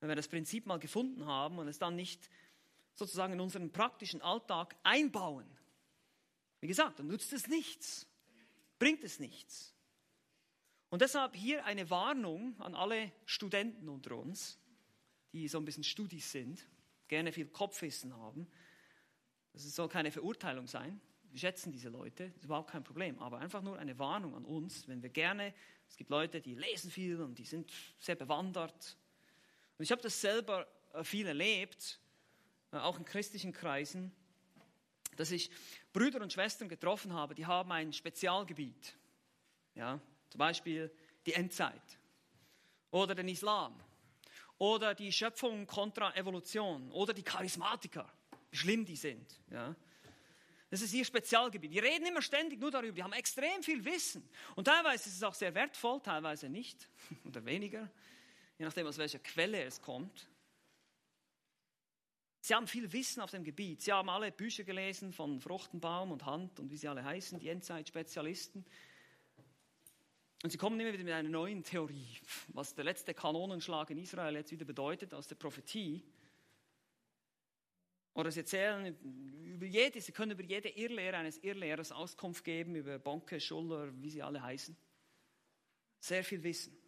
Wenn 0.00 0.08
wir 0.08 0.16
das 0.16 0.28
Prinzip 0.28 0.66
mal 0.66 0.78
gefunden 0.78 1.26
haben 1.26 1.58
und 1.58 1.68
es 1.68 1.78
dann 1.78 1.94
nicht 1.94 2.28
sozusagen 2.94 3.34
in 3.34 3.40
unseren 3.40 3.70
praktischen 3.70 4.20
Alltag 4.20 4.76
einbauen, 4.82 5.46
wie 6.62 6.68
gesagt, 6.68 7.00
dann 7.00 7.08
nutzt 7.08 7.32
es 7.32 7.48
nichts, 7.48 8.06
bringt 8.78 9.02
es 9.02 9.18
nichts. 9.18 9.74
Und 10.90 11.02
deshalb 11.02 11.34
hier 11.34 11.64
eine 11.64 11.90
Warnung 11.90 12.58
an 12.60 12.76
alle 12.76 13.10
Studenten 13.26 13.88
unter 13.88 14.16
uns, 14.16 14.60
die 15.32 15.48
so 15.48 15.58
ein 15.58 15.64
bisschen 15.64 15.82
Studis 15.82 16.30
sind, 16.30 16.64
gerne 17.08 17.32
viel 17.32 17.48
Kopfwissen 17.48 18.16
haben. 18.16 18.46
Das 19.52 19.64
soll 19.74 19.88
keine 19.88 20.12
Verurteilung 20.12 20.68
sein. 20.68 21.00
Wir 21.32 21.40
schätzen 21.40 21.72
diese 21.72 21.88
Leute, 21.88 22.28
das 22.28 22.36
ist 22.36 22.44
überhaupt 22.44 22.70
kein 22.70 22.84
Problem. 22.84 23.18
Aber 23.18 23.38
einfach 23.38 23.62
nur 23.62 23.78
eine 23.78 23.98
Warnung 23.98 24.36
an 24.36 24.44
uns, 24.44 24.86
wenn 24.86 25.02
wir 25.02 25.10
gerne, 25.10 25.52
es 25.88 25.96
gibt 25.96 26.10
Leute, 26.10 26.40
die 26.40 26.54
lesen 26.54 26.92
viel 26.92 27.20
und 27.20 27.40
die 27.40 27.44
sind 27.44 27.72
sehr 27.98 28.14
bewandert. 28.14 28.96
Und 29.78 29.82
ich 29.82 29.90
habe 29.90 30.02
das 30.02 30.20
selber 30.20 30.68
äh, 30.92 31.02
viel 31.02 31.26
erlebt, 31.26 31.98
äh, 32.70 32.76
auch 32.76 32.98
in 32.98 33.04
christlichen 33.04 33.52
Kreisen 33.52 34.12
dass 35.16 35.30
ich 35.30 35.50
Brüder 35.92 36.20
und 36.20 36.32
Schwestern 36.32 36.68
getroffen 36.68 37.12
habe, 37.12 37.34
die 37.34 37.46
haben 37.46 37.70
ein 37.72 37.92
Spezialgebiet. 37.92 38.94
Ja, 39.74 40.00
zum 40.28 40.38
Beispiel 40.38 40.90
die 41.26 41.34
Endzeit 41.34 41.98
oder 42.90 43.14
den 43.14 43.28
Islam 43.28 43.78
oder 44.58 44.94
die 44.94 45.10
Schöpfung 45.12 45.66
kontra 45.66 46.14
Evolution 46.14 46.90
oder 46.92 47.12
die 47.12 47.22
Charismatiker, 47.22 48.10
wie 48.50 48.56
schlimm 48.56 48.84
die 48.84 48.96
sind. 48.96 49.40
Ja. 49.50 49.74
Das 50.70 50.80
ist 50.80 50.94
ihr 50.94 51.04
Spezialgebiet. 51.04 51.74
Die 51.74 51.78
reden 51.78 52.06
immer 52.06 52.22
ständig 52.22 52.58
nur 52.58 52.70
darüber. 52.70 52.92
Die 52.92 53.02
haben 53.02 53.12
extrem 53.12 53.62
viel 53.62 53.84
Wissen. 53.84 54.26
Und 54.56 54.64
teilweise 54.64 55.08
ist 55.10 55.16
es 55.16 55.22
auch 55.22 55.34
sehr 55.34 55.54
wertvoll, 55.54 56.00
teilweise 56.00 56.48
nicht 56.48 56.88
oder 57.26 57.44
weniger, 57.44 57.90
je 58.56 58.64
nachdem, 58.64 58.86
aus 58.86 58.96
welcher 58.96 59.18
Quelle 59.18 59.62
es 59.64 59.82
kommt. 59.82 60.28
Sie 62.44 62.56
haben 62.56 62.66
viel 62.66 62.92
Wissen 62.92 63.22
auf 63.22 63.30
dem 63.30 63.44
Gebiet. 63.44 63.82
Sie 63.82 63.92
haben 63.92 64.10
alle 64.10 64.32
Bücher 64.32 64.64
gelesen 64.64 65.12
von 65.12 65.40
Fruchtenbaum 65.40 66.10
und 66.10 66.26
Hand 66.26 66.58
und 66.58 66.72
wie 66.72 66.76
sie 66.76 66.88
alle 66.88 67.04
heißen, 67.04 67.38
die 67.38 67.48
Endzeitspezialisten. 67.48 68.64
Und 70.42 70.50
sie 70.50 70.58
kommen 70.58 70.78
immer 70.80 70.92
wieder 70.92 71.04
mit 71.04 71.12
einer 71.12 71.28
neuen 71.28 71.62
Theorie, 71.62 72.18
was 72.48 72.74
der 72.74 72.82
letzte 72.82 73.14
Kanonenschlag 73.14 73.90
in 73.90 73.98
Israel 73.98 74.34
jetzt 74.34 74.50
wieder 74.50 74.64
bedeutet 74.64 75.14
aus 75.14 75.28
der 75.28 75.36
Prophetie. 75.36 76.02
Oder 78.14 78.32
sie 78.32 78.40
erzählen 78.40 78.96
über 79.44 79.66
jede, 79.66 80.00
sie 80.00 80.10
können 80.10 80.32
über 80.32 80.42
jede 80.42 80.68
Irrlehre 80.68 81.18
eines 81.18 81.38
Irrlehrers 81.38 81.92
Auskunft 81.92 82.42
geben, 82.42 82.74
über 82.74 82.98
Bonke, 82.98 83.38
Schuller, 83.38 83.92
wie 84.02 84.10
sie 84.10 84.20
alle 84.20 84.42
heißen. 84.42 84.76
Sehr 86.00 86.24
viel 86.24 86.42
Wissen 86.42 86.81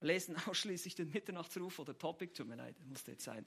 lesen 0.00 0.36
ausschließlich 0.46 0.94
den 0.94 1.10
Mitternachtsruf 1.10 1.78
oder 1.78 1.96
Topic. 1.96 2.32
Tut 2.32 2.48
mir 2.48 2.56
leid, 2.56 2.76
muss 2.86 3.06
jetzt 3.06 3.24
sein. 3.24 3.44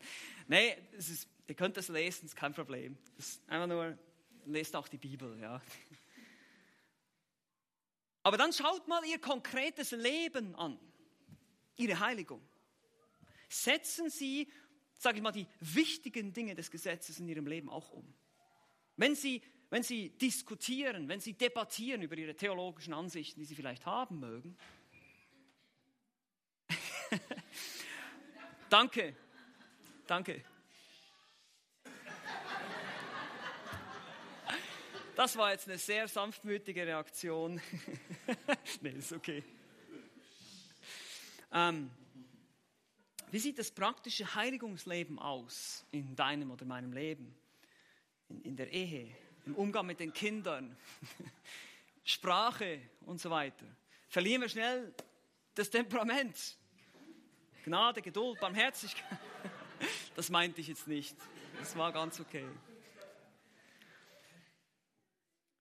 Nee, 0.47 0.78
es 0.97 1.10
ist, 1.10 1.30
ihr 1.47 1.56
könnt 1.56 1.78
das 1.78 1.88
lesen, 1.88 2.26
ist 2.26 2.36
kein 2.36 2.54
Problem. 2.54 2.97
Ist 3.18 3.41
einfach 3.47 3.68
nur, 3.68 3.97
lest 4.45 4.76
auch 4.76 4.88
die 4.88 4.97
Bibel, 4.97 5.39
ja. 5.39 5.62
Aber 8.24 8.38
dann 8.38 8.54
schaut 8.54 8.88
mal 8.88 9.04
ihr 9.06 9.20
konkretes 9.20 9.91
Leben 9.91 10.56
an, 10.56 10.80
ihre 11.76 11.99
Heiligung. 11.99 12.41
Setzen 13.49 14.10
Sie, 14.10 14.47
sage 14.93 15.18
ich 15.18 15.24
mal, 15.24 15.32
die 15.32 15.47
wichtigen 15.60 16.32
Dinge 16.32 16.54
des 16.56 16.70
Gesetzes 16.70 17.20
in 17.20 17.28
Ihrem 17.28 17.47
Leben 17.47 17.68
auch 17.70 17.89
um. 17.91 18.14
Wenn 18.95 19.16
Sie, 19.16 19.41
wenn 19.72 19.82
Sie 19.82 20.10
diskutieren, 20.10 21.08
wenn 21.10 21.20
Sie 21.20 21.34
debattieren 21.34 22.04
über 22.04 22.16
Ihre 22.16 22.36
theologischen 22.36 22.93
Ansichten, 22.93 23.39
die 23.39 23.45
Sie 23.45 23.56
vielleicht 23.56 23.86
haben 23.86 24.20
mögen, 24.20 24.56
danke, 28.70 29.16
danke. 30.07 30.43
Das 35.16 35.36
war 35.36 35.51
jetzt 35.51 35.68
eine 35.68 35.78
sehr 35.78 36.07
sanftmütige 36.07 36.88
Reaktion. 36.88 37.62
nee, 38.82 38.89
ist 38.91 39.12
okay. 39.12 39.43
Ähm, 41.51 41.91
wie 43.30 43.39
sieht 43.39 43.59
das 43.59 43.72
praktische 43.72 44.36
Heiligungsleben 44.36 45.20
aus 45.20 45.86
in 45.91 46.16
deinem 46.16 46.51
oder 46.51 46.66
meinem 46.66 46.93
Leben? 46.93 47.36
In, 48.30 48.41
in 48.41 48.55
der 48.55 48.72
Ehe, 48.72 49.14
im 49.45 49.55
Umgang 49.55 49.86
mit 49.86 49.99
den 49.99 50.14
Kindern, 50.14 50.78
Sprache 52.03 52.82
und 53.01 53.20
so 53.20 53.30
weiter. 53.30 53.66
verlieren 54.07 54.41
wir 54.41 54.49
schnell 54.49 54.93
das 55.53 55.70
Temperament. 55.70 56.57
Gnade, 57.64 58.01
Geduld, 58.01 58.39
Barmherzigkeit. 58.39 59.20
Das 60.16 60.30
meinte 60.30 60.62
ich 60.62 60.68
jetzt 60.68 60.88
nicht. 60.88 61.16
Das 61.57 61.76
war 61.76 61.91
ganz 61.91 62.20
okay. 62.20 62.45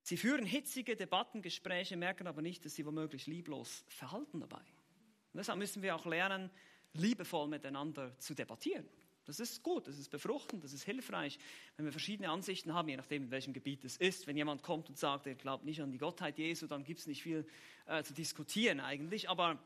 Sie 0.02 0.16
führen 0.16 0.44
hitzige 0.44 0.96
Debatten, 0.96 1.40
Gespräche, 1.40 1.96
merken 1.96 2.26
aber 2.26 2.42
nicht, 2.42 2.64
dass 2.64 2.74
sie 2.74 2.84
womöglich 2.84 3.26
lieblos 3.26 3.84
verhalten 3.88 4.40
dabei. 4.40 4.58
Und 4.58 5.38
deshalb 5.38 5.58
müssen 5.58 5.82
wir 5.82 5.94
auch 5.94 6.04
lernen, 6.04 6.50
liebevoll 6.94 7.48
miteinander 7.48 8.18
zu 8.18 8.34
debattieren. 8.34 8.88
Das 9.24 9.38
ist 9.38 9.62
gut, 9.62 9.86
das 9.86 9.98
ist 9.98 10.10
befruchtend, 10.10 10.64
das 10.64 10.72
ist 10.72 10.82
hilfreich, 10.82 11.38
wenn 11.76 11.84
wir 11.84 11.92
verschiedene 11.92 12.28
Ansichten 12.28 12.74
haben, 12.74 12.88
je 12.88 12.96
nachdem, 12.96 13.22
in 13.22 13.30
welchem 13.30 13.52
Gebiet 13.52 13.84
es 13.84 13.96
ist. 13.96 14.26
Wenn 14.26 14.36
jemand 14.36 14.64
kommt 14.64 14.88
und 14.88 14.98
sagt, 14.98 15.28
er 15.28 15.36
glaubt 15.36 15.64
nicht 15.64 15.80
an 15.80 15.92
die 15.92 15.98
Gottheit 15.98 16.38
Jesu, 16.38 16.66
dann 16.66 16.82
gibt 16.82 16.98
es 16.98 17.06
nicht 17.06 17.22
viel 17.22 17.46
äh, 17.86 18.02
zu 18.02 18.12
diskutieren 18.12 18.80
eigentlich. 18.80 19.30
Aber 19.30 19.62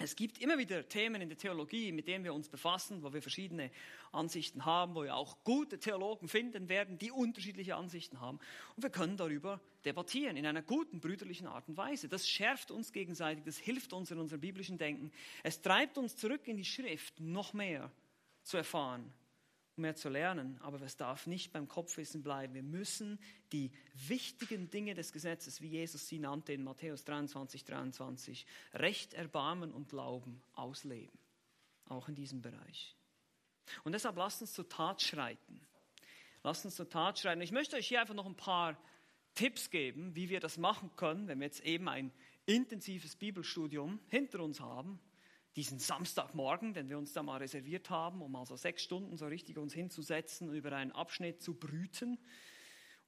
es 0.00 0.14
gibt 0.14 0.38
immer 0.38 0.58
wieder 0.58 0.88
Themen 0.88 1.20
in 1.20 1.28
der 1.28 1.36
Theologie, 1.36 1.90
mit 1.90 2.06
denen 2.06 2.22
wir 2.22 2.32
uns 2.32 2.48
befassen, 2.48 3.02
wo 3.02 3.12
wir 3.12 3.20
verschiedene 3.20 3.70
Ansichten 4.12 4.64
haben, 4.64 4.94
wo 4.94 5.02
wir 5.02 5.16
auch 5.16 5.42
gute 5.42 5.80
Theologen 5.80 6.28
finden 6.28 6.68
werden, 6.68 6.98
die 6.98 7.10
unterschiedliche 7.10 7.74
Ansichten 7.74 8.20
haben. 8.20 8.38
Und 8.76 8.84
wir 8.84 8.90
können 8.90 9.16
darüber 9.16 9.60
debattieren 9.84 10.36
in 10.36 10.46
einer 10.46 10.62
guten 10.62 11.00
brüderlichen 11.00 11.48
Art 11.48 11.68
und 11.68 11.76
Weise. 11.76 12.08
Das 12.08 12.28
schärft 12.28 12.70
uns 12.70 12.92
gegenseitig, 12.92 13.42
das 13.44 13.58
hilft 13.58 13.92
uns 13.92 14.12
in 14.12 14.18
unserem 14.18 14.40
biblischen 14.40 14.78
Denken. 14.78 15.10
Es 15.42 15.62
treibt 15.62 15.98
uns 15.98 16.16
zurück 16.16 16.46
in 16.46 16.56
die 16.56 16.64
Schrift, 16.64 17.18
noch 17.18 17.52
mehr 17.52 17.90
zu 18.44 18.56
erfahren 18.56 19.12
mehr 19.78 19.94
zu 19.94 20.08
lernen, 20.08 20.58
aber 20.62 20.80
es 20.82 20.96
darf 20.96 21.26
nicht 21.26 21.52
beim 21.52 21.68
Kopfwissen 21.68 22.22
bleiben. 22.22 22.54
Wir 22.54 22.62
müssen 22.62 23.18
die 23.52 23.70
wichtigen 23.94 24.70
Dinge 24.70 24.94
des 24.94 25.12
Gesetzes, 25.12 25.60
wie 25.60 25.68
Jesus 25.68 26.08
sie 26.08 26.18
nannte 26.18 26.52
in 26.52 26.64
Matthäus 26.64 27.04
23, 27.04 27.64
23, 27.64 28.46
Recht, 28.74 29.14
Erbarmen 29.14 29.72
und 29.72 29.88
Glauben 29.88 30.42
ausleben. 30.54 31.18
Auch 31.86 32.08
in 32.08 32.14
diesem 32.14 32.42
Bereich. 32.42 32.94
Und 33.84 33.92
deshalb 33.92 34.16
lasst 34.16 34.40
uns 34.40 34.52
zur 34.52 34.68
Tat 34.68 35.02
schreiten. 35.02 35.60
Lasst 36.42 36.64
uns 36.64 36.76
zur 36.76 36.88
Tat 36.88 37.18
schreiten. 37.18 37.40
Ich 37.40 37.52
möchte 37.52 37.76
euch 37.76 37.88
hier 37.88 38.00
einfach 38.00 38.14
noch 38.14 38.26
ein 38.26 38.36
paar 38.36 38.76
Tipps 39.34 39.70
geben, 39.70 40.14
wie 40.16 40.28
wir 40.28 40.40
das 40.40 40.58
machen 40.58 40.90
können, 40.96 41.28
wenn 41.28 41.40
wir 41.40 41.46
jetzt 41.46 41.64
eben 41.64 41.88
ein 41.88 42.12
intensives 42.46 43.16
Bibelstudium 43.16 44.00
hinter 44.08 44.40
uns 44.40 44.60
haben 44.60 45.00
diesen 45.58 45.80
Samstagmorgen, 45.80 46.72
den 46.72 46.88
wir 46.88 46.96
uns 46.96 47.12
da 47.12 47.24
mal 47.24 47.38
reserviert 47.38 47.90
haben, 47.90 48.22
um 48.22 48.36
also 48.36 48.54
sechs 48.54 48.80
Stunden 48.80 49.16
so 49.16 49.26
richtig 49.26 49.58
uns 49.58 49.74
hinzusetzen 49.74 50.48
und 50.48 50.54
über 50.54 50.70
einen 50.70 50.92
Abschnitt 50.92 51.42
zu 51.42 51.52
brüten. 51.52 52.16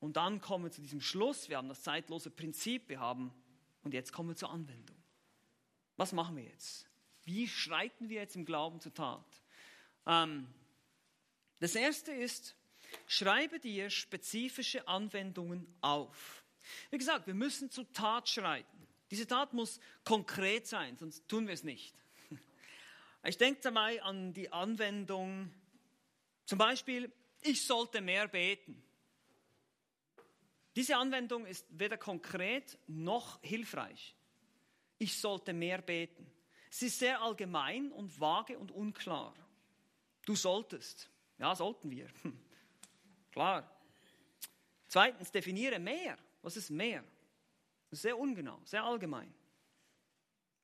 Und 0.00 0.16
dann 0.16 0.40
kommen 0.40 0.64
wir 0.64 0.72
zu 0.72 0.80
diesem 0.80 1.00
Schluss. 1.00 1.48
Wir 1.48 1.58
haben 1.58 1.68
das 1.68 1.84
zeitlose 1.84 2.28
Prinzip. 2.28 2.88
Wir 2.88 2.98
haben, 2.98 3.32
und 3.84 3.94
jetzt 3.94 4.12
kommen 4.12 4.30
wir 4.30 4.34
zur 4.34 4.50
Anwendung. 4.50 4.96
Was 5.96 6.12
machen 6.12 6.34
wir 6.34 6.42
jetzt? 6.42 6.90
Wie 7.22 7.46
schreiten 7.46 8.08
wir 8.08 8.20
jetzt 8.20 8.34
im 8.34 8.44
Glauben 8.44 8.80
zur 8.80 8.94
Tat? 8.94 9.44
Ähm, 10.04 10.48
das 11.60 11.76
erste 11.76 12.10
ist, 12.10 12.56
schreibe 13.06 13.60
dir 13.60 13.90
spezifische 13.90 14.88
Anwendungen 14.88 15.72
auf. 15.82 16.44
Wie 16.90 16.98
gesagt, 16.98 17.28
wir 17.28 17.34
müssen 17.34 17.70
zur 17.70 17.92
Tat 17.92 18.28
schreiten. 18.28 18.88
Diese 19.12 19.28
Tat 19.28 19.52
muss 19.52 19.78
konkret 20.02 20.66
sein, 20.66 20.96
sonst 20.96 21.28
tun 21.28 21.46
wir 21.46 21.54
es 21.54 21.62
nicht. 21.62 21.94
Ich 23.24 23.36
denke 23.36 23.60
dabei 23.60 24.02
an 24.02 24.32
die 24.32 24.50
Anwendung, 24.52 25.50
zum 26.46 26.58
Beispiel, 26.58 27.12
ich 27.42 27.66
sollte 27.66 28.00
mehr 28.00 28.28
beten. 28.28 28.82
Diese 30.74 30.96
Anwendung 30.96 31.46
ist 31.46 31.66
weder 31.70 31.98
konkret 31.98 32.78
noch 32.86 33.40
hilfreich. 33.42 34.16
Ich 34.98 35.20
sollte 35.20 35.52
mehr 35.52 35.82
beten. 35.82 36.30
Sie 36.70 36.86
ist 36.86 36.98
sehr 36.98 37.20
allgemein 37.20 37.92
und 37.92 38.18
vage 38.20 38.58
und 38.58 38.70
unklar. 38.70 39.34
Du 40.24 40.34
solltest. 40.36 41.10
Ja, 41.38 41.54
sollten 41.54 41.90
wir. 41.90 42.08
Hm. 42.22 42.38
Klar. 43.32 43.70
Zweitens, 44.86 45.30
definiere 45.30 45.78
mehr. 45.78 46.18
Was 46.42 46.56
ist 46.56 46.70
mehr? 46.70 47.04
Sehr 47.90 48.18
ungenau, 48.18 48.60
sehr 48.64 48.84
allgemein. 48.84 49.34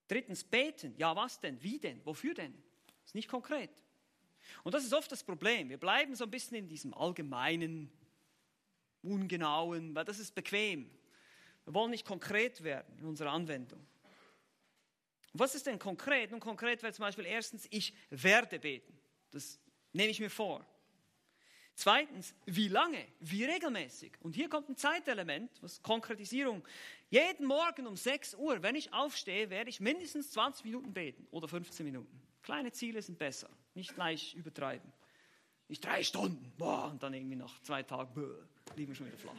Drittens, 0.09 0.45
beten. 0.45 0.95
Ja, 0.99 1.15
was 1.17 1.41
denn? 1.41 1.63
Wie 1.63 1.79
denn? 1.79 2.05
Wofür 2.05 2.35
denn? 2.35 2.55
Das 3.03 3.11
ist 3.11 3.15
nicht 3.15 3.29
konkret. 3.29 3.71
Und 4.63 4.75
das 4.75 4.85
ist 4.85 4.93
oft 4.93 5.11
das 5.11 5.25
Problem. 5.25 5.69
Wir 5.69 5.79
bleiben 5.79 6.15
so 6.15 6.25
ein 6.25 6.31
bisschen 6.31 6.57
in 6.57 6.69
diesem 6.69 6.95
allgemeinen, 6.95 7.91
ungenauen, 9.03 9.95
weil 9.95 10.05
das 10.05 10.19
ist 10.19 10.35
bequem. 10.35 10.91
Wir 11.65 11.75
wollen 11.75 11.91
nicht 11.91 12.07
konkret 12.07 12.63
werden 12.63 12.99
in 12.99 13.07
unserer 13.07 13.33
Anwendung. 13.33 13.85
was 15.33 15.55
ist 15.55 15.67
denn 15.67 15.79
konkret? 15.79 16.31
Nun, 16.31 16.41
konkret 16.41 16.83
wäre 16.83 16.93
zum 16.93 17.05
Beispiel 17.05 17.27
erstens, 17.27 17.67
ich 17.71 17.95
werde 18.11 18.59
beten. 18.59 18.99
Das 19.33 19.59
nehme 19.93 20.11
ich 20.11 20.21
mir 20.21 20.31
vor. 20.31 20.65
Zweitens, 21.75 22.35
wie 22.47 22.69
lange, 22.69 23.07
wie 23.21 23.45
regelmäßig. 23.45 24.13
Und 24.21 24.35
hier 24.35 24.49
kommt 24.49 24.71
ein 24.71 24.77
Zeitelement, 24.77 25.51
was 25.61 25.83
Konkretisierung. 25.83 26.67
Jeden 27.09 27.47
Morgen 27.47 27.87
um 27.87 27.97
6 27.97 28.35
Uhr, 28.35 28.63
wenn 28.63 28.75
ich 28.75 28.93
aufstehe, 28.93 29.49
werde 29.49 29.71
ich 29.71 29.81
mindestens 29.81 30.33
20 30.33 30.65
Minuten 30.65 30.93
beten 30.93 31.27
oder 31.31 31.47
15 31.47 31.87
Minuten. 31.87 32.21
Kleine 32.43 32.73
Ziele 32.73 33.01
sind 33.01 33.19
besser, 33.19 33.49
nicht 33.75 33.95
gleich 33.95 34.35
übertreiben. 34.35 34.93
Nicht 35.69 35.85
drei 35.85 36.03
Stunden, 36.03 36.53
boah, 36.59 36.91
und 36.91 37.03
dann 37.03 37.15
irgendwie 37.15 37.37
nach 37.37 37.61
zwei 37.63 37.83
Tagen, 37.83 38.13
bäh, 38.15 38.77
liegen 38.77 38.91
wir 38.91 38.95
schon 38.97 39.07
wieder 39.07 39.19
flach. 39.19 39.35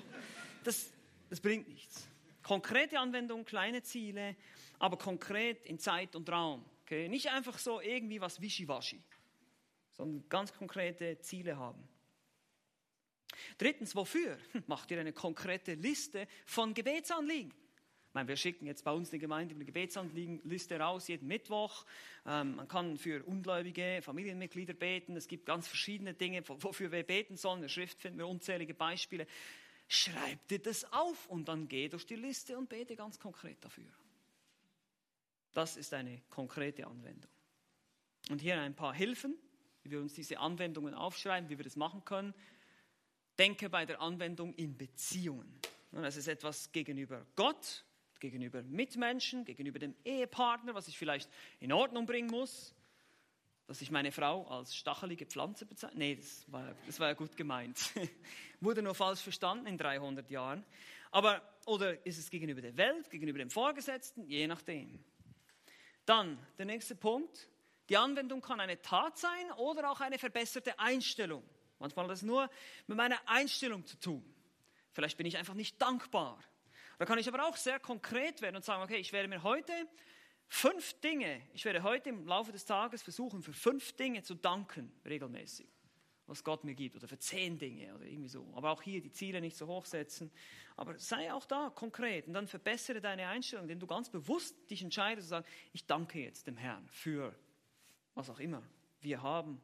Das, 0.63 0.91
das 1.29 1.39
bringt 1.39 1.67
nichts. 1.69 2.07
Konkrete 2.43 2.99
Anwendung, 2.99 3.45
kleine 3.45 3.81
Ziele, 3.81 4.35
aber 4.79 4.97
konkret 4.97 5.65
in 5.65 5.79
Zeit 5.79 6.15
und 6.15 6.29
Raum. 6.29 6.65
Okay? 6.83 7.09
Nicht 7.09 7.29
einfach 7.29 7.57
so 7.57 7.81
irgendwie 7.81 8.21
was 8.21 8.41
wischiwaschi, 8.41 9.01
sondern 9.91 10.27
ganz 10.29 10.53
konkrete 10.53 11.19
Ziele 11.19 11.57
haben. 11.57 11.81
Drittens, 13.57 13.95
wofür? 13.95 14.37
Hm, 14.51 14.63
macht 14.67 14.91
ihr 14.91 14.99
eine 14.99 15.13
konkrete 15.13 15.73
Liste 15.73 16.27
von 16.45 16.73
Gebetsanliegen. 16.73 17.51
Ich 17.51 18.13
meine, 18.13 18.29
wir 18.29 18.35
schicken 18.37 18.65
jetzt 18.65 18.83
bei 18.83 18.91
uns 18.91 19.09
in 19.09 19.11
der 19.11 19.19
Gemeinde 19.19 19.53
eine 19.53 19.65
Gebetsanliegenliste 19.65 20.79
raus, 20.79 21.07
jeden 21.07 21.27
Mittwoch. 21.27 21.85
Ähm, 22.25 22.55
man 22.55 22.67
kann 22.67 22.97
für 22.97 23.23
ungläubige 23.23 23.99
Familienmitglieder 24.01 24.73
beten. 24.73 25.15
Es 25.15 25.27
gibt 25.27 25.45
ganz 25.45 25.67
verschiedene 25.67 26.13
Dinge, 26.13 26.41
wofür 26.47 26.91
wir 26.91 27.03
beten 27.03 27.37
sollen. 27.37 27.57
In 27.57 27.63
der 27.63 27.69
Schrift 27.69 27.99
finden 27.99 28.17
wir 28.17 28.27
unzählige 28.27 28.73
Beispiele. 28.73 29.27
Schreib 29.87 30.47
dir 30.47 30.59
das 30.59 30.91
auf 30.91 31.27
und 31.27 31.47
dann 31.47 31.67
geh 31.67 31.87
durch 31.89 32.05
die 32.05 32.15
Liste 32.15 32.57
und 32.57 32.69
bete 32.69 32.95
ganz 32.95 33.19
konkret 33.19 33.63
dafür. 33.63 33.91
Das 35.53 35.77
ist 35.77 35.93
eine 35.93 36.21
konkrete 36.29 36.85
Anwendung. 36.87 37.31
Und 38.29 38.41
hier 38.41 38.59
ein 38.59 38.75
paar 38.75 38.93
Hilfen, 38.93 39.35
wie 39.83 39.91
wir 39.91 40.01
uns 40.01 40.13
diese 40.13 40.39
Anwendungen 40.39 40.93
aufschreiben, 40.93 41.49
wie 41.49 41.57
wir 41.57 41.63
das 41.63 41.75
machen 41.75 42.03
können. 42.03 42.33
Denke 43.37 43.69
bei 43.69 43.85
der 43.85 44.01
Anwendung 44.01 44.53
in 44.55 44.77
Beziehungen. 44.77 45.59
Das 45.91 46.15
ist 46.15 46.27
etwas 46.27 46.71
gegenüber 46.71 47.25
Gott, 47.35 47.85
gegenüber 48.19 48.61
Mitmenschen, 48.63 49.45
gegenüber 49.45 49.79
dem 49.79 49.95
Ehepartner, 50.03 50.75
was 50.75 50.87
ich 50.87 50.97
vielleicht 50.97 51.29
in 51.59 51.71
Ordnung 51.71 52.05
bringen 52.05 52.29
muss, 52.29 52.75
dass 53.67 53.81
ich 53.81 53.91
meine 53.91 54.11
Frau 54.11 54.47
als 54.47 54.75
stachelige 54.75 55.25
Pflanze 55.25 55.65
bezeichne. 55.65 55.99
Nee, 55.99 56.15
das 56.15 56.45
war, 56.51 56.73
das 56.85 56.99
war 56.99 57.09
ja 57.09 57.13
gut 57.13 57.35
gemeint. 57.35 57.91
Wurde 58.61 58.81
nur 58.81 58.95
falsch 58.95 59.21
verstanden 59.21 59.67
in 59.67 59.77
300 59.77 60.29
Jahren. 60.29 60.63
Aber, 61.11 61.41
oder 61.65 62.05
ist 62.05 62.17
es 62.17 62.29
gegenüber 62.29 62.61
der 62.61 62.75
Welt, 62.77 63.09
gegenüber 63.09 63.39
dem 63.39 63.49
Vorgesetzten, 63.49 64.25
je 64.25 64.47
nachdem. 64.47 65.03
Dann 66.05 66.37
der 66.57 66.65
nächste 66.65 66.95
Punkt. 66.95 67.49
Die 67.89 67.97
Anwendung 67.97 68.41
kann 68.41 68.59
eine 68.59 68.81
Tat 68.81 69.17
sein 69.17 69.51
oder 69.57 69.89
auch 69.91 70.01
eine 70.01 70.17
verbesserte 70.17 70.77
Einstellung. 70.79 71.43
Manchmal 71.79 72.05
hat 72.05 72.11
das 72.11 72.21
nur 72.21 72.49
mit 72.87 72.97
meiner 72.97 73.19
Einstellung 73.27 73.85
zu 73.85 73.99
tun. 73.99 74.23
Vielleicht 74.91 75.17
bin 75.17 75.27
ich 75.27 75.37
einfach 75.37 75.53
nicht 75.53 75.81
dankbar. 75.81 76.43
Da 76.97 77.05
kann 77.05 77.19
ich 77.19 77.27
aber 77.27 77.47
auch 77.47 77.55
sehr 77.55 77.79
konkret 77.79 78.41
werden 78.41 78.55
und 78.55 78.65
sagen, 78.65 78.81
okay, 78.81 78.97
ich 78.97 79.13
werde 79.13 79.27
mir 79.27 79.43
heute 79.43 79.71
fünf 80.47 80.99
Dinge, 81.01 81.41
ich 81.53 81.65
werde 81.65 81.83
heute 81.83 82.09
im 82.09 82.25
Laufe 82.25 82.51
des 82.51 82.65
Tages 82.65 83.03
versuchen, 83.03 83.43
für 83.43 83.53
fünf 83.53 83.93
Dinge 83.93 84.23
zu 84.23 84.33
danken, 84.33 84.91
regelmäßig, 85.05 85.69
was 86.25 86.43
Gott 86.43 86.63
mir 86.63 86.73
gibt, 86.73 86.95
oder 86.95 87.07
für 87.07 87.19
zehn 87.19 87.59
Dinge 87.59 87.93
oder 87.93 88.05
irgendwie 88.05 88.29
so. 88.29 88.51
Aber 88.55 88.71
auch 88.71 88.81
hier 88.81 89.01
die 89.01 89.11
Ziele 89.11 89.41
nicht 89.41 89.55
so 89.55 89.67
hoch 89.67 89.85
setzen. 89.85 90.31
Aber 90.75 90.97
sei 90.97 91.31
auch 91.31 91.45
da 91.45 91.69
konkret 91.69 92.27
und 92.27 92.33
dann 92.33 92.47
verbessere 92.47 93.01
deine 93.01 93.27
Einstellung, 93.27 93.65
indem 93.65 93.79
du 93.79 93.85
ganz 93.85 94.09
bewusst 94.09 94.55
dich 94.71 94.81
entscheidest 94.81 95.27
und 95.27 95.29
sagst, 95.29 95.51
ich 95.73 95.85
danke 95.85 96.19
jetzt 96.19 96.47
dem 96.47 96.57
Herrn 96.57 96.87
für 96.89 97.35
was 98.15 98.31
auch 98.31 98.39
immer 98.39 98.63
wir 99.01 99.21
haben 99.21 99.61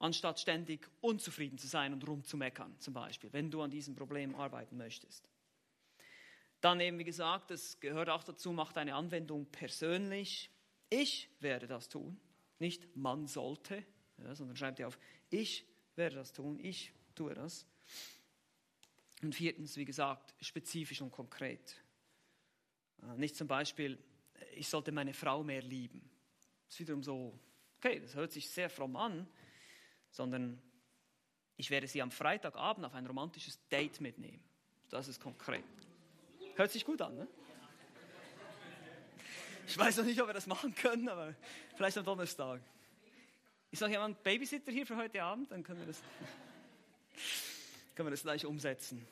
anstatt 0.00 0.40
ständig 0.40 0.88
unzufrieden 1.00 1.58
zu 1.58 1.68
sein 1.68 1.92
und 1.92 2.06
rumzumeckern, 2.06 2.74
zum 2.80 2.94
Beispiel, 2.94 3.32
wenn 3.32 3.50
du 3.50 3.62
an 3.62 3.70
diesem 3.70 3.94
Problem 3.94 4.34
arbeiten 4.34 4.76
möchtest. 4.76 5.28
Dann 6.60 6.80
eben, 6.80 6.98
wie 6.98 7.04
gesagt, 7.04 7.50
das 7.50 7.78
gehört 7.80 8.08
auch 8.08 8.24
dazu, 8.24 8.52
macht 8.52 8.76
eine 8.76 8.94
Anwendung 8.94 9.46
persönlich. 9.46 10.50
Ich 10.88 11.30
werde 11.40 11.66
das 11.66 11.88
tun, 11.88 12.18
nicht 12.58 12.96
man 12.96 13.26
sollte, 13.26 13.84
ja, 14.18 14.34
sondern 14.34 14.56
schreibt 14.56 14.78
ihr 14.78 14.88
auf, 14.88 14.98
ich 15.30 15.66
werde 15.96 16.16
das 16.16 16.32
tun, 16.32 16.58
ich 16.60 16.92
tue 17.14 17.34
das. 17.34 17.66
Und 19.22 19.34
viertens, 19.34 19.76
wie 19.76 19.84
gesagt, 19.84 20.34
spezifisch 20.40 21.02
und 21.02 21.10
konkret. 21.10 21.76
Äh, 23.02 23.18
nicht 23.18 23.36
zum 23.36 23.48
Beispiel, 23.48 23.98
ich 24.54 24.68
sollte 24.68 24.92
meine 24.92 25.12
Frau 25.12 25.42
mehr 25.42 25.62
lieben. 25.62 26.10
Das 26.66 26.74
ist 26.74 26.80
wiederum 26.80 27.02
so, 27.02 27.38
okay, 27.78 28.00
das 28.00 28.14
hört 28.14 28.32
sich 28.32 28.48
sehr 28.48 28.70
fromm 28.70 28.96
an, 28.96 29.26
sondern 30.10 30.60
ich 31.56 31.70
werde 31.70 31.86
sie 31.86 32.02
am 32.02 32.10
Freitagabend 32.10 32.84
auf 32.86 32.94
ein 32.94 33.06
romantisches 33.06 33.58
Date 33.68 34.00
mitnehmen. 34.00 34.42
Das 34.88 35.08
ist 35.08 35.20
konkret. 35.20 35.64
Hört 36.56 36.70
sich 36.70 36.84
gut 36.84 37.00
an, 37.02 37.16
ne? 37.16 37.28
Ich 39.66 39.78
weiß 39.78 39.98
noch 39.98 40.04
nicht, 40.04 40.20
ob 40.20 40.28
wir 40.28 40.34
das 40.34 40.48
machen 40.48 40.74
können, 40.74 41.08
aber 41.08 41.32
vielleicht 41.76 41.96
am 41.96 42.04
Donnerstag. 42.04 42.60
Ist 43.70 43.80
noch 43.82 43.88
jemand 43.88 44.20
Babysitter 44.24 44.72
hier 44.72 44.84
für 44.84 44.96
heute 44.96 45.22
Abend? 45.22 45.52
Dann 45.52 45.62
können 45.62 45.78
wir 45.78 45.86
das, 45.86 46.02
können 47.94 48.08
wir 48.08 48.10
das 48.10 48.22
gleich 48.22 48.44
umsetzen. 48.44 49.06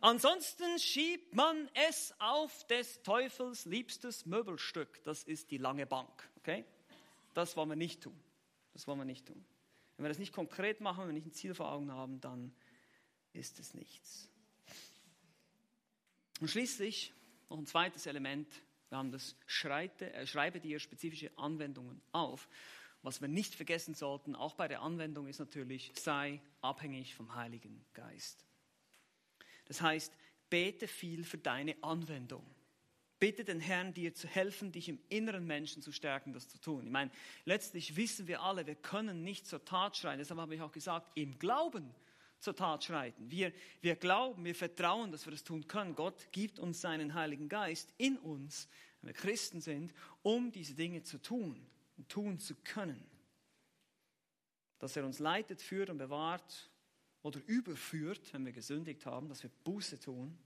Ansonsten 0.00 0.78
schiebt 0.80 1.34
man 1.34 1.70
es 1.88 2.12
auf 2.18 2.66
des 2.66 3.02
Teufels 3.02 3.66
liebstes 3.66 4.26
Möbelstück. 4.26 5.02
Das 5.04 5.22
ist 5.22 5.50
die 5.50 5.58
lange 5.58 5.86
Bank. 5.86 6.28
Okay? 6.38 6.64
Das 7.34 7.56
wollen 7.56 7.68
wir 7.68 7.76
nicht 7.76 8.02
tun. 8.02 8.18
Das 8.74 8.86
wollen 8.86 8.98
wir 8.98 9.04
nicht 9.04 9.26
tun. 9.26 9.42
Wenn 9.96 10.04
wir 10.04 10.08
das 10.08 10.18
nicht 10.18 10.32
konkret 10.32 10.80
machen, 10.80 11.00
wenn 11.00 11.08
wir 11.08 11.14
nicht 11.14 11.26
ein 11.26 11.32
Ziel 11.32 11.54
vor 11.54 11.70
Augen 11.70 11.90
haben, 11.90 12.20
dann 12.20 12.54
ist 13.32 13.58
es 13.58 13.74
nichts. 13.74 14.28
Und 16.40 16.48
schließlich 16.48 17.12
noch 17.48 17.58
ein 17.58 17.66
zweites 17.66 18.06
Element. 18.06 18.48
Wir 18.88 18.98
haben 18.98 19.12
das 19.12 19.36
Schreite, 19.46 20.12
äh, 20.12 20.26
Schreibe 20.26 20.60
dir 20.60 20.78
spezifische 20.78 21.30
Anwendungen 21.38 22.02
auf. 22.12 22.48
Was 23.02 23.20
wir 23.20 23.28
nicht 23.28 23.54
vergessen 23.54 23.94
sollten, 23.94 24.34
auch 24.34 24.54
bei 24.54 24.66
der 24.66 24.82
Anwendung, 24.82 25.28
ist 25.28 25.38
natürlich, 25.38 25.92
sei 25.94 26.40
abhängig 26.60 27.14
vom 27.14 27.34
Heiligen 27.34 27.84
Geist. 27.92 28.44
Das 29.66 29.80
heißt, 29.80 30.12
bete 30.48 30.88
viel 30.88 31.24
für 31.24 31.38
deine 31.38 31.76
Anwendung. 31.82 32.44
Bitte 33.24 33.42
den 33.42 33.60
Herrn, 33.60 33.94
dir 33.94 34.12
zu 34.12 34.28
helfen, 34.28 34.70
dich 34.70 34.86
im 34.90 34.98
inneren 35.08 35.46
Menschen 35.46 35.80
zu 35.80 35.92
stärken, 35.92 36.34
das 36.34 36.46
zu 36.46 36.60
tun. 36.60 36.84
Ich 36.84 36.92
meine, 36.92 37.10
letztlich 37.46 37.96
wissen 37.96 38.26
wir 38.26 38.42
alle, 38.42 38.66
wir 38.66 38.74
können 38.74 39.24
nicht 39.24 39.46
zur 39.46 39.64
Tat 39.64 39.96
schreien. 39.96 40.18
Deshalb 40.18 40.38
habe 40.38 40.54
ich 40.54 40.60
auch 40.60 40.72
gesagt, 40.72 41.10
im 41.14 41.38
Glauben 41.38 41.94
zur 42.38 42.54
Tat 42.54 42.84
schreiten. 42.84 43.30
Wir, 43.30 43.50
wir 43.80 43.96
glauben, 43.96 44.44
wir 44.44 44.54
vertrauen, 44.54 45.10
dass 45.10 45.24
wir 45.26 45.30
das 45.30 45.42
tun 45.42 45.66
können. 45.66 45.94
Gott 45.94 46.28
gibt 46.32 46.58
uns 46.58 46.82
seinen 46.82 47.14
Heiligen 47.14 47.48
Geist 47.48 47.94
in 47.96 48.18
uns, 48.18 48.68
wenn 49.00 49.08
wir 49.08 49.14
Christen 49.14 49.62
sind, 49.62 49.94
um 50.22 50.52
diese 50.52 50.74
Dinge 50.74 51.02
zu 51.02 51.16
tun 51.16 51.66
und 51.96 52.10
tun 52.10 52.38
zu 52.38 52.54
können. 52.56 53.02
Dass 54.78 54.98
er 54.98 55.06
uns 55.06 55.18
leitet, 55.18 55.62
führt 55.62 55.88
und 55.88 55.96
bewahrt 55.96 56.70
oder 57.22 57.40
überführt, 57.46 58.34
wenn 58.34 58.44
wir 58.44 58.52
gesündigt 58.52 59.06
haben, 59.06 59.30
dass 59.30 59.42
wir 59.42 59.50
Buße 59.64 59.98
tun 59.98 60.36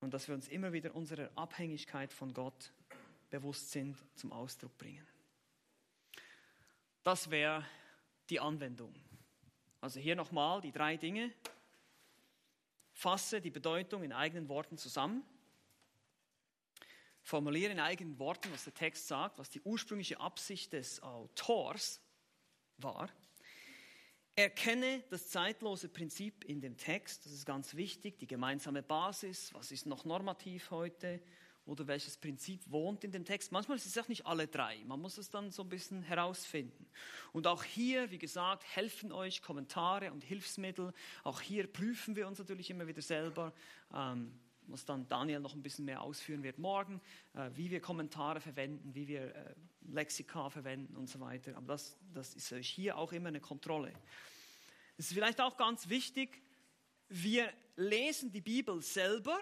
und 0.00 0.14
dass 0.14 0.28
wir 0.28 0.34
uns 0.34 0.48
immer 0.48 0.72
wieder 0.72 0.94
unserer 0.94 1.30
Abhängigkeit 1.36 2.12
von 2.12 2.32
Gott 2.32 2.72
bewusst 3.30 3.70
sind, 3.70 3.96
zum 4.14 4.32
Ausdruck 4.32 4.76
bringen. 4.78 5.06
Das 7.02 7.30
wäre 7.30 7.64
die 8.28 8.40
Anwendung. 8.40 8.94
Also 9.80 10.00
hier 10.00 10.16
nochmal 10.16 10.60
die 10.60 10.72
drei 10.72 10.96
Dinge. 10.96 11.32
Fasse 12.92 13.40
die 13.40 13.50
Bedeutung 13.50 14.02
in 14.02 14.12
eigenen 14.12 14.48
Worten 14.48 14.76
zusammen. 14.76 15.24
Formuliere 17.22 17.72
in 17.72 17.80
eigenen 17.80 18.18
Worten, 18.18 18.52
was 18.52 18.64
der 18.64 18.74
Text 18.74 19.06
sagt, 19.06 19.38
was 19.38 19.50
die 19.50 19.60
ursprüngliche 19.62 20.20
Absicht 20.20 20.72
des 20.72 21.02
Autors 21.02 22.00
war. 22.78 23.08
Erkenne 24.40 25.04
das 25.10 25.28
zeitlose 25.28 25.90
Prinzip 25.90 26.44
in 26.44 26.62
dem 26.62 26.78
Text, 26.78 27.26
das 27.26 27.32
ist 27.32 27.44
ganz 27.44 27.74
wichtig, 27.74 28.18
die 28.18 28.26
gemeinsame 28.26 28.82
Basis, 28.82 29.52
was 29.52 29.70
ist 29.70 29.84
noch 29.84 30.06
normativ 30.06 30.70
heute, 30.70 31.20
oder 31.66 31.86
welches 31.86 32.16
Prinzip 32.16 32.62
wohnt 32.70 33.04
in 33.04 33.12
dem 33.12 33.26
Text. 33.26 33.52
Manchmal 33.52 33.76
ist 33.76 33.84
es 33.84 33.98
auch 33.98 34.08
nicht 34.08 34.24
alle 34.24 34.48
drei. 34.48 34.82
Man 34.86 34.98
muss 34.98 35.18
es 35.18 35.28
dann 35.28 35.50
so 35.50 35.62
ein 35.62 35.68
bisschen 35.68 36.02
herausfinden. 36.02 36.86
Und 37.32 37.46
auch 37.46 37.62
hier, 37.62 38.10
wie 38.10 38.18
gesagt, 38.18 38.64
helfen 38.74 39.12
euch 39.12 39.42
Kommentare 39.42 40.10
und 40.10 40.24
Hilfsmittel. 40.24 40.94
Auch 41.22 41.42
hier 41.42 41.66
prüfen 41.66 42.16
wir 42.16 42.26
uns 42.26 42.38
natürlich 42.38 42.70
immer 42.70 42.86
wieder 42.86 43.02
selber. 43.02 43.52
Ähm, 43.92 44.32
was 44.72 44.84
dann 44.84 45.06
Daniel 45.08 45.40
noch 45.40 45.54
ein 45.54 45.62
bisschen 45.62 45.84
mehr 45.84 46.02
ausführen 46.02 46.42
wird 46.42 46.58
morgen, 46.58 47.00
äh, 47.34 47.50
wie 47.54 47.70
wir 47.70 47.80
Kommentare 47.80 48.40
verwenden, 48.40 48.94
wie 48.94 49.08
wir 49.08 49.34
äh, 49.34 49.54
Lexika 49.82 50.50
verwenden 50.50 50.96
und 50.96 51.08
so 51.08 51.20
weiter. 51.20 51.56
Aber 51.56 51.68
das, 51.68 51.96
das 52.12 52.34
ist 52.34 52.52
hier 52.66 52.96
auch 52.96 53.12
immer 53.12 53.28
eine 53.28 53.40
Kontrolle. 53.40 53.92
Es 54.96 55.06
ist 55.06 55.14
vielleicht 55.14 55.40
auch 55.40 55.56
ganz 55.56 55.88
wichtig, 55.88 56.42
wir 57.08 57.52
lesen 57.76 58.30
die 58.30 58.40
Bibel 58.40 58.82
selber 58.82 59.40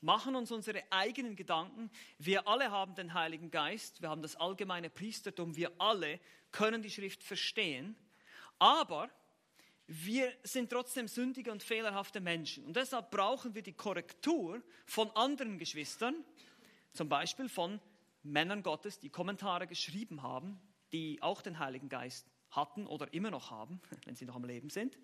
machen 0.00 0.34
uns 0.34 0.50
unsere 0.50 0.82
eigenen 0.90 1.36
Gedanken. 1.36 1.90
Wir 2.18 2.48
alle 2.48 2.70
haben 2.70 2.94
den 2.94 3.14
Heiligen 3.14 3.50
Geist, 3.50 4.00
wir 4.00 4.08
haben 4.08 4.22
das 4.22 4.36
allgemeine 4.36 4.90
Priestertum, 4.90 5.56
wir 5.56 5.72
alle 5.78 6.20
können 6.52 6.82
die 6.82 6.90
Schrift 6.90 7.22
verstehen, 7.22 7.96
aber 8.58 9.10
wir 9.92 10.32
sind 10.44 10.70
trotzdem 10.70 11.08
sündige 11.08 11.50
und 11.50 11.64
fehlerhafte 11.64 12.20
Menschen. 12.20 12.64
Und 12.64 12.76
deshalb 12.76 13.10
brauchen 13.10 13.56
wir 13.56 13.62
die 13.62 13.72
Korrektur 13.72 14.62
von 14.86 15.10
anderen 15.16 15.58
Geschwistern, 15.58 16.14
zum 16.92 17.08
Beispiel 17.08 17.48
von 17.48 17.80
Männern 18.22 18.62
Gottes, 18.62 19.00
die 19.00 19.10
Kommentare 19.10 19.66
geschrieben 19.66 20.22
haben, 20.22 20.60
die 20.92 21.20
auch 21.22 21.42
den 21.42 21.58
Heiligen 21.58 21.88
Geist 21.88 22.24
hatten 22.52 22.86
oder 22.86 23.12
immer 23.12 23.32
noch 23.32 23.50
haben, 23.50 23.80
wenn 24.04 24.14
sie 24.14 24.26
noch 24.26 24.36
am 24.36 24.44
Leben 24.44 24.70
sind. 24.70 24.96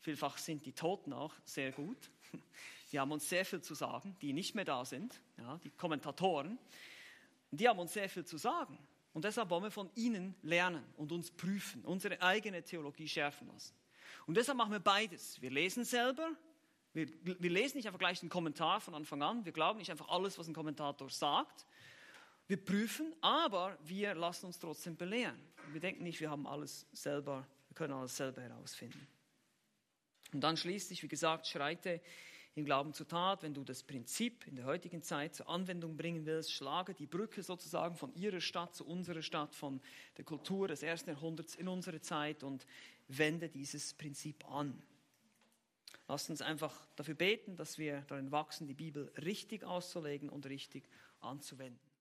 Vielfach 0.00 0.38
sind 0.38 0.64
die 0.64 0.72
Toten 0.72 1.12
auch 1.12 1.34
sehr 1.44 1.70
gut. 1.70 2.10
Die 2.90 3.00
haben 3.00 3.12
uns 3.12 3.26
sehr 3.26 3.46
viel 3.46 3.62
zu 3.62 3.74
sagen, 3.74 4.16
die 4.20 4.34
nicht 4.34 4.54
mehr 4.54 4.66
da 4.66 4.84
sind, 4.84 5.18
ja, 5.38 5.58
die 5.64 5.70
Kommentatoren. 5.70 6.58
Die 7.50 7.66
haben 7.66 7.78
uns 7.78 7.94
sehr 7.94 8.10
viel 8.10 8.26
zu 8.26 8.36
sagen. 8.36 8.78
Und 9.14 9.24
deshalb 9.24 9.48
wollen 9.48 9.62
wir 9.62 9.70
von 9.70 9.88
ihnen 9.94 10.34
lernen 10.42 10.84
und 10.98 11.10
uns 11.10 11.30
prüfen, 11.30 11.82
unsere 11.86 12.20
eigene 12.20 12.62
Theologie 12.62 13.08
schärfen 13.08 13.46
lassen. 13.46 13.72
Und 14.26 14.36
deshalb 14.36 14.58
machen 14.58 14.72
wir 14.72 14.80
beides. 14.80 15.40
Wir 15.40 15.50
lesen 15.50 15.84
selber, 15.84 16.30
wir, 16.94 17.08
wir 17.24 17.50
lesen 17.50 17.78
nicht 17.78 17.86
einfach 17.86 17.98
gleich 17.98 18.20
einen 18.20 18.30
Kommentar 18.30 18.80
von 18.80 18.94
Anfang 18.94 19.22
an, 19.22 19.44
wir 19.44 19.52
glauben 19.52 19.78
nicht 19.78 19.90
einfach 19.90 20.08
alles, 20.08 20.38
was 20.38 20.46
ein 20.48 20.54
Kommentator 20.54 21.08
sagt. 21.08 21.66
Wir 22.48 22.62
prüfen, 22.62 23.14
aber 23.22 23.78
wir 23.82 24.14
lassen 24.14 24.46
uns 24.46 24.58
trotzdem 24.58 24.96
belehren. 24.96 25.40
Wir 25.70 25.80
denken 25.80 26.02
nicht, 26.02 26.20
wir 26.20 26.30
haben 26.30 26.46
alles 26.46 26.86
selber, 26.92 27.46
wir 27.68 27.74
können 27.74 27.94
alles 27.94 28.16
selber 28.16 28.42
herausfinden. 28.42 29.06
Und 30.32 30.40
dann 30.40 30.56
schließlich, 30.56 31.02
wie 31.02 31.08
gesagt, 31.08 31.46
schreite 31.46 32.00
im 32.54 32.66
Glauben 32.66 32.92
zur 32.92 33.08
Tat, 33.08 33.42
wenn 33.42 33.54
du 33.54 33.64
das 33.64 33.82
Prinzip 33.82 34.46
in 34.46 34.56
der 34.56 34.66
heutigen 34.66 35.02
Zeit 35.02 35.34
zur 35.34 35.48
Anwendung 35.48 35.96
bringen 35.96 36.26
willst, 36.26 36.52
schlage 36.52 36.92
die 36.92 37.06
Brücke 37.06 37.42
sozusagen 37.42 37.96
von 37.96 38.14
ihrer 38.14 38.40
Stadt 38.40 38.74
zu 38.74 38.86
unserer 38.86 39.22
Stadt, 39.22 39.54
von 39.54 39.80
der 40.18 40.24
Kultur 40.24 40.68
des 40.68 40.82
ersten 40.82 41.10
Jahrhunderts 41.10 41.54
in 41.54 41.68
unsere 41.68 42.02
Zeit 42.02 42.42
und 42.42 42.66
wende 43.18 43.48
dieses 43.48 43.94
Prinzip 43.94 44.48
an. 44.50 44.82
Lasst 46.08 46.30
uns 46.30 46.42
einfach 46.42 46.86
dafür 46.96 47.14
beten, 47.14 47.56
dass 47.56 47.78
wir 47.78 48.02
darin 48.02 48.32
wachsen, 48.32 48.66
die 48.66 48.74
Bibel 48.74 49.12
richtig 49.24 49.64
auszulegen 49.64 50.28
und 50.28 50.46
richtig 50.46 50.88
anzuwenden. 51.20 51.91